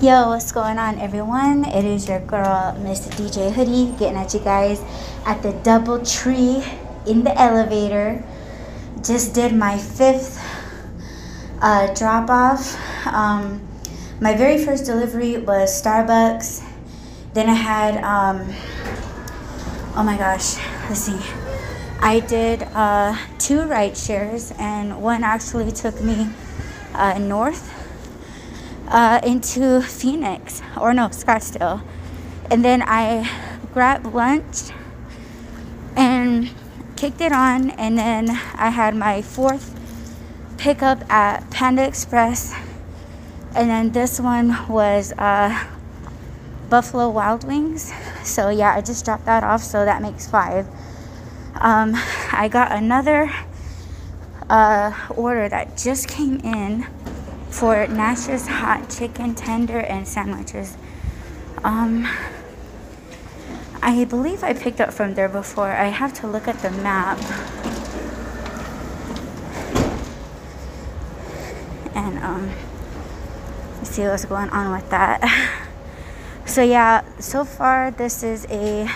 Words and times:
Yo, 0.00 0.28
what's 0.28 0.50
going 0.50 0.78
on, 0.78 0.98
everyone? 0.98 1.66
It 1.66 1.84
is 1.84 2.08
your 2.08 2.18
girl, 2.20 2.74
Miss 2.80 3.06
DJ 3.08 3.52
Hoodie, 3.52 3.94
getting 3.98 4.16
at 4.16 4.32
you 4.32 4.40
guys 4.40 4.82
at 5.26 5.42
the 5.42 5.52
Double 5.62 6.02
Tree 6.02 6.64
in 7.06 7.22
the 7.22 7.38
elevator. 7.38 8.24
Just 9.04 9.34
did 9.34 9.54
my 9.54 9.76
fifth 9.76 10.42
uh, 11.60 11.92
drop 11.94 12.30
off. 12.30 12.74
Um, 13.06 13.60
my 14.18 14.34
very 14.34 14.64
first 14.64 14.86
delivery 14.86 15.36
was 15.36 15.70
Starbucks. 15.70 16.66
Then 17.34 17.50
I 17.50 17.54
had, 17.54 18.02
um, 18.02 18.48
oh 19.94 20.02
my 20.02 20.16
gosh, 20.16 20.56
let's 20.88 21.00
see. 21.00 21.20
I 22.00 22.20
did 22.20 22.62
uh, 22.74 23.14
two 23.38 23.64
ride 23.64 23.96
shares, 23.96 24.52
and 24.58 25.02
one 25.02 25.22
actually 25.22 25.70
took 25.70 26.00
me 26.00 26.30
uh, 26.94 27.18
north 27.18 27.81
uh, 28.92 29.20
into 29.24 29.80
Phoenix, 29.80 30.60
or 30.78 30.92
no, 30.92 31.08
Scottsdale. 31.08 31.82
And 32.50 32.62
then 32.62 32.82
I 32.82 33.28
grabbed 33.72 34.04
lunch 34.04 34.70
and 35.96 36.50
kicked 36.94 37.20
it 37.20 37.32
on, 37.32 37.70
and 37.70 37.98
then 37.98 38.30
I 38.30 38.68
had 38.68 38.94
my 38.94 39.22
fourth 39.22 39.78
pickup 40.58 41.10
at 41.10 41.50
Panda 41.50 41.86
Express, 41.86 42.54
and 43.56 43.70
then 43.70 43.92
this 43.92 44.20
one 44.20 44.68
was 44.68 45.12
uh, 45.18 45.66
Buffalo 46.68 47.08
Wild 47.08 47.44
Wings. 47.44 47.92
So 48.22 48.50
yeah, 48.50 48.74
I 48.74 48.82
just 48.82 49.04
dropped 49.06 49.24
that 49.24 49.42
off, 49.42 49.62
so 49.62 49.86
that 49.86 50.02
makes 50.02 50.28
five. 50.28 50.66
Um, 51.54 51.94
I 52.30 52.48
got 52.48 52.72
another 52.72 53.32
uh, 54.50 54.92
order 55.16 55.48
that 55.48 55.78
just 55.78 56.08
came 56.08 56.40
in 56.40 56.86
for 57.52 57.86
Nash's 57.86 58.48
hot 58.48 58.90
chicken 58.90 59.34
tender 59.34 59.78
and 59.78 60.08
sandwiches. 60.08 60.76
Um, 61.62 62.08
I 63.82 64.04
believe 64.04 64.42
I 64.42 64.52
picked 64.54 64.80
up 64.80 64.92
from 64.92 65.14
there 65.14 65.28
before. 65.28 65.70
I 65.70 65.88
have 65.88 66.12
to 66.14 66.26
look 66.26 66.48
at 66.48 66.58
the 66.60 66.70
map. 66.70 67.18
And 71.94 72.18
um, 72.18 72.50
see 73.84 74.02
what's 74.02 74.24
going 74.24 74.50
on 74.50 74.72
with 74.72 74.88
that. 74.90 75.58
So 76.44 76.62
yeah, 76.62 77.02
so 77.18 77.44
far 77.44 77.90
this 77.90 78.22
is 78.22 78.46
a 78.50 78.86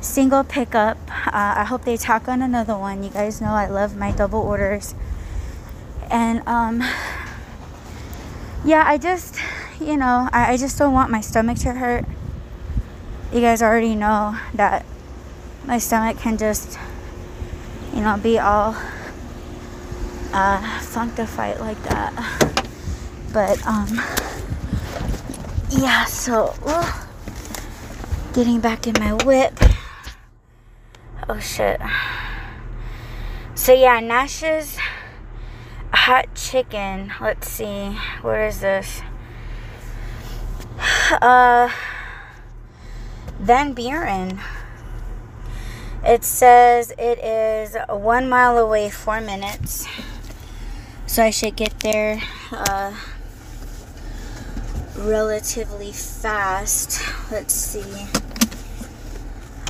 single 0.00 0.44
pickup. 0.44 0.96
Uh, 1.10 1.60
I 1.60 1.64
hope 1.64 1.84
they 1.84 1.96
tack 1.96 2.28
on 2.28 2.40
another 2.40 2.78
one. 2.78 3.02
You 3.02 3.10
guys 3.10 3.40
know 3.40 3.50
I 3.50 3.66
love 3.66 3.96
my 3.96 4.12
double 4.12 4.40
orders. 4.40 4.94
And 6.10 6.46
um, 6.48 6.82
yeah, 8.64 8.84
I 8.86 8.96
just, 8.96 9.38
you 9.78 9.96
know, 9.96 10.28
I, 10.32 10.52
I 10.52 10.56
just 10.56 10.78
don't 10.78 10.92
want 10.92 11.10
my 11.10 11.20
stomach 11.20 11.58
to 11.58 11.72
hurt. 11.72 12.06
You 13.32 13.40
guys 13.40 13.62
already 13.62 13.94
know 13.94 14.38
that 14.54 14.86
my 15.66 15.78
stomach 15.78 16.18
can 16.18 16.38
just, 16.38 16.78
you 17.92 18.00
know, 18.00 18.16
be 18.16 18.38
all 18.38 18.74
uh, 20.32 20.80
like 21.60 21.82
that. 21.84 22.50
But, 23.32 23.66
um, 23.66 24.00
yeah, 25.70 26.04
so, 26.04 26.54
getting 28.32 28.60
back 28.60 28.86
in 28.86 28.94
my 28.98 29.12
whip. 29.24 29.58
Oh 31.28 31.38
shit. 31.38 31.80
So, 33.54 33.72
yeah, 33.72 34.00
Nash's 34.00 34.78
hot 36.04 36.34
chicken. 36.34 37.10
Let's 37.18 37.48
see. 37.48 37.96
Where 38.20 38.46
is 38.46 38.60
this? 38.60 39.00
Uh, 41.22 41.70
Van 43.38 43.72
Buren. 43.72 44.40
It 46.02 46.24
says 46.24 46.92
it 46.98 47.18
is 47.18 47.76
one 47.88 48.28
mile 48.28 48.58
away, 48.58 48.90
four 48.90 49.20
minutes. 49.22 49.86
So 51.06 51.22
I 51.22 51.30
should 51.30 51.56
get 51.56 51.78
there 51.80 52.20
uh, 52.52 52.94
relatively 54.96 55.92
fast. 55.92 57.00
Let's 57.30 57.54
see. 57.54 58.06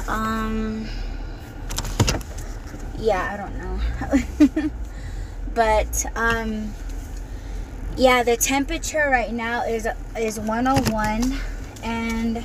Um, 0.08 0.88
yeah, 2.98 3.22
I 3.32 3.36
don't 3.36 4.64
know. 4.64 4.70
but 5.54 6.04
um 6.16 6.74
yeah 7.96 8.22
the 8.22 8.36
temperature 8.36 9.08
right 9.10 9.32
now 9.32 9.62
is 9.62 9.86
is 10.18 10.40
101 10.40 11.38
and 11.84 12.44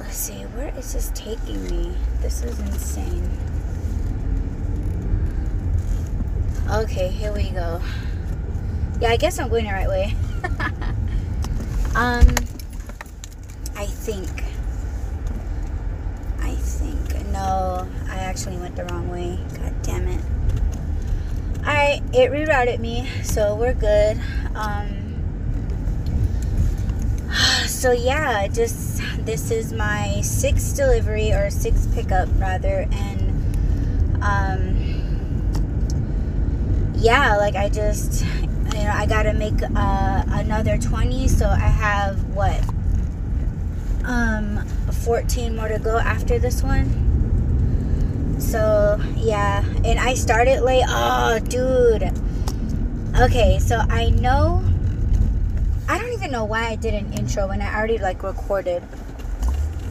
let's 0.00 0.16
see 0.16 0.42
where 0.42 0.76
is 0.76 0.92
this 0.92 1.12
taking 1.14 1.62
me? 1.64 1.94
This 2.20 2.42
is 2.42 2.58
insane. 2.58 3.30
Okay 6.70 7.08
here 7.08 7.32
we 7.32 7.50
go. 7.50 7.80
Yeah 9.00 9.10
i 9.10 9.16
guess 9.16 9.38
i'm 9.38 9.48
going 9.48 9.64
the 9.64 9.72
right 9.72 9.88
way. 9.88 10.14
Um 11.94 12.26
i 13.74 13.86
think 13.86 14.44
i 16.42 16.50
think 16.54 17.26
no 17.32 17.88
i 18.10 18.16
actually 18.16 18.58
went 18.58 18.76
the 18.76 18.84
wrong 18.84 19.08
way. 19.08 19.38
God 19.58 19.82
damn 19.82 20.08
it 20.08 20.20
Alright, 21.66 22.00
it 22.14 22.30
rerouted 22.30 22.78
me, 22.78 23.10
so 23.24 23.56
we're 23.56 23.74
good. 23.74 24.20
Um, 24.54 24.86
so 27.66 27.90
yeah, 27.90 28.46
just 28.46 29.02
this 29.24 29.50
is 29.50 29.72
my 29.72 30.20
sixth 30.20 30.76
delivery 30.76 31.32
or 31.32 31.50
sixth 31.50 31.92
pickup 31.92 32.28
rather, 32.38 32.86
and 32.92 34.22
um, 34.22 34.76
yeah, 36.94 37.34
like 37.36 37.56
I 37.56 37.68
just 37.68 38.24
you 38.24 38.84
know 38.84 38.92
I 38.94 39.04
gotta 39.06 39.32
make 39.32 39.60
uh, 39.60 40.22
another 40.28 40.78
20, 40.78 41.26
so 41.26 41.48
I 41.48 41.58
have 41.58 42.22
what 42.28 42.62
um 44.04 44.64
14 45.02 45.56
more 45.56 45.66
to 45.66 45.80
go 45.80 45.98
after 45.98 46.38
this 46.38 46.62
one 46.62 47.05
so 48.38 49.00
yeah 49.16 49.64
and 49.84 49.98
i 49.98 50.14
started 50.14 50.62
late. 50.62 50.84
Oh 50.88 51.38
dude. 51.38 52.12
Okay 53.18 53.58
so 53.58 53.78
i 53.88 54.10
know 54.10 54.62
i 55.88 55.98
don't 55.98 56.12
even 56.12 56.30
know 56.30 56.44
why 56.44 56.66
i 56.68 56.76
did 56.76 56.94
an 56.94 57.12
intro 57.14 57.48
when 57.48 57.62
i 57.62 57.74
already 57.74 57.98
like 57.98 58.22
recorded 58.22 58.82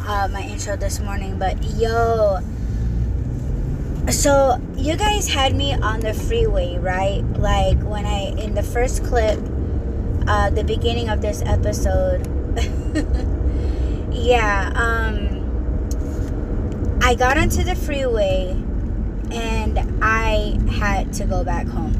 uh, 0.07 0.27
my 0.31 0.41
intro 0.43 0.75
this 0.75 0.99
morning 0.99 1.39
but 1.39 1.61
yo. 1.75 2.39
So 4.11 4.61
you 4.75 4.95
guys 4.97 5.27
had 5.27 5.55
me 5.55 5.73
on 5.73 6.01
the 6.01 6.13
freeway 6.13 6.77
right? 6.77 7.23
Like 7.39 7.81
when 7.81 8.05
i 8.05 8.33
in 8.37 8.53
the 8.53 8.61
first 8.63 9.03
clip 9.03 9.39
uh 10.27 10.49
the 10.51 10.63
beginning 10.63 11.09
of 11.09 11.21
this 11.21 11.41
episode 11.45 12.25
yeah 14.11 14.71
um 14.75 15.34
I 17.05 17.13
got 17.13 17.37
onto 17.37 17.63
the 17.63 17.75
freeway 17.75 18.49
and 19.29 20.03
I 20.03 20.57
had 20.71 21.13
to 21.13 21.25
go 21.25 21.43
back 21.43 21.67
home. 21.67 21.93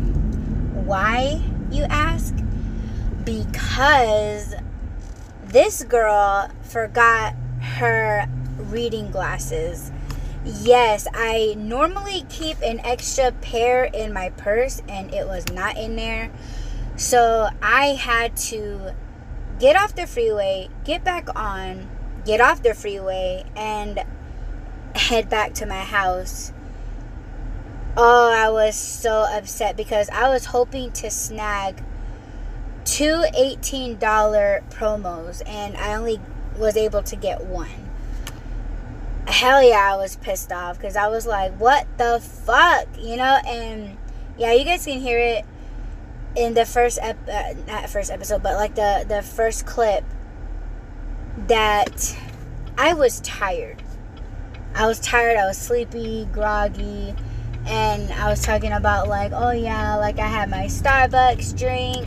Why, 0.83 1.43
you 1.69 1.83
ask? 1.83 2.33
Because 3.23 4.55
this 5.43 5.83
girl 5.83 6.49
forgot 6.63 7.35
her 7.61 8.25
reading 8.57 9.11
glasses. 9.11 9.91
Yes, 10.43 11.07
I 11.13 11.53
normally 11.55 12.25
keep 12.27 12.59
an 12.63 12.79
extra 12.79 13.31
pair 13.31 13.83
in 13.83 14.11
my 14.11 14.31
purse 14.31 14.81
and 14.89 15.13
it 15.13 15.27
was 15.27 15.47
not 15.49 15.77
in 15.77 15.97
there. 15.97 16.31
So 16.95 17.49
I 17.61 17.89
had 17.89 18.35
to 18.37 18.95
get 19.59 19.75
off 19.75 19.93
the 19.93 20.07
freeway, 20.07 20.69
get 20.83 21.03
back 21.03 21.27
on, 21.35 21.91
get 22.25 22.41
off 22.41 22.63
the 22.63 22.73
freeway, 22.73 23.45
and 23.55 24.03
head 24.95 25.29
back 25.29 25.53
to 25.55 25.65
my 25.65 25.81
house. 25.81 26.51
Oh, 27.97 28.31
I 28.31 28.49
was 28.49 28.75
so 28.75 29.25
upset 29.29 29.77
because 29.77 30.09
I 30.09 30.29
was 30.29 30.45
hoping 30.45 30.91
to 30.93 31.09
snag 31.09 31.83
two 32.83 33.23
$18 33.37 33.97
promos 34.69 35.41
and 35.45 35.77
I 35.77 35.95
only 35.95 36.19
was 36.57 36.75
able 36.77 37.03
to 37.03 37.15
get 37.15 37.45
one. 37.45 37.69
Hell 39.27 39.63
yeah, 39.63 39.93
I 39.93 39.97
was 39.97 40.17
pissed 40.17 40.51
off 40.51 40.77
because 40.77 40.95
I 40.95 41.07
was 41.07 41.25
like, 41.25 41.53
what 41.59 41.87
the 41.97 42.19
fuck? 42.21 42.87
You 42.99 43.17
know, 43.17 43.39
and 43.47 43.97
yeah, 44.37 44.53
you 44.53 44.65
guys 44.65 44.85
can 44.85 44.99
hear 44.99 45.19
it 45.19 45.45
in 46.35 46.53
the 46.53 46.65
first 46.65 46.99
ep- 47.01 47.27
uh, 47.27 47.53
not 47.67 47.89
first 47.89 48.11
episode, 48.11 48.43
but 48.43 48.55
like 48.55 48.75
the 48.75 49.05
the 49.07 49.21
first 49.21 49.65
clip 49.65 50.03
that 51.47 52.17
I 52.77 52.93
was 52.93 53.19
tired. 53.21 53.81
I 54.75 54.87
was 54.87 54.99
tired, 54.99 55.37
I 55.37 55.47
was 55.47 55.57
sleepy, 55.57 56.27
groggy, 56.33 57.15
and 57.65 58.11
I 58.11 58.29
was 58.29 58.41
talking 58.41 58.73
about 58.73 59.07
like, 59.07 59.31
oh 59.33 59.51
yeah, 59.51 59.95
like 59.95 60.19
I 60.19 60.27
had 60.27 60.49
my 60.49 60.65
Starbucks 60.65 61.57
drink 61.57 62.05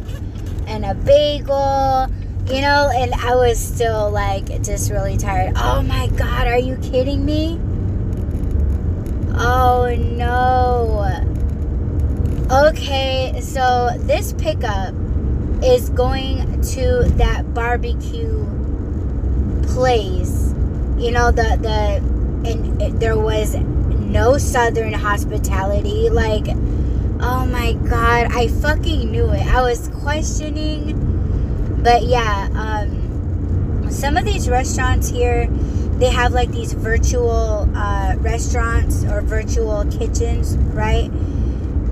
and 0.67 0.85
a 0.85 0.94
bagel, 0.94 2.09
you 2.47 2.61
know, 2.61 2.91
and 2.94 3.15
I 3.15 3.35
was 3.35 3.59
still 3.59 4.11
like 4.11 4.62
just 4.62 4.91
really 4.91 5.17
tired. 5.17 5.55
Oh 5.56 5.81
my 5.81 6.09
god, 6.09 6.47
are 6.47 6.59
you 6.59 6.76
kidding 6.76 7.25
me? 7.25 7.59
Oh 9.35 9.94
no. 9.97 11.06
Okay, 12.50 13.41
so 13.41 13.91
this 14.00 14.35
pickup 14.35 14.94
is 15.62 15.88
going 15.88 16.61
to 16.62 17.05
that 17.17 17.55
barbecue 17.55 18.44
place. 19.69 20.55
You 20.99 21.12
know, 21.12 21.31
the 21.31 21.56
the 21.61 22.18
and 22.46 23.00
there 23.00 23.19
was 23.19 23.55
no 23.56 24.38
southern 24.38 24.93
hospitality 24.93 26.08
like 26.11 26.46
oh 27.20 27.44
my 27.46 27.73
god, 27.88 28.32
I 28.32 28.49
fucking 28.49 29.11
knew 29.11 29.29
it. 29.31 29.46
I 29.46 29.61
was 29.62 29.88
questioning 30.02 31.81
but 31.82 32.05
yeah, 32.05 32.49
um 32.55 33.90
some 33.90 34.17
of 34.17 34.25
these 34.25 34.49
restaurants 34.49 35.08
here 35.08 35.49
they 35.99 36.11
have 36.11 36.32
like 36.32 36.50
these 36.52 36.73
virtual 36.75 37.69
uh, 37.76 38.14
restaurants 38.19 39.05
or 39.05 39.20
virtual 39.20 39.84
kitchens, 39.87 40.56
right? 40.56 41.11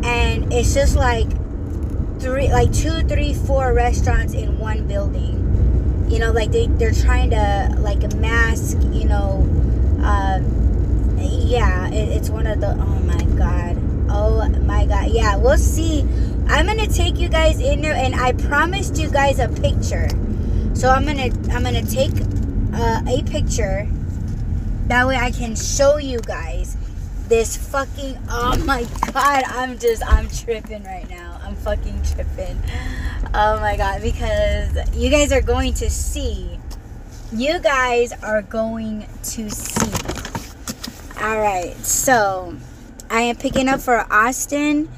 And 0.05 0.53
it's 0.53 0.75
just 0.75 0.95
like 0.95 1.27
three, 2.21 2.49
like 2.53 2.73
two, 2.73 3.03
three, 3.03 3.35
four 3.35 3.73
restaurants 3.75 4.33
in 4.33 4.59
one 4.59 4.87
building. 4.87 6.07
You 6.09 6.21
know, 6.21 6.31
like 6.31 6.53
they 6.53 6.69
they're 6.69 6.93
trying 6.93 7.31
to 7.31 7.75
like 7.81 8.15
mask, 8.15 8.79
you 8.93 9.07
know, 9.07 9.43
um, 10.07 11.19
yeah, 11.19 11.89
it, 11.89 12.09
it's 12.17 12.31
one 12.31 12.47
of 12.47 12.61
the. 12.61 12.71
Oh 12.71 13.01
my 13.01 13.23
god, 13.37 13.77
oh 14.11 14.49
my 14.63 14.87
god, 14.87 15.11
yeah. 15.11 15.37
We'll 15.37 15.59
see. 15.59 16.03
I'm 16.49 16.67
gonna 16.67 16.87
take 16.87 17.19
you 17.19 17.29
guys 17.29 17.61
in 17.61 17.83
there, 17.83 17.95
and 17.95 18.15
I 18.15 18.33
promised 18.33 18.97
you 18.97 19.11
guys 19.11 19.39
a 19.39 19.49
picture. 19.49 20.09
So 20.75 20.89
I'm 20.91 21.05
gonna 21.05 21.31
I'm 21.53 21.63
gonna 21.63 21.85
take 21.85 22.13
uh, 22.73 23.03
a 23.09 23.23
picture 23.25 23.89
that 24.89 25.05
way 25.07 25.17
I 25.17 25.33
can 25.33 25.57
show 25.57 25.97
you 25.97 26.21
guys 26.21 26.77
this 27.29 27.57
fucking. 27.57 28.19
Oh 28.31 28.57
my 28.65 28.87
god, 29.13 29.43
I'm 29.49 29.79
just, 29.79 30.07
I'm 30.07 30.29
tripping 30.29 30.85
right 30.85 31.09
now. 31.11 31.41
I'm 31.43 31.57
fucking 31.57 32.03
tripping. 32.03 32.57
Oh 33.35 33.59
my 33.59 33.77
god, 33.77 34.03
because 34.03 34.95
you 34.95 35.11
guys 35.11 35.33
are 35.33 35.41
going 35.41 35.75
to 35.75 35.91
see. 35.91 36.59
You 37.33 37.59
guys 37.59 38.13
are 38.23 38.43
going 38.43 39.07
to 39.23 39.51
see. 39.51 39.91
Alright, 41.21 41.77
so 41.79 42.57
I 43.11 43.23
am 43.23 43.37
picking 43.37 43.69
up 43.69 43.81
for 43.81 44.07
Austin. 44.13 44.89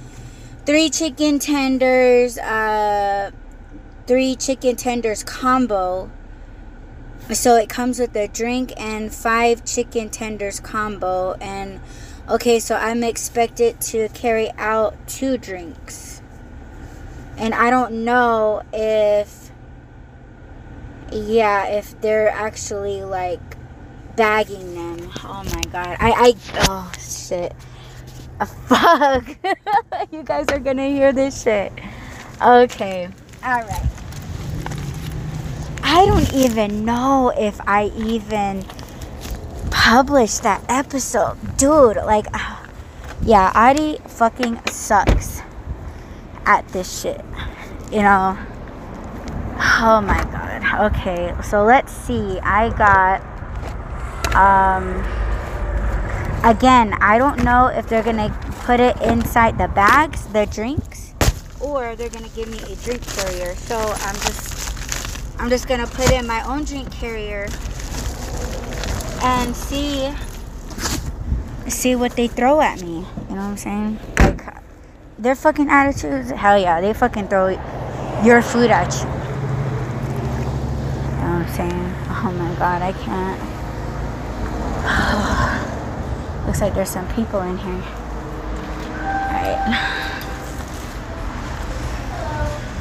Three 0.66 0.90
chicken 0.90 1.38
tenders, 1.38 2.36
uh, 2.36 3.30
three 4.06 4.36
chicken 4.36 4.76
tenders 4.76 5.24
combo. 5.24 6.10
So 7.32 7.56
it 7.56 7.70
comes 7.70 7.98
with 7.98 8.14
a 8.14 8.28
drink 8.28 8.74
and 8.76 9.12
five 9.12 9.64
chicken 9.64 10.10
tenders 10.10 10.60
combo. 10.60 11.32
And 11.40 11.80
okay 12.28 12.60
so 12.60 12.76
i'm 12.76 13.02
expected 13.02 13.80
to 13.80 14.06
carry 14.10 14.50
out 14.58 14.94
two 15.08 15.38
drinks. 15.38 16.20
And 17.38 17.54
i 17.54 17.70
don't 17.70 18.04
know 18.04 18.62
if 18.72 19.37
yeah 21.12 21.66
if 21.66 22.00
they're 22.00 22.30
actually 22.30 23.02
like 23.02 23.40
bagging 24.16 24.74
them. 24.74 25.10
Oh 25.24 25.44
my 25.54 25.62
god. 25.70 25.96
I 26.00 26.10
i 26.10 26.34
oh 26.68 26.92
shit. 26.98 27.54
Oh, 28.40 28.44
fuck. 28.68 29.36
You 30.12 30.22
guys 30.22 30.46
are 30.48 30.58
gonna 30.58 30.88
hear 30.88 31.12
this 31.12 31.42
shit. 31.42 31.72
Okay. 32.42 33.08
All 33.44 33.62
right. 33.62 33.88
I 35.82 36.04
don't 36.06 36.32
even 36.34 36.84
know 36.84 37.32
if 37.36 37.60
I 37.66 37.92
even 37.96 38.64
published 39.70 40.42
that 40.42 40.62
episode. 40.68 41.36
Dude, 41.56 41.96
like, 41.96 42.26
ah. 42.34 42.68
yeah, 43.22 43.52
Adi 43.54 43.98
fucking 44.06 44.60
sucks 44.66 45.40
at 46.44 46.66
this 46.68 47.00
shit. 47.00 47.24
You 47.90 48.02
know? 48.02 48.38
Oh 49.60 50.00
my 50.00 50.22
god. 50.24 50.92
Okay, 50.92 51.34
so 51.42 51.64
let's 51.64 51.92
see. 51.92 52.38
I 52.40 52.70
got, 52.70 53.20
um, 54.34 55.02
again, 56.44 56.94
I 57.00 57.18
don't 57.18 57.42
know 57.42 57.66
if 57.66 57.88
they're 57.88 58.04
gonna 58.04 58.30
put 58.64 58.78
it 58.78 59.00
inside 59.02 59.58
the 59.58 59.66
bags, 59.68 60.26
the 60.26 60.46
drinks, 60.46 61.12
or 61.60 61.96
they're 61.96 62.08
gonna 62.08 62.28
give 62.36 62.48
me 62.48 62.58
a 62.72 62.76
drink 62.76 63.02
carrier. 63.02 63.54
So 63.56 63.76
I'm 63.76 64.14
just 64.14 65.40
I'm 65.40 65.48
just 65.48 65.66
gonna 65.66 65.86
put 65.86 66.12
in 66.12 66.26
my 66.26 66.42
own 66.46 66.64
drink 66.64 66.92
carrier 66.92 67.48
and 69.22 69.56
see 69.56 70.14
see 71.68 71.96
what 71.96 72.12
they 72.12 72.28
throw 72.28 72.60
at 72.60 72.80
me. 72.80 73.06
You 73.28 73.34
know 73.34 73.42
what 73.42 73.52
I'm 73.52 73.56
saying? 73.56 73.98
Like 74.18 74.42
their 75.18 75.34
fucking 75.34 75.68
attitudes, 75.68 76.30
hell 76.30 76.58
yeah, 76.58 76.80
they 76.80 76.92
fucking 76.92 77.26
throw 77.26 77.48
your 78.22 78.40
food 78.42 78.70
at 78.70 78.94
you. 79.02 79.17
Saying? 81.54 81.94
Oh 82.08 82.32
my 82.38 82.54
god, 82.54 82.82
I 82.82 82.92
can't. 82.92 83.40
Looks 86.46 86.60
like 86.60 86.74
there's 86.74 86.90
some 86.90 87.08
people 87.14 87.40
in 87.42 87.58
here. 87.58 87.82
Alright. 89.28 89.58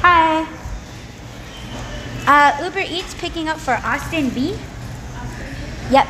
Hi. 0.00 0.46
Uh, 2.26 2.64
Uber 2.64 2.80
Eats 2.80 3.14
picking 3.14 3.48
up 3.48 3.58
for 3.58 3.74
Austin 3.84 4.30
B. 4.30 4.58
Yep. 5.90 6.06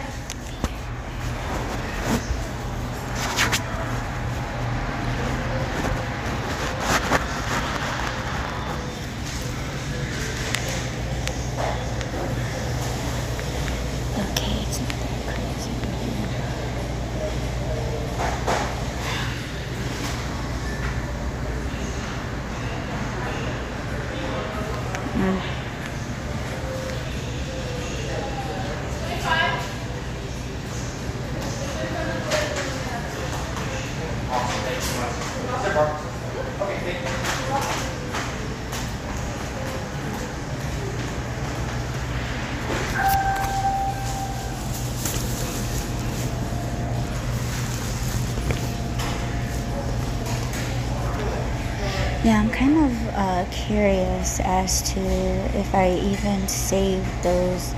Yeah, 52.28 52.40
I'm 52.40 52.50
kind 52.50 52.76
of 52.76 53.08
uh, 53.14 53.46
curious 53.50 54.40
as 54.40 54.82
to 54.92 55.00
if 55.00 55.74
I 55.74 55.92
even 55.92 56.46
saved 56.46 57.08
those 57.22 57.72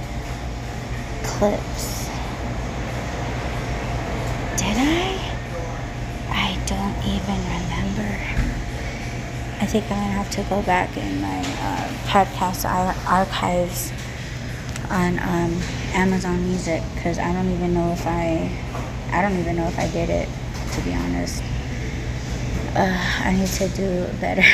clips. 1.23 2.09
Did 4.57 4.77
I? 4.77 5.21
I 6.31 6.59
don't 6.67 6.97
even 7.07 7.39
remember. 7.47 8.11
I 9.60 9.60
think 9.71 9.85
I'm 9.85 10.01
gonna 10.01 10.13
have 10.13 10.31
to 10.33 10.43
go 10.51 10.63
back 10.63 10.97
in 10.97 11.21
my 11.21 11.39
uh, 11.39 11.89
podcast 12.07 12.69
ar- 12.69 12.97
archives 13.07 13.93
on 14.91 15.19
um, 15.21 15.61
Amazon 15.95 16.43
Music 16.45 16.83
because 16.95 17.19
I 17.19 17.33
don't 17.33 17.51
even 17.51 17.73
know 17.73 17.93
if 17.93 18.07
I, 18.07 18.51
I 19.13 19.23
don't 19.23 19.39
even 19.39 19.57
know 19.57 19.67
if 19.67 19.79
I 19.79 19.89
did 19.89 20.11
it, 20.11 20.29
to 20.73 20.81
be 20.83 20.93
honest 20.95 21.43
uh, 22.75 23.21
I 23.25 23.33
need 23.37 23.49
to 23.49 23.69
do 23.69 24.07
better. 24.21 24.45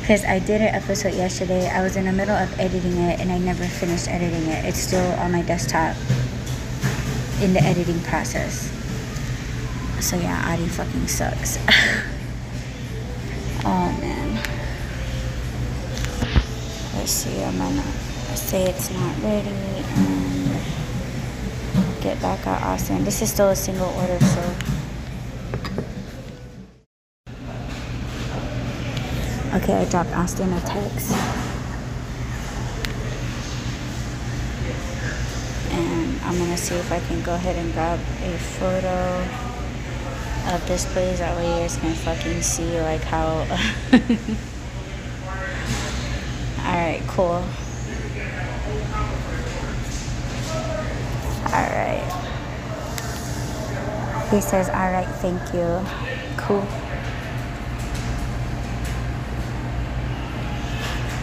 Because 0.00 0.22
I 0.26 0.38
did 0.38 0.60
an 0.60 0.74
episode 0.74 1.14
yesterday. 1.14 1.66
I 1.66 1.82
was 1.82 1.96
in 1.96 2.04
the 2.04 2.12
middle 2.12 2.36
of 2.36 2.60
editing 2.60 2.98
it 2.98 3.20
and 3.20 3.32
I 3.32 3.38
never 3.38 3.64
finished 3.64 4.06
editing 4.06 4.46
it. 4.50 4.62
It's 4.66 4.78
still 4.78 5.12
on 5.18 5.32
my 5.32 5.40
desktop 5.40 5.96
in 7.40 7.54
the 7.54 7.62
editing 7.62 7.98
process. 8.00 8.70
So 10.00 10.18
yeah, 10.18 10.44
Adi 10.52 10.68
fucking 10.68 11.08
sucks. 11.08 11.56
Oh 13.66 13.96
man. 13.98 14.34
Let's 16.96 17.12
see, 17.12 17.42
I'm 17.42 17.56
gonna 17.56 17.82
say 18.36 18.64
it's 18.64 18.90
not 18.90 19.22
ready 19.22 19.48
and 19.48 20.60
get 22.02 22.20
back 22.20 22.46
out 22.46 22.62
Austin. 22.62 23.04
This 23.04 23.22
is 23.22 23.30
still 23.30 23.48
a 23.48 23.56
single 23.56 23.88
order, 23.88 24.18
so. 24.20 24.54
Okay, 29.54 29.74
I 29.80 29.84
dropped 29.88 30.12
Austin 30.12 30.52
a 30.52 30.60
text. 30.60 31.12
And 35.70 36.20
I'm 36.22 36.38
gonna 36.38 36.56
see 36.58 36.74
if 36.74 36.92
I 36.92 37.00
can 37.00 37.22
go 37.22 37.34
ahead 37.34 37.56
and 37.56 37.72
grab 37.72 37.98
a 37.98 38.38
photo 38.38 39.43
of 40.52 40.66
this 40.66 40.84
place. 40.92 41.18
That 41.18 41.36
way 41.36 41.46
you 41.46 41.60
guys 41.60 41.76
can 41.76 41.94
fucking 41.94 42.42
see 42.42 42.80
like 42.80 43.02
how. 43.02 43.46
Alright, 46.58 47.02
cool. 47.06 47.44
Alright. 51.52 52.02
He 54.30 54.40
says, 54.40 54.68
alright, 54.68 55.08
thank 55.20 55.40
you. 55.54 55.84
Cool. 56.36 56.66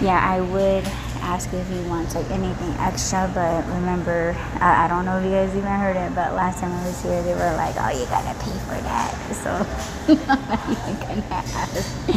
Yeah, 0.02 0.20
I 0.24 0.42
would 0.42 0.88
ask 1.22 1.54
if 1.54 1.68
he 1.70 1.80
wants 1.88 2.16
like 2.16 2.30
anything 2.32 2.74
extra, 2.80 3.30
but 3.34 3.66
remember, 3.68 4.36
I, 4.60 4.86
I 4.86 4.88
don't 4.88 5.06
know 5.06 5.18
if 5.20 5.26
you 5.26 5.32
guys 5.32 5.56
even 5.56 5.70
heard 5.70 5.96
it, 5.96 6.14
but 6.16 6.34
last 6.34 6.60
time 6.60 6.72
I 6.72 6.84
was 6.86 7.02
here, 7.02 7.22
they 7.24 7.34
were 7.34 7.54
like, 7.56 7.76
"Oh, 7.78 7.90
you 7.90 8.06
gotta 8.08 8.34
pay 8.40 8.52
for 8.66 8.82
that," 8.82 9.16
so 9.44 9.66
I'm 10.10 10.50
not 10.50 10.70
even 10.70 10.96
gonna 11.00 11.26
ask. 11.32 12.10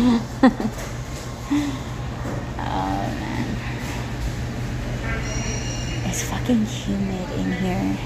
oh 2.58 3.14
man, 3.20 3.46
it's 6.06 6.22
fucking 6.24 6.64
humid 6.64 7.30
in 7.38 7.52
here. 7.52 7.96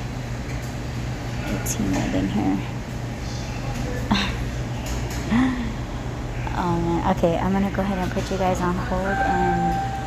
It's 1.47 1.75
humid 1.75 2.14
in 2.14 2.28
here. 2.28 2.59
oh 6.59 6.81
man. 6.85 7.17
Okay, 7.17 7.38
I'm 7.38 7.52
gonna 7.52 7.71
go 7.71 7.83
ahead 7.83 7.99
and 7.99 8.11
put 8.12 8.31
you 8.31 8.37
guys 8.37 8.61
on 8.61 8.75
hold 8.75 9.07
and 9.07 9.98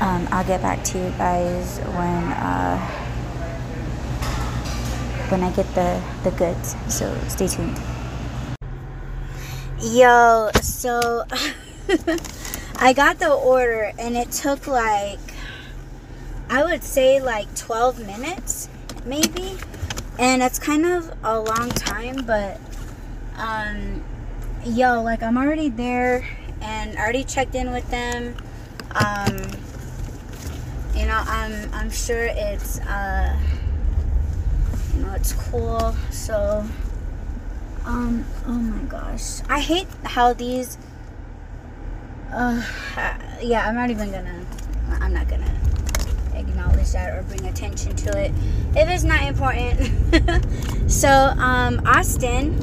um, 0.00 0.28
I'll 0.30 0.44
get 0.44 0.62
back 0.62 0.84
to 0.84 0.98
you 0.98 1.10
guys 1.18 1.78
when 1.78 2.24
uh, 2.32 2.78
when 5.28 5.42
I 5.42 5.50
get 5.52 5.66
the 5.74 6.02
the 6.24 6.30
goods. 6.32 6.76
So 6.88 7.16
stay 7.28 7.48
tuned. 7.48 7.78
Yo, 9.80 10.50
so 10.60 11.24
I 12.76 12.92
got 12.92 13.18
the 13.18 13.32
order 13.32 13.92
and 13.98 14.16
it 14.16 14.30
took 14.30 14.66
like 14.66 15.18
I 16.50 16.64
would 16.64 16.82
say 16.82 17.20
like 17.20 17.54
12 17.56 18.06
minutes 18.06 18.68
maybe. 19.04 19.56
And 20.18 20.42
it's 20.42 20.58
kind 20.58 20.84
of 20.84 21.12
a 21.22 21.38
long 21.38 21.70
time, 21.70 22.24
but 22.26 22.60
um 23.36 24.02
yo, 24.64 25.02
like 25.02 25.22
I'm 25.22 25.38
already 25.38 25.68
there 25.68 26.26
and 26.60 26.96
already 26.96 27.24
checked 27.24 27.54
in 27.54 27.70
with 27.70 27.88
them. 27.90 28.34
Um 28.94 29.36
you 30.98 31.06
know 31.06 31.22
i'm 31.26 31.72
i'm 31.72 31.90
sure 31.90 32.24
it's 32.24 32.80
uh 32.80 33.38
you 34.94 35.00
know 35.00 35.12
it's 35.14 35.32
cool 35.32 35.94
so 36.10 36.64
um 37.84 38.24
oh 38.46 38.52
my 38.52 38.82
gosh. 38.84 39.40
I 39.48 39.60
hate 39.60 39.86
how 40.04 40.32
these 40.34 40.76
uh 42.32 42.62
yeah 43.40 43.66
i'm 43.66 43.74
not 43.74 43.90
even 43.90 44.10
gonna 44.10 44.44
i'm 45.00 45.14
not 45.14 45.28
gonna 45.28 45.54
acknowledge 46.34 46.92
that 46.92 47.16
or 47.16 47.22
bring 47.22 47.46
attention 47.46 47.96
to 47.96 48.18
it. 48.18 48.32
If 48.76 48.88
it's 48.88 49.04
not 49.04 49.22
important. 49.22 49.90
So 50.88 51.08
um 51.10 51.82
austin 51.86 52.54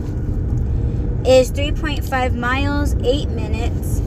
is 1.28 1.52
3.5 1.52 2.34
miles 2.34 2.96
8 3.04 3.30
minutes 3.30 4.00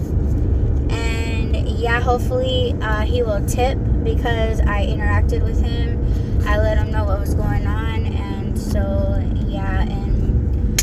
and 0.91 1.28
yeah 1.79 2.01
hopefully 2.01 2.75
uh, 2.83 3.03
he 3.03 3.23
will 3.23 3.45
tip 3.47 3.79
because 4.03 4.61
I 4.61 4.87
interacted 4.87 5.43
with 5.45 5.63
him. 5.63 6.05
I 6.47 6.59
let 6.59 6.79
him 6.79 6.91
know 6.91 7.05
what 7.05 7.21
was 7.21 7.35
going 7.35 7.67
on, 7.67 8.07
and 8.07 8.59
so 8.59 9.23
yeah, 9.47 9.83
and 9.83 10.83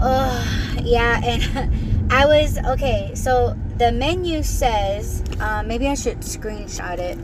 oh 0.00 0.76
yeah, 0.82 1.20
and 1.24 2.12
I 2.12 2.26
was 2.26 2.58
okay. 2.58 3.12
So 3.14 3.56
the 3.78 3.90
menu 3.90 4.42
says 4.42 5.22
uh, 5.40 5.62
maybe 5.64 5.88
I 5.88 5.94
should 5.94 6.18
screenshot 6.20 6.98
it 6.98 7.18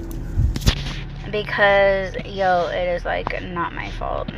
because 1.31 2.15
yo, 2.25 2.69
it 2.69 2.89
is 2.89 3.05
like 3.05 3.43
not 3.43 3.75
my 3.75 3.91
fault. 3.93 4.31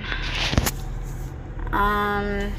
Um. 1.73 2.53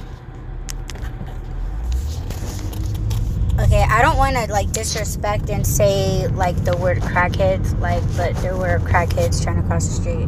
Okay 3.72 3.84
i 3.84 4.02
don't 4.02 4.18
want 4.18 4.36
to 4.36 4.46
like 4.52 4.70
disrespect 4.74 5.50
and 5.50 5.66
say 5.66 6.28
like 6.28 6.62
the 6.66 6.76
word 6.76 6.98
crackheads 6.98 7.80
like 7.80 8.04
but 8.18 8.36
there 8.42 8.58
were 8.58 8.80
crackheads 8.80 9.42
trying 9.42 9.56
to 9.56 9.64
cross 9.64 9.88
the 9.88 9.94
street. 9.94 10.28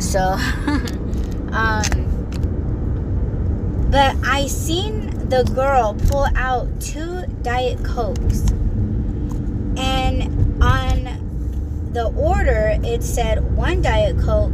So 0.00 0.20
um 1.52 1.82
but 3.90 4.14
i 4.24 4.46
seen 4.46 5.28
the 5.28 5.42
girl 5.54 5.96
pull 6.08 6.28
out 6.36 6.68
two 6.80 7.24
diet 7.42 7.84
cokes. 7.84 8.50
And 9.76 10.62
on 10.62 11.90
the 11.92 12.12
order 12.16 12.78
it 12.84 13.02
said 13.02 13.56
one 13.56 13.82
diet 13.82 14.16
coke 14.20 14.52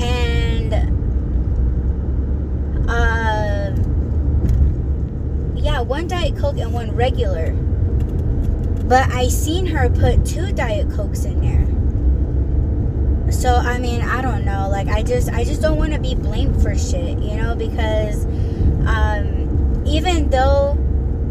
and 0.00 0.74
uh 2.90 3.33
yeah, 5.64 5.80
one 5.80 6.06
Diet 6.06 6.36
Coke 6.36 6.58
and 6.58 6.74
one 6.74 6.94
regular. 6.94 7.52
But 8.86 9.10
I 9.10 9.28
seen 9.28 9.64
her 9.66 9.88
put 9.88 10.26
two 10.26 10.52
Diet 10.52 10.90
Cokes 10.90 11.24
in 11.24 11.40
there. 11.40 13.32
So 13.32 13.54
I 13.54 13.78
mean, 13.78 14.02
I 14.02 14.20
don't 14.20 14.44
know. 14.44 14.68
Like 14.68 14.88
I 14.88 15.02
just 15.02 15.30
I 15.30 15.42
just 15.42 15.62
don't 15.62 15.78
want 15.78 15.94
to 15.94 15.98
be 15.98 16.14
blamed 16.14 16.62
for 16.62 16.76
shit, 16.76 17.18
you 17.18 17.36
know, 17.36 17.54
because 17.54 18.26
um 18.86 19.82
even 19.86 20.28
though 20.28 20.76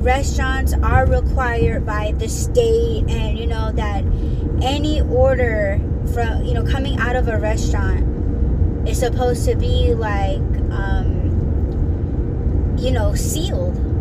restaurants 0.01 0.73
are 0.73 1.05
required 1.05 1.85
by 1.85 2.13
the 2.17 2.27
state 2.27 3.05
and 3.07 3.37
you 3.37 3.45
know 3.45 3.71
that 3.73 4.03
any 4.63 4.99
order 5.01 5.79
from 6.11 6.43
you 6.43 6.55
know 6.55 6.65
coming 6.65 6.97
out 6.97 7.15
of 7.15 7.27
a 7.27 7.37
restaurant 7.37 8.03
is 8.89 8.99
supposed 8.99 9.45
to 9.45 9.55
be 9.55 9.93
like 9.93 10.41
um 10.71 11.21
you 12.77 12.91
know 12.91 13.13
sealed 13.15 13.92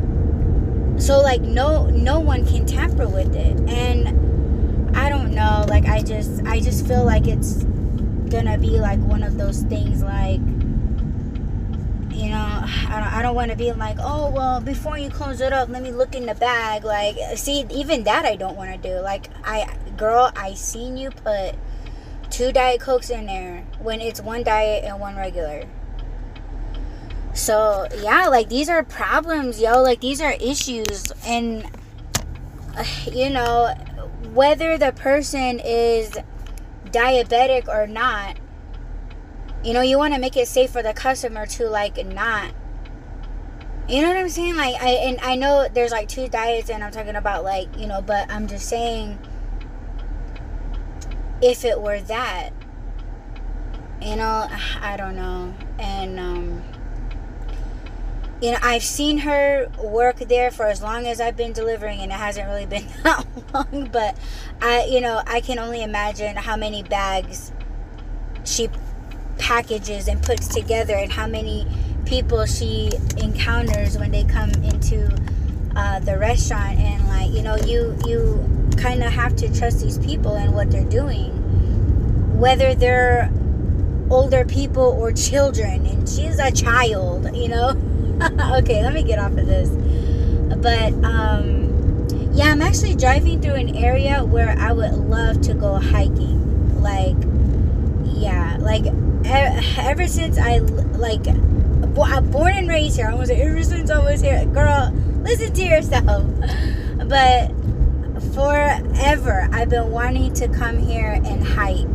so 1.02 1.20
like 1.20 1.40
no 1.40 1.86
no 1.86 2.20
one 2.20 2.46
can 2.46 2.64
tamper 2.64 3.08
with 3.08 3.34
it. 3.34 3.58
And 3.68 4.96
i 4.96 5.08
don't 5.08 5.34
know 5.34 5.64
like 5.68 5.86
i 5.86 6.02
just 6.02 6.42
i 6.44 6.60
just 6.60 6.86
feel 6.86 7.04
like 7.04 7.26
it's 7.26 7.64
gonna 8.28 8.58
be 8.58 8.78
like 8.78 9.00
one 9.00 9.22
of 9.22 9.38
those 9.38 9.62
things 9.62 10.02
like 10.02 10.40
you 12.14 12.28
know 12.28 12.60
i 12.62 13.00
don't, 13.00 13.12
I 13.14 13.22
don't 13.22 13.34
want 13.34 13.50
to 13.50 13.56
be 13.56 13.72
like 13.72 13.96
oh 14.00 14.30
well 14.30 14.60
before 14.60 14.98
you 14.98 15.08
close 15.10 15.40
it 15.40 15.52
up 15.52 15.70
let 15.70 15.82
me 15.82 15.90
look 15.90 16.14
in 16.14 16.26
the 16.26 16.34
bag. 16.34 16.84
Like 16.84 17.16
see 17.36 17.66
even 17.70 18.04
that 18.04 18.24
i 18.24 18.36
don't 18.36 18.56
want 18.56 18.70
to 18.70 18.88
do. 18.88 19.00
Like 19.00 19.26
i 19.44 19.66
girl 19.96 20.30
i 20.36 20.54
seen 20.54 20.96
you 20.96 21.10
put 21.10 21.56
two 22.30 22.52
diet 22.52 22.80
cokes 22.80 23.10
in 23.10 23.26
there 23.26 23.64
when 23.80 24.00
it's 24.00 24.20
one 24.20 24.44
diet 24.44 24.84
and 24.84 25.00
one 25.00 25.16
regular 25.16 25.64
so 27.34 27.88
yeah 28.02 28.28
like 28.28 28.48
these 28.48 28.68
are 28.68 28.82
problems 28.82 29.60
yo. 29.60 29.82
Like 29.82 30.00
these 30.00 30.20
are 30.20 30.32
issues. 30.32 31.12
And 31.26 31.64
you 33.12 33.30
know 33.30 33.74
whether 34.32 34.78
the 34.78 34.92
person 34.92 35.60
is 35.60 36.16
diabetic 36.90 37.68
or 37.68 37.86
not 37.86 38.38
you 39.64 39.72
know 39.72 39.80
you 39.80 39.96
want 39.96 40.12
to 40.12 40.20
make 40.20 40.36
it 40.36 40.48
safe 40.48 40.70
for 40.70 40.82
the 40.82 40.92
customer 40.92 41.46
to 41.46 41.68
like 41.68 42.04
not. 42.06 42.52
You 43.88 44.00
know 44.02 44.08
what 44.08 44.16
i'm 44.16 44.28
saying? 44.28 44.56
Like 44.56 44.80
i 44.82 44.90
and 44.90 45.18
i 45.22 45.36
know 45.36 45.68
there's 45.72 45.92
like 45.92 46.08
two 46.08 46.28
diets 46.28 46.70
and 46.70 46.82
i'm 46.82 46.92
talking 46.92 47.16
about 47.16 47.44
like 47.44 47.76
you 47.78 47.86
know 47.86 48.00
but 48.00 48.30
i'm 48.30 48.46
just 48.46 48.68
saying 48.68 49.18
if 51.40 51.64
it 51.64 51.80
were 51.80 52.00
that 52.02 52.50
you 54.00 54.16
know 54.16 54.48
i 54.80 54.96
don't 54.96 55.16
know. 55.16 55.54
And 55.78 56.18
um 56.18 56.62
you 58.42 58.50
know, 58.50 58.58
I've 58.60 58.82
seen 58.82 59.18
her 59.18 59.70
work 59.78 60.18
there 60.18 60.50
for 60.50 60.66
as 60.66 60.82
long 60.82 61.06
as 61.06 61.20
I've 61.20 61.36
been 61.36 61.52
delivering, 61.52 62.00
and 62.00 62.10
it 62.10 62.16
hasn't 62.16 62.48
really 62.48 62.66
been 62.66 62.88
that 63.04 63.24
long. 63.54 63.88
But 63.92 64.18
I, 64.60 64.86
you 64.86 65.00
know, 65.00 65.22
I 65.26 65.40
can 65.40 65.60
only 65.60 65.82
imagine 65.82 66.34
how 66.36 66.56
many 66.56 66.82
bags 66.82 67.52
she 68.44 68.68
packages 69.38 70.08
and 70.08 70.20
puts 70.20 70.48
together, 70.48 70.94
and 70.96 71.12
how 71.12 71.28
many 71.28 71.68
people 72.04 72.44
she 72.44 72.90
encounters 73.18 73.96
when 73.96 74.10
they 74.10 74.24
come 74.24 74.50
into 74.50 75.08
uh, 75.76 76.00
the 76.00 76.18
restaurant. 76.18 76.80
And 76.80 77.06
like, 77.06 77.30
you 77.30 77.42
know, 77.42 77.54
you 77.54 77.96
you 78.04 78.44
kind 78.76 79.04
of 79.04 79.12
have 79.12 79.36
to 79.36 79.56
trust 79.56 79.80
these 79.80 79.98
people 79.98 80.34
and 80.34 80.52
what 80.52 80.68
they're 80.68 80.84
doing, 80.84 81.30
whether 82.40 82.74
they're 82.74 83.30
older 84.10 84.44
people 84.44 84.82
or 84.82 85.12
children. 85.12 85.86
And 85.86 86.08
she's 86.08 86.40
a 86.40 86.50
child, 86.50 87.36
you 87.36 87.46
know. 87.46 87.80
okay, 88.58 88.82
let 88.82 88.94
me 88.94 89.02
get 89.02 89.18
off 89.18 89.32
of 89.32 89.46
this. 89.46 89.68
But 90.58 90.92
um, 91.04 92.06
yeah, 92.32 92.52
I'm 92.52 92.62
actually 92.62 92.94
driving 92.94 93.40
through 93.40 93.54
an 93.54 93.74
area 93.76 94.24
where 94.24 94.56
I 94.58 94.72
would 94.72 94.94
love 94.94 95.40
to 95.42 95.54
go 95.54 95.74
hiking. 95.74 96.80
Like, 96.80 97.16
yeah, 98.04 98.58
like 98.60 98.86
ever 99.78 100.06
since 100.06 100.38
I 100.38 100.58
like 100.58 101.24
born 102.30 102.52
and 102.54 102.68
raised 102.68 102.96
here. 102.96 103.08
I 103.08 103.14
was 103.14 103.30
ever 103.30 103.62
since 103.62 103.90
I 103.90 103.98
was 103.98 104.20
here, 104.20 104.44
girl, 104.46 104.92
listen 105.22 105.52
to 105.52 105.62
yourself. 105.62 106.26
But 107.02 107.50
forever, 108.32 109.48
I've 109.52 109.68
been 109.68 109.90
wanting 109.90 110.32
to 110.34 110.48
come 110.48 110.78
here 110.78 111.20
and 111.24 111.44
hike. 111.44 111.86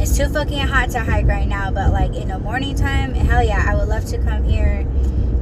It's 0.00 0.16
too 0.16 0.28
fucking 0.28 0.58
hot 0.58 0.90
to 0.90 1.00
hike 1.00 1.26
right 1.26 1.46
now, 1.46 1.70
but 1.70 1.92
like 1.92 2.14
in 2.14 2.28
the 2.28 2.38
morning 2.38 2.74
time, 2.74 3.14
hell 3.14 3.42
yeah, 3.44 3.64
I 3.68 3.76
would 3.76 3.88
love 3.88 4.06
to 4.06 4.18
come 4.18 4.42
here 4.42 4.86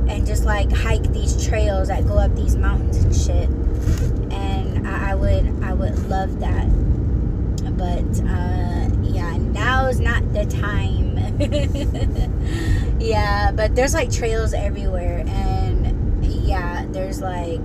and 0.08 0.26
just 0.26 0.44
like 0.44 0.70
hike 0.72 1.12
these 1.12 1.46
trails 1.46 1.88
that 1.88 2.06
go 2.06 2.18
up 2.18 2.34
these 2.34 2.56
mountains 2.56 2.96
and 2.98 3.14
shit. 3.14 3.48
And 4.32 4.86
I, 4.86 5.10
I 5.10 5.14
would, 5.14 5.62
I 5.62 5.72
would 5.72 5.98
love 6.08 6.40
that. 6.40 6.68
But 7.76 8.20
uh, 8.28 8.90
yeah, 9.02 9.36
now 9.36 9.86
is 9.86 10.00
not 10.00 10.32
the 10.32 10.44
time. 10.46 11.14
yeah, 13.00 13.50
but 13.52 13.74
there's 13.74 13.94
like 13.94 14.12
trails 14.12 14.54
everywhere, 14.54 15.24
and 15.26 16.24
yeah, 16.24 16.86
there's 16.90 17.20
like 17.20 17.60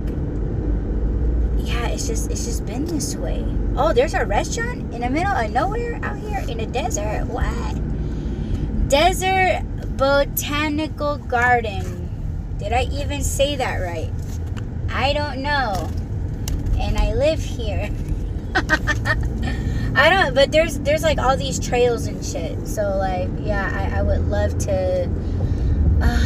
yeah, 1.64 1.88
it's 1.88 2.06
just 2.06 2.30
it's 2.30 2.44
just 2.44 2.66
been 2.66 2.84
this 2.84 3.14
way. 3.16 3.44
Oh, 3.76 3.92
there's 3.92 4.14
a 4.14 4.24
restaurant 4.26 4.92
in 4.92 5.02
the 5.02 5.10
middle 5.10 5.32
of 5.32 5.50
nowhere 5.52 6.00
out 6.02 6.18
here 6.18 6.44
in 6.48 6.58
the 6.58 6.66
desert. 6.66 7.26
What? 7.26 8.88
Desert 8.88 9.62
Botanical 9.96 11.18
Garden. 11.18 11.89
Did 12.60 12.74
I 12.74 12.82
even 12.92 13.22
say 13.22 13.56
that 13.56 13.78
right? 13.78 14.12
I 14.92 15.14
don't 15.14 15.38
know. 15.42 15.90
And 16.78 16.98
I 16.98 17.14
live 17.14 17.40
here. 17.40 17.90
I 19.94 20.10
don't 20.10 20.34
but 20.34 20.52
there's 20.52 20.78
there's 20.80 21.02
like 21.02 21.18
all 21.18 21.36
these 21.36 21.58
trails 21.58 22.06
and 22.06 22.24
shit. 22.24 22.68
So 22.68 22.96
like 22.98 23.28
yeah, 23.40 23.70
I, 23.74 24.00
I 24.00 24.02
would 24.02 24.28
love 24.28 24.58
to 24.58 25.04
uh, 26.02 26.18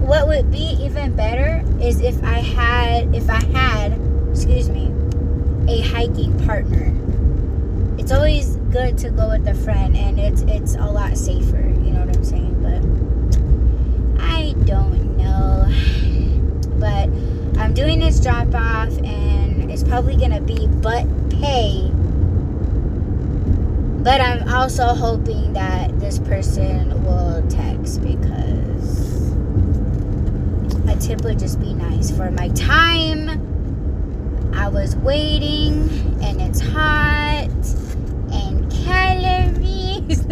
what 0.00 0.26
would 0.26 0.50
be 0.50 0.76
even 0.80 1.14
better 1.14 1.62
is 1.80 2.00
if 2.00 2.22
I 2.24 2.38
had 2.38 3.14
if 3.14 3.28
I 3.28 3.44
had 3.44 3.92
excuse 4.30 4.68
me, 4.70 4.90
a 5.68 5.80
hiking 5.82 6.36
partner. 6.46 6.92
It's 7.98 8.10
always 8.10 8.56
good 8.72 8.98
to 8.98 9.10
go 9.10 9.28
with 9.28 9.46
a 9.46 9.54
friend 9.54 9.96
and 9.96 10.18
it's 10.18 10.42
it's 10.42 10.74
a 10.76 10.86
lot 10.86 11.16
safer, 11.16 11.60
you 11.60 11.92
know 11.92 12.04
what 12.04 12.16
I'm 12.16 12.24
saying? 12.24 12.54
But 12.60 14.22
I 14.22 14.54
don't. 14.64 15.03
But 16.78 17.08
I'm 17.58 17.72
doing 17.74 18.00
this 18.00 18.20
drop 18.20 18.54
off 18.54 18.96
and 18.98 19.70
it's 19.70 19.82
probably 19.82 20.16
gonna 20.16 20.40
be 20.40 20.66
butt 20.66 21.06
pay. 21.30 21.90
But 24.02 24.20
I'm 24.20 24.48
also 24.48 24.88
hoping 24.88 25.54
that 25.54 25.98
this 25.98 26.18
person 26.18 27.04
will 27.04 27.42
text 27.48 28.02
because 28.02 29.32
a 30.88 30.96
tip 31.00 31.22
would 31.24 31.38
just 31.38 31.60
be 31.60 31.72
nice 31.72 32.10
for 32.10 32.30
my 32.30 32.48
time 32.50 33.54
I 34.54 34.68
was 34.68 34.94
waiting 34.96 35.90
and 36.22 36.40
it's 36.40 36.60
hot 36.60 37.48
and 38.32 38.70
calories. 38.70 40.24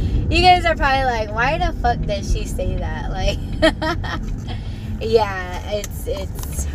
you 0.36 0.42
guys 0.42 0.66
are 0.66 0.76
probably 0.76 1.04
like, 1.04 1.32
why 1.32 1.56
the 1.56 1.72
fuck 1.80 1.98
does 2.02 2.30
she 2.30 2.44
say 2.44 2.76
that? 2.76 3.10
Like, 3.10 3.38
yeah, 5.00 5.70
it's 5.70 6.06
it's 6.06 6.68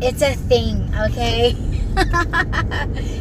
it's 0.00 0.22
a 0.22 0.34
thing, 0.34 0.88
okay? 0.96 1.56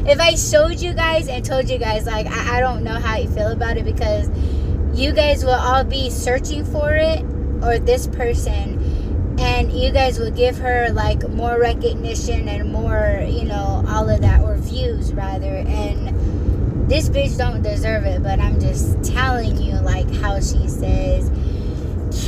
if 0.05 0.19
I 0.19 0.35
showed 0.35 0.79
you 0.79 0.93
guys 0.93 1.27
and 1.27 1.43
told 1.43 1.67
you 1.67 1.79
guys, 1.79 2.05
like, 2.05 2.27
I, 2.27 2.58
I 2.58 2.60
don't 2.60 2.84
know 2.84 2.99
how 2.99 3.17
you 3.17 3.27
feel 3.29 3.51
about 3.51 3.77
it 3.77 3.86
because 3.86 4.29
you 4.93 5.13
guys 5.13 5.43
will 5.43 5.51
all 5.51 5.84
be 5.84 6.12
searching 6.12 6.63
for 6.63 6.93
it, 6.93 7.23
or 7.63 7.79
this 7.79 8.05
person 8.05 8.77
and 9.39 9.71
you 9.71 9.89
guys 9.91 10.19
will 10.19 10.32
give 10.32 10.58
her 10.58 10.89
like 10.89 11.27
more 11.29 11.58
recognition 11.58 12.49
and 12.49 12.69
more 12.71 13.25
you 13.25 13.45
know 13.45 13.86
all 13.88 14.10
of 14.10 14.19
that 14.19 14.41
or 14.41 14.58
views 14.58 15.13
rather 15.13 15.55
and 15.55 16.18
this 16.89 17.08
bitch 17.08 17.38
don't 17.38 17.62
deserve 17.62 18.04
it 18.04 18.23
but 18.23 18.39
i'm 18.39 18.60
just 18.60 19.04
telling 19.04 19.56
you 19.62 19.73
like 19.82 20.10
how 20.15 20.39
she 20.39 20.67
says 20.67 21.30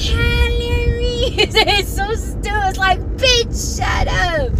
calories 0.05 1.55
it's 1.55 1.89
so 1.89 2.13
stupid. 2.13 2.69
It's 2.69 2.77
like 2.77 2.99
bitch 3.17 3.77
shut 3.77 4.07
up. 4.07 4.51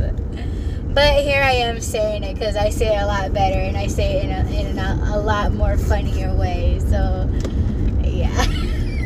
But 0.94 1.22
here 1.24 1.44
i 1.44 1.52
am 1.52 1.80
saying 1.80 2.24
it 2.24 2.34
because 2.34 2.56
i 2.56 2.70
say 2.70 2.96
it 2.96 3.02
a 3.02 3.06
lot 3.06 3.32
better 3.34 3.60
and 3.60 3.78
i 3.78 3.88
say 3.88 4.18
it 4.18 4.26
in 4.26 4.32
a, 4.32 4.70
in 4.70 4.80
a, 4.80 5.16
a 5.16 5.20
lot 5.20 5.54
more 5.54 5.78
funnier 5.78 6.34
way 6.36 6.80
so 6.80 7.30
yeah. 8.04 8.46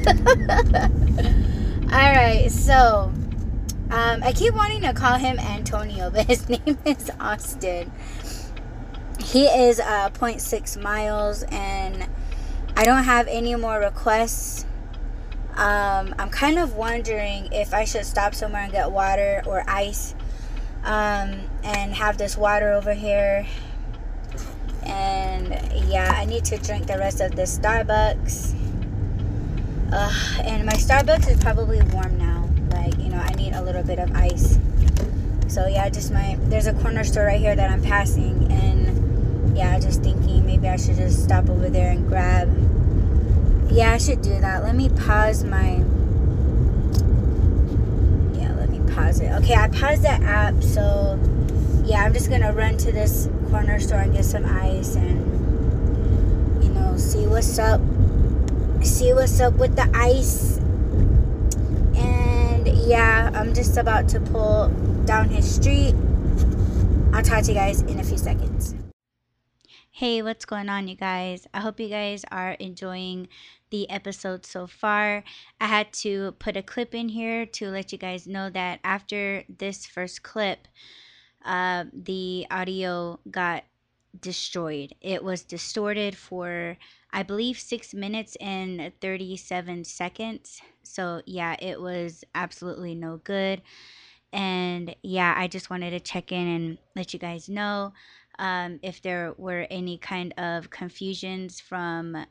All 1.91 2.13
right 2.13 2.47
so 2.49 3.11
um, 3.91 4.23
I 4.23 4.33
keep 4.33 4.53
wanting 4.55 4.81
to 4.81 4.93
call 4.93 5.17
him 5.17 5.37
Antonio, 5.37 6.09
but 6.09 6.25
his 6.25 6.49
name 6.49 6.77
is 6.85 7.11
Austin. 7.19 7.91
He 9.35 9.47
is 9.47 9.81
uh, 9.81 10.11
0.6 10.13 10.81
miles, 10.81 11.43
and 11.51 12.07
I 12.77 12.85
don't 12.85 13.03
have 13.03 13.27
any 13.27 13.53
more 13.55 13.81
requests. 13.81 14.63
Um, 15.57 16.15
I'm 16.17 16.29
kind 16.29 16.57
of 16.57 16.75
wondering 16.75 17.51
if 17.51 17.73
I 17.73 17.83
should 17.83 18.05
stop 18.05 18.33
somewhere 18.33 18.61
and 18.61 18.71
get 18.71 18.89
water 18.89 19.43
or 19.45 19.65
ice 19.67 20.15
um, 20.85 21.49
and 21.65 21.93
have 21.93 22.17
this 22.17 22.37
water 22.37 22.71
over 22.71 22.93
here. 22.93 23.45
And 24.83 25.49
yeah, 25.89 26.13
I 26.15 26.23
need 26.23 26.45
to 26.45 26.57
drink 26.57 26.87
the 26.87 26.97
rest 26.97 27.19
of 27.19 27.35
this 27.35 27.59
Starbucks. 27.59 28.55
Uh, 29.91 30.43
and 30.45 30.65
my 30.65 30.75
Starbucks 30.75 31.29
is 31.29 31.43
probably 31.43 31.81
warm 31.91 32.17
now 32.17 32.49
Like, 32.69 32.97
you 32.97 33.09
know, 33.09 33.19
I 33.19 33.33
need 33.33 33.51
a 33.51 33.61
little 33.61 33.83
bit 33.83 33.99
of 33.99 34.15
ice. 34.15 34.57
So 35.47 35.67
yeah, 35.67 35.87
just 35.89 36.11
my 36.11 36.37
there's 36.43 36.67
a 36.67 36.73
corner 36.73 37.03
store 37.03 37.25
right 37.25 37.39
here 37.39 37.55
that 37.55 37.69
I'm 37.69 37.81
passing, 37.81 38.51
and 38.51 38.74
yeah, 39.55 39.79
just 39.79 40.03
thinking 40.03 40.45
maybe 40.45 40.67
I 40.67 40.75
should 40.75 40.97
just 40.97 41.23
stop 41.23 41.49
over 41.49 41.69
there 41.69 41.91
and 41.91 42.07
grab. 42.07 42.49
Yeah, 43.71 43.93
I 43.93 43.97
should 43.97 44.21
do 44.21 44.39
that. 44.41 44.63
Let 44.63 44.75
me 44.75 44.89
pause 44.89 45.43
my. 45.43 45.77
Yeah, 48.37 48.53
let 48.57 48.69
me 48.69 48.79
pause 48.93 49.19
it. 49.21 49.31
Okay, 49.31 49.55
I 49.55 49.69
paused 49.69 50.03
that 50.03 50.21
app, 50.21 50.61
so 50.61 51.19
yeah, 51.85 52.03
I'm 52.03 52.13
just 52.13 52.29
gonna 52.29 52.53
run 52.53 52.77
to 52.77 52.91
this 52.91 53.29
corner 53.49 53.79
store 53.79 53.99
and 53.99 54.13
get 54.13 54.25
some 54.25 54.45
ice 54.45 54.95
and 54.95 56.63
you 56.63 56.69
know 56.71 56.97
see 56.97 57.25
what's 57.25 57.57
up. 57.57 57.81
See 58.83 59.13
what's 59.13 59.39
up 59.39 59.55
with 59.55 59.75
the 59.75 59.89
ice 59.95 60.59
And 61.95 62.67
yeah, 62.67 63.31
I'm 63.33 63.53
just 63.53 63.77
about 63.77 64.07
to 64.09 64.19
pull 64.19 64.69
down 65.05 65.29
his 65.29 65.55
street. 65.55 65.95
I'll 67.13 67.23
talk 67.23 67.43
to 67.43 67.51
you 67.51 67.55
guys 67.55 67.81
in 67.81 67.99
a 67.99 68.03
few 68.03 68.17
seconds. 68.17 68.75
Hey, 69.97 70.21
what's 70.21 70.43
going 70.43 70.67
on, 70.67 70.89
you 70.89 70.97
guys? 70.97 71.47
I 71.53 71.61
hope 71.61 71.79
you 71.79 71.87
guys 71.87 72.25
are 72.29 72.51
enjoying 72.59 73.29
the 73.69 73.89
episode 73.89 74.45
so 74.45 74.67
far. 74.67 75.23
I 75.61 75.67
had 75.67 75.93
to 76.03 76.33
put 76.33 76.57
a 76.57 76.61
clip 76.61 76.93
in 76.93 77.07
here 77.07 77.45
to 77.45 77.69
let 77.69 77.93
you 77.93 77.97
guys 77.97 78.27
know 78.27 78.49
that 78.49 78.81
after 78.83 79.45
this 79.47 79.85
first 79.85 80.21
clip, 80.21 80.67
uh, 81.45 81.85
the 81.93 82.45
audio 82.51 83.21
got 83.31 83.63
destroyed. 84.19 84.93
It 84.99 85.23
was 85.23 85.43
distorted 85.43 86.17
for, 86.17 86.77
I 87.13 87.23
believe, 87.23 87.57
six 87.57 87.93
minutes 87.93 88.35
and 88.41 88.91
37 88.99 89.85
seconds. 89.85 90.61
So, 90.83 91.21
yeah, 91.25 91.55
it 91.61 91.79
was 91.79 92.25
absolutely 92.35 92.95
no 92.95 93.21
good. 93.23 93.61
And 94.33 94.93
yeah, 95.01 95.33
I 95.37 95.47
just 95.47 95.69
wanted 95.69 95.91
to 95.91 96.01
check 96.01 96.33
in 96.33 96.45
and 96.45 96.77
let 96.93 97.13
you 97.13 97.19
guys 97.19 97.47
know 97.47 97.93
um, 98.39 98.79
if 98.81 99.01
there 99.01 99.33
were 99.37 99.67
any 99.69 99.97
kind 99.97 100.33
of 100.37 100.69
confusions 100.69 101.59
from 101.59 102.25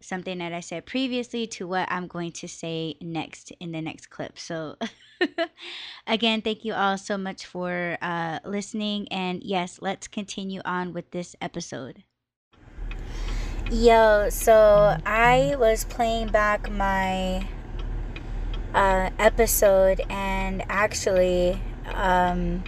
something 0.00 0.38
that 0.38 0.52
I 0.52 0.60
said 0.60 0.86
previously 0.86 1.46
to 1.48 1.66
what 1.66 1.90
I'm 1.90 2.06
going 2.06 2.32
to 2.32 2.48
say 2.48 2.96
next 3.00 3.52
in 3.60 3.72
the 3.72 3.80
next 3.80 4.10
clip. 4.10 4.38
So, 4.38 4.76
again, 6.06 6.42
thank 6.42 6.64
you 6.64 6.74
all 6.74 6.98
so 6.98 7.16
much 7.16 7.46
for 7.46 7.96
uh, 8.02 8.40
listening. 8.44 9.08
And 9.08 9.42
yes, 9.42 9.78
let's 9.80 10.06
continue 10.06 10.60
on 10.64 10.92
with 10.92 11.10
this 11.10 11.34
episode. 11.40 12.02
Yo, 13.70 14.28
so 14.30 14.96
I 15.04 15.56
was 15.58 15.84
playing 15.84 16.28
back 16.28 16.70
my 16.70 17.48
uh, 18.74 19.10
episode, 19.18 20.02
and 20.08 20.62
actually, 20.68 21.60
um, 21.92 22.62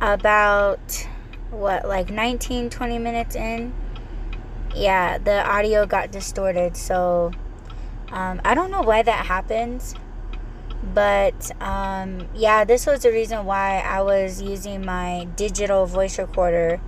about 0.00 1.06
what, 1.50 1.86
like 1.86 2.10
19, 2.10 2.70
20 2.70 2.98
minutes 2.98 3.36
in 3.36 3.72
yeah, 4.74 5.18
the 5.18 5.46
audio 5.48 5.86
got 5.86 6.10
distorted. 6.10 6.76
So 6.76 7.32
um, 8.10 8.40
I 8.44 8.54
don't 8.54 8.70
know 8.70 8.82
why 8.82 9.02
that 9.02 9.26
happens. 9.26 9.94
But 10.94 11.50
um, 11.60 12.28
yeah, 12.34 12.64
this 12.64 12.86
was 12.86 13.02
the 13.02 13.10
reason 13.10 13.44
why 13.44 13.80
I 13.80 14.00
was 14.02 14.40
using 14.40 14.84
my 14.84 15.26
digital 15.36 15.86
voice 15.86 16.18
recorder 16.18 16.80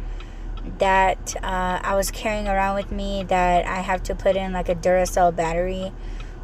that 0.78 1.34
uh, 1.42 1.80
I 1.82 1.96
was 1.96 2.10
carrying 2.10 2.46
around 2.46 2.76
with 2.76 2.92
me 2.92 3.24
that 3.24 3.66
I 3.66 3.80
have 3.80 4.02
to 4.04 4.14
put 4.14 4.36
in 4.36 4.52
like 4.52 4.68
a 4.68 4.74
Duracell 4.74 5.34
battery 5.34 5.92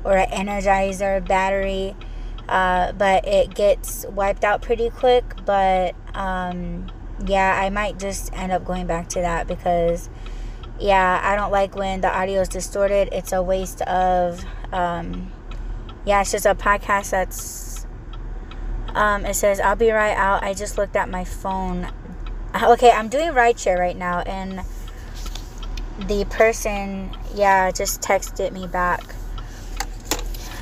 or 0.05 0.16
an 0.16 0.29
Energizer 0.31 1.26
battery. 1.26 1.94
Uh, 2.48 2.92
but 2.92 3.26
it 3.26 3.55
gets 3.55 4.07
wiped 4.07 4.44
out 4.44 4.62
pretty 4.62 4.90
quick. 4.90 5.24
But 5.44 5.94
um, 6.14 6.90
yeah, 7.24 7.59
I 7.61 7.70
might 7.70 7.98
just 7.98 8.33
end 8.35 8.52
up 8.52 8.64
going 8.64 8.87
back 8.87 9.09
to 9.11 9.20
that 9.20 9.46
because 9.46 10.09
yeah, 10.79 11.20
I 11.22 11.37
don't 11.37 11.50
like 11.50 11.74
when 11.74 12.00
the 12.00 12.14
audio 12.14 12.40
is 12.42 12.48
distorted. 12.48 13.09
It's 13.12 13.33
a 13.33 13.42
waste 13.42 13.83
of 13.83 14.44
um, 14.72 15.33
yeah, 16.05 16.20
it's 16.20 16.33
just 16.33 16.46
a 16.46 16.55
podcast 16.55 17.11
that's 17.11 17.87
um, 18.94 19.24
it 19.24 19.35
says 19.35 19.61
I'll 19.61 19.76
be 19.76 19.90
right 19.90 20.16
out. 20.16 20.42
I 20.42 20.55
just 20.55 20.79
looked 20.79 20.96
at 20.96 21.09
my 21.09 21.24
phone. 21.24 21.88
Okay, 22.57 22.90
I'm 22.90 23.09
doing 23.11 23.33
rideshare 23.33 23.79
right 23.79 23.96
now 23.96 24.20
and 24.20 24.62
the 26.09 26.24
person 26.26 27.11
yeah 27.35 27.70
just 27.70 28.02
texted 28.02 28.52
me 28.52 28.66
back 28.66 29.02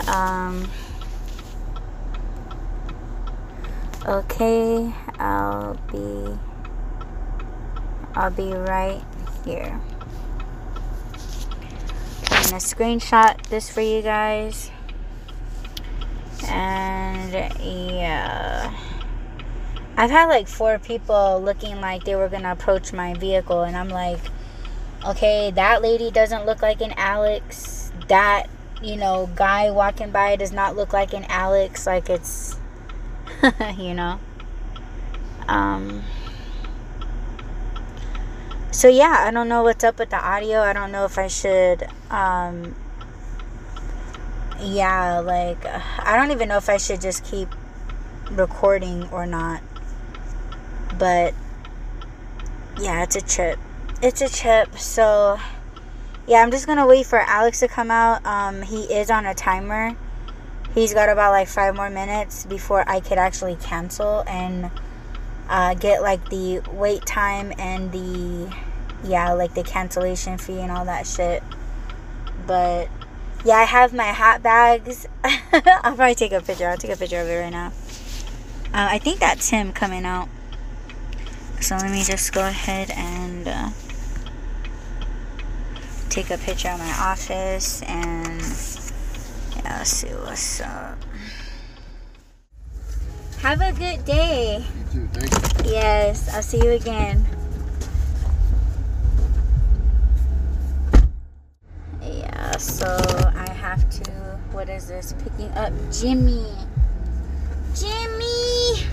um 0.09 0.71
okay 4.07 4.93
i'll 5.19 5.75
be 5.91 6.39
i'll 8.15 8.31
be 8.31 8.53
right 8.53 9.03
here 9.45 9.81
i'm 12.31 12.43
gonna 12.45 12.57
screenshot 12.57 13.45
this 13.49 13.71
for 13.71 13.81
you 13.81 14.03
guys 14.03 14.71
and 16.49 17.33
yeah 17.61 18.77
i've 19.97 20.11
had 20.11 20.27
like 20.27 20.49
four 20.49 20.79
people 20.79 21.41
looking 21.43 21.81
like 21.81 22.05
they 22.05 22.17
were 22.17 22.29
gonna 22.29 22.53
approach 22.53 22.93
my 22.93 23.15
vehicle 23.15 23.63
and 23.63 23.77
i'm 23.77 23.89
like 23.89 24.21
okay 25.07 25.51
that 25.51 25.83
lady 25.83 26.11
doesn't 26.11 26.45
look 26.47 26.63
like 26.63 26.81
an 26.81 26.93
alex 26.97 27.93
that 28.09 28.49
you 28.85 28.97
know, 28.97 29.31
guy 29.35 29.71
walking 29.71 30.11
by 30.11 30.37
does 30.37 30.53
not 30.53 30.77
look 30.77 30.93
like 30.93 31.15
an 31.15 31.25
Alex. 31.29 31.87
Like 31.87 32.11
it's, 32.11 32.57
you 33.79 33.95
know. 33.95 34.21
Um. 35.49 36.03
So 38.71 38.89
yeah, 38.89 39.25
I 39.27 39.31
don't 39.31 39.49
know 39.49 39.63
what's 39.63 39.85
up 39.85 39.99
with 39.99 40.11
the 40.11 40.23
audio. 40.23 40.61
I 40.61 40.73
don't 40.73 40.93
know 40.93 41.05
if 41.05 41.19
I 41.19 41.29
should. 41.29 41.87
Um. 42.11 42.75
Yeah, 44.61 45.21
like 45.21 45.65
I 45.67 46.17
don't 46.17 46.31
even 46.31 46.49
know 46.49 46.57
if 46.57 46.69
I 46.69 46.77
should 46.77 47.01
just 47.01 47.25
keep 47.25 47.49
recording 48.31 49.09
or 49.11 49.27
not. 49.27 49.63
But 50.99 51.35
yeah, 52.81 53.03
it's 53.03 53.17
a 53.17 53.21
trip. 53.21 53.59
It's 54.03 54.21
a 54.21 54.29
trip. 54.29 54.77
So 54.79 55.39
yeah, 56.27 56.39
I'm 56.39 56.51
just 56.51 56.67
gonna 56.67 56.87
wait 56.87 57.07
for 57.07 57.19
Alex 57.19 57.61
to 57.61 57.69
come 57.69 57.91
out. 57.91 58.25
Um, 58.25 58.63
he 58.63 58.85
is 58.85 59.11
on 59.11 59.27
a 59.27 59.35
timer. 59.35 59.95
He's 60.75 60.93
got 60.93 61.09
about 61.09 61.31
like 61.31 61.49
five 61.49 61.77
more 61.77 61.91
minutes 61.91 62.47
before 62.47 62.89
I 62.89 63.01
could 63.01 63.19
actually 63.19 63.57
cancel 63.57 64.25
and 64.27 64.71
uh, 65.49 65.75
get 65.75 66.03
like 66.03 66.29
the 66.31 66.61
wait 66.73 67.05
time 67.07 67.53
and 67.59 67.93
the 67.93 68.55
yeah, 69.05 69.33
like 69.33 69.55
the 69.55 69.63
cancellation 69.63 70.39
fee 70.39 70.61
and 70.61 70.73
all 70.73 70.85
that 70.85 71.07
shit. 71.07 71.43
But 72.47 72.89
yeah, 73.45 73.57
I 73.57 73.65
have 73.65 73.93
my 73.93 74.05
hat 74.05 74.43
bags. 74.43 75.07
I'll 75.25 75.97
probably 75.97 76.15
take 76.15 76.33
a 76.33 76.41
picture. 76.41 76.69
I'll 76.69 76.77
take 76.77 76.93
a 76.93 76.97
picture 76.97 77.21
of 77.21 77.29
it 77.29 77.37
right 77.37 77.51
now. 77.51 77.73
Uh, 78.73 78.89
I 78.91 78.99
think 78.99 79.21
that's 79.21 79.51
him 79.51 79.73
coming 79.73 80.05
out. 80.05 80.29
So 81.61 81.77
let 81.77 81.91
me 81.91 82.03
just 82.03 82.33
go 82.33 82.47
ahead 82.47 82.91
and. 82.91 83.49
Uh, 83.49 83.71
take 86.15 86.31
a 86.31 86.39
picture 86.39 86.69
of 86.69 86.79
my 86.79 86.93
office 87.01 87.83
and 87.83 88.41
yeah, 89.57 89.79
let's 89.79 89.91
see 89.91 90.07
what's 90.07 90.61
up. 90.61 91.04
Have 93.45 93.61
a 93.61 93.73
good 93.75 94.07
day. 94.07 94.65
You 94.95 95.03
too, 95.03 95.09
thank 95.13 95.67
you. 95.67 95.73
Yes, 95.73 96.33
I'll 96.35 96.41
see 96.41 96.65
you 96.65 96.71
again. 96.71 97.27
Yeah, 102.01 102.57
so 102.57 102.87
I 103.37 103.51
have 103.53 103.87
to, 104.01 104.11
what 104.53 104.71
is 104.71 104.89
this? 104.89 105.13
Picking 105.23 105.51
up 105.59 105.75
Jimmy. 105.93 106.55
Jimmy! 107.77 108.87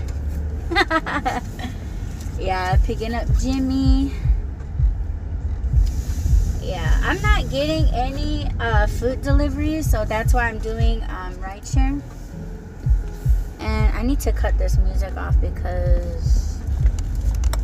yeah, 2.38 2.76
picking 2.84 3.14
up 3.14 3.26
Jimmy 3.40 4.12
yeah 6.62 7.00
i'm 7.02 7.20
not 7.22 7.50
getting 7.50 7.84
any 7.92 8.46
uh, 8.60 8.86
food 8.86 9.20
deliveries 9.20 9.90
so 9.90 10.04
that's 10.04 10.32
why 10.32 10.48
i'm 10.48 10.58
doing 10.58 11.02
um, 11.08 11.34
rideshare 11.34 11.88
and 11.88 12.02
i 14.02 14.04
need 14.04 14.18
to 14.18 14.32
cut 14.32 14.58
this 14.58 14.78
music 14.78 15.16
off 15.16 15.40
because 15.40 16.58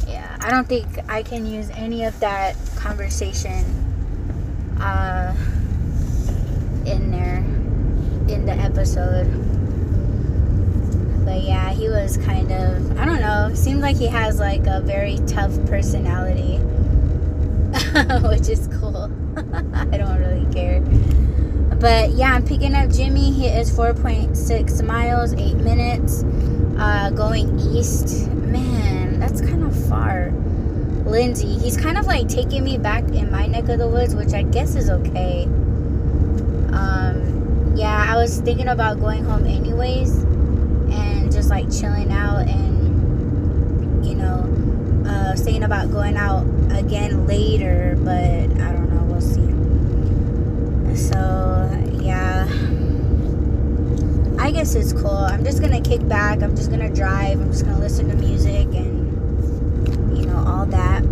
yeah 0.07 0.37
i 0.41 0.49
don't 0.49 0.69
think 0.69 0.87
i 1.09 1.21
can 1.21 1.45
use 1.45 1.69
any 1.71 2.05
of 2.05 2.19
that 2.21 2.55
conversation 2.77 3.65
uh, 4.81 5.35
in 6.87 7.11
there 7.11 7.39
in 8.33 8.47
the 8.47 8.53
episode 8.53 9.25
but 11.25 11.43
yeah 11.43 11.71
he 11.71 11.89
was 11.89 12.17
kind 12.19 12.53
of 12.53 12.97
i 13.01 13.05
don't 13.05 13.21
know 13.21 13.51
seems 13.53 13.81
like 13.81 13.97
he 13.97 14.07
has 14.07 14.39
like 14.39 14.65
a 14.69 14.81
very 14.83 15.19
tough 15.27 15.53
personality 15.67 16.61
which 18.23 18.49
is 18.49 18.69
cool. 18.81 19.11
I 19.75 19.99
don't 19.99 20.19
really. 20.19 20.28
But 21.81 22.11
yeah, 22.11 22.35
I'm 22.35 22.45
picking 22.45 22.75
up 22.75 22.91
Jimmy. 22.91 23.31
He 23.33 23.47
is 23.47 23.71
4.6 23.71 24.85
miles, 24.85 25.33
8 25.33 25.55
minutes. 25.55 26.25
Uh, 26.79 27.11
going 27.11 27.59
east. 27.59 28.29
Man, 28.31 29.19
that's 29.19 29.41
kind 29.41 29.65
of 29.65 29.89
far. 29.89 30.31
Lindsay, 31.05 31.59
he's 31.59 31.77
kind 31.77 31.99
of 31.99 32.07
like 32.07 32.29
taking 32.29 32.63
me 32.63 32.79
back 32.79 33.03
in 33.09 33.31
my 33.31 33.47
neck 33.47 33.69
of 33.69 33.79
the 33.79 33.89
woods, 33.89 34.15
which 34.15 34.33
I 34.33 34.43
guess 34.43 34.75
is 34.75 34.91
okay. 34.91 35.45
Um, 36.73 37.75
yeah, 37.77 38.07
I 38.09 38.17
was 38.17 38.41
thinking 38.41 38.69
about 38.69 39.01
going 39.01 39.25
home 39.25 39.47
anyways 39.47 40.23
and 40.23 41.33
just 41.33 41.51
like 41.51 41.71
chilling 41.73 42.13
out 42.13 42.47
and, 42.47 44.05
you 44.07 44.15
know, 44.15 45.05
uh, 45.09 45.35
saying 45.35 45.63
about 45.63 45.91
going 45.91 46.17
out 46.17 46.45
again 46.71 47.27
later, 47.27 47.97
but 48.01 48.15
I 48.15 48.73
don't 48.73 48.88
I 54.49 54.51
guess 54.51 54.75
it's 54.75 54.95
cool. 54.95 55.11
I'm 55.11 55.45
just 55.45 55.61
to 55.63 55.81
kick 55.83 56.09
back. 56.09 56.43
I'm 56.43 56.57
just 56.57 56.71
to 56.71 56.89
drive. 56.89 57.39
I'm 57.39 57.53
just 57.53 57.67
to 57.67 57.77
listen 57.77 58.09
to 58.09 58.15
music 58.15 58.67
and, 58.69 60.17
you 60.17 60.25
know, 60.25 60.39
all 60.39 60.65
that. 60.65 61.03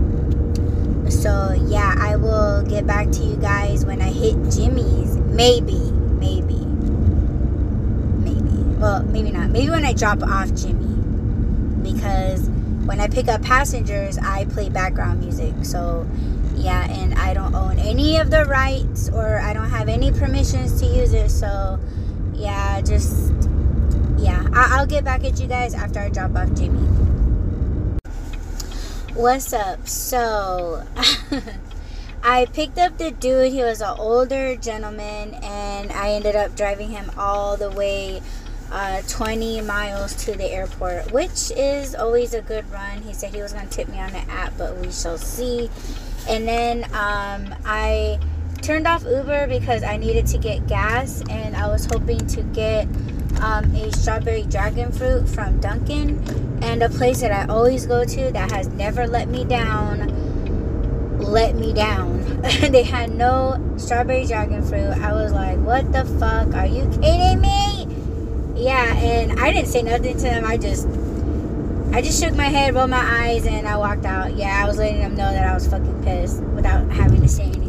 So, 1.13 1.53
yeah, 1.67 1.95
I 1.99 2.17
will 2.17 2.63
get 2.63 2.87
back 2.87 3.11
to 3.11 3.23
you 3.23 3.37
guys 3.37 3.85
when 3.85 4.01
I 4.01 4.11
hit 4.11 4.37
Jimmy's. 4.51 5.19
Maybe. 5.19 5.77
Maybe. 6.19 6.57
Maybe. 8.25 8.57
Well, 8.79 9.03
maybe 9.03 9.33
not. 9.33 9.51
Maybe 9.51 9.69
when 9.69 9.85
I 9.85 9.93
drop 9.93 10.23
off 10.23 10.55
Jimmy. 10.55 10.97
Because 11.83 12.49
when 12.87 13.01
I 13.01 13.07
pick 13.07 13.29
up 13.29 13.43
passengers, 13.43 14.17
I 14.17 14.47
play 14.47 14.71
background 14.71 15.21
music. 15.21 15.53
So, 15.61 16.09
yeah, 16.55 16.91
and 16.91 17.13
I 17.13 17.35
don't 17.35 17.55
own 17.55 17.79
any 17.81 18.17
of 18.17 18.31
the 18.31 18.47
rights 18.47 19.11
or 19.11 19.41
I 19.41 19.53
don't 19.53 19.69
have 19.69 19.91
any 19.91 20.11
permissions 20.11 20.81
to 20.81 20.87
use 20.87 21.13
it. 21.13 21.29
So, 21.31 21.79
yeah, 22.37 22.81
just, 22.81 23.33
yeah, 24.19 24.47
I- 24.53 24.81
will 24.81 24.87
get 24.87 25.05
back 25.05 25.25
at 25.25 25.41
you 25.41 25.47
guys 25.47 25.75
after 25.75 26.01
I 26.01 26.09
drop 26.09 26.37
off 26.37 26.53
Jimmy. 26.55 26.81
What's 29.15 29.53
up? 29.53 29.89
So, 29.89 30.85
I 32.23 32.47
picked 32.47 32.79
up 32.79 32.99
the 32.99 33.11
dude. 33.11 33.53
He 33.53 33.63
was 33.63 33.81
an 33.81 33.95
older 33.99 34.57
gentleman, 34.57 35.35
and 35.43 35.91
I 35.93 36.11
ended 36.11 36.37
up 36.37 36.55
driving 36.55 36.91
him 36.91 37.11
all 37.17 37.57
the 37.57 37.71
way 37.71 38.21
uh, 38.71 39.03
20 39.09 39.61
miles 39.63 40.15
to 40.25 40.33
the 40.33 40.45
airport, 40.51 41.13
which 41.13 41.51
is 41.57 41.95
always 41.95 42.35
a 42.35 42.43
good 42.43 42.71
run. 42.71 43.03
He 43.03 43.15
said 43.15 43.35
he 43.35 43.41
was 43.41 43.53
going 43.53 43.69
to 43.69 43.73
tip 43.73 43.89
me 43.89 43.99
on 43.99 44.13
the 44.13 44.19
app, 44.31 44.53
but 44.59 44.77
we 44.77 44.91
shall 44.91 45.19
see. 45.19 45.71
And 46.29 46.47
then 46.47 46.85
um, 46.93 47.55
I 47.65 48.19
turned 48.67 48.89
off 48.89 49.05
Uber 49.05 49.47
because 49.47 49.85
I 49.85 49.97
needed 49.97 50.27
to 50.27 50.39
get 50.39 50.67
gas, 50.67 51.23
and 51.31 51.55
I 51.55 51.69
was 51.69 51.87
hoping 51.87 52.27
to 52.27 52.43
get 52.43 52.89
um, 53.41 53.73
a 53.77 53.93
strawberry 53.93 54.43
dragon 54.43 54.91
fruit 54.91 55.29
from 55.29 55.61
Dunkin', 55.61 56.19
and 56.63 56.83
a 56.83 56.89
place 56.89 57.21
that 57.21 57.31
I 57.31 57.53
always 57.53 57.87
go 57.87 58.05
to 58.05 58.33
that 58.33 58.51
has 58.51 58.67
never 58.67 59.07
let 59.07 59.29
me 59.29 59.45
down. 59.45 61.21
Let 61.21 61.55
me 61.55 61.73
down. 61.73 62.43
they 62.43 62.83
had 62.83 63.15
no 63.15 63.75
strawberry 63.77 64.27
dragon 64.27 64.63
fruit. 64.63 64.91
I 65.01 65.13
was 65.13 65.33
like, 65.33 65.59
what 65.59 65.93
the 65.93 66.05
fuck? 66.19 66.53
Are 66.55 66.67
you 66.67 66.89
kidding 67.01 67.41
me? 67.41 67.87
yeah, 68.57 68.97
and 68.97 69.39
I 69.39 69.53
didn't 69.53 69.69
say 69.69 69.83
nothing 69.83 70.17
to 70.17 70.23
them. 70.23 70.45
I 70.45 70.57
just 70.57 70.89
I 71.95 72.03
just 72.03 72.21
shook 72.21 72.35
my 72.35 72.47
head, 72.47 72.75
rolled 72.75 72.91
my 72.91 72.99
eyes, 72.99 73.47
and 73.47 73.69
I 73.69 73.77
walked 73.77 74.07
out. 74.07 74.35
Yeah, 74.35 74.61
I 74.61 74.67
was 74.67 74.77
letting 74.77 74.99
them 74.99 75.15
know 75.15 75.31
that 75.31 75.47
I 75.47 75.55
was 75.55 75.69
fucking 75.69 76.03
pissed 76.03 76.43
without 76.43 76.91
having 76.91 77.23
to 77.23 77.29
say 77.29 77.45
anything. 77.45 77.66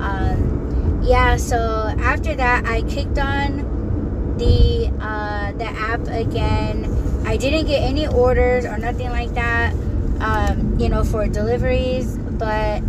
Um, 0.00 1.00
yeah, 1.04 1.36
so 1.36 1.56
after 1.98 2.34
that, 2.34 2.66
I 2.66 2.82
kicked 2.82 3.18
on 3.18 4.36
the 4.38 4.92
uh, 5.00 5.52
the 5.52 5.64
app 5.66 6.06
again. 6.08 6.92
I 7.26 7.36
didn't 7.36 7.66
get 7.66 7.82
any 7.82 8.06
orders 8.06 8.64
or 8.64 8.78
nothing 8.78 9.10
like 9.10 9.34
that, 9.34 9.72
um, 10.20 10.78
you 10.78 10.88
know, 10.88 11.04
for 11.04 11.26
deliveries. 11.26 12.16
But 12.18 12.82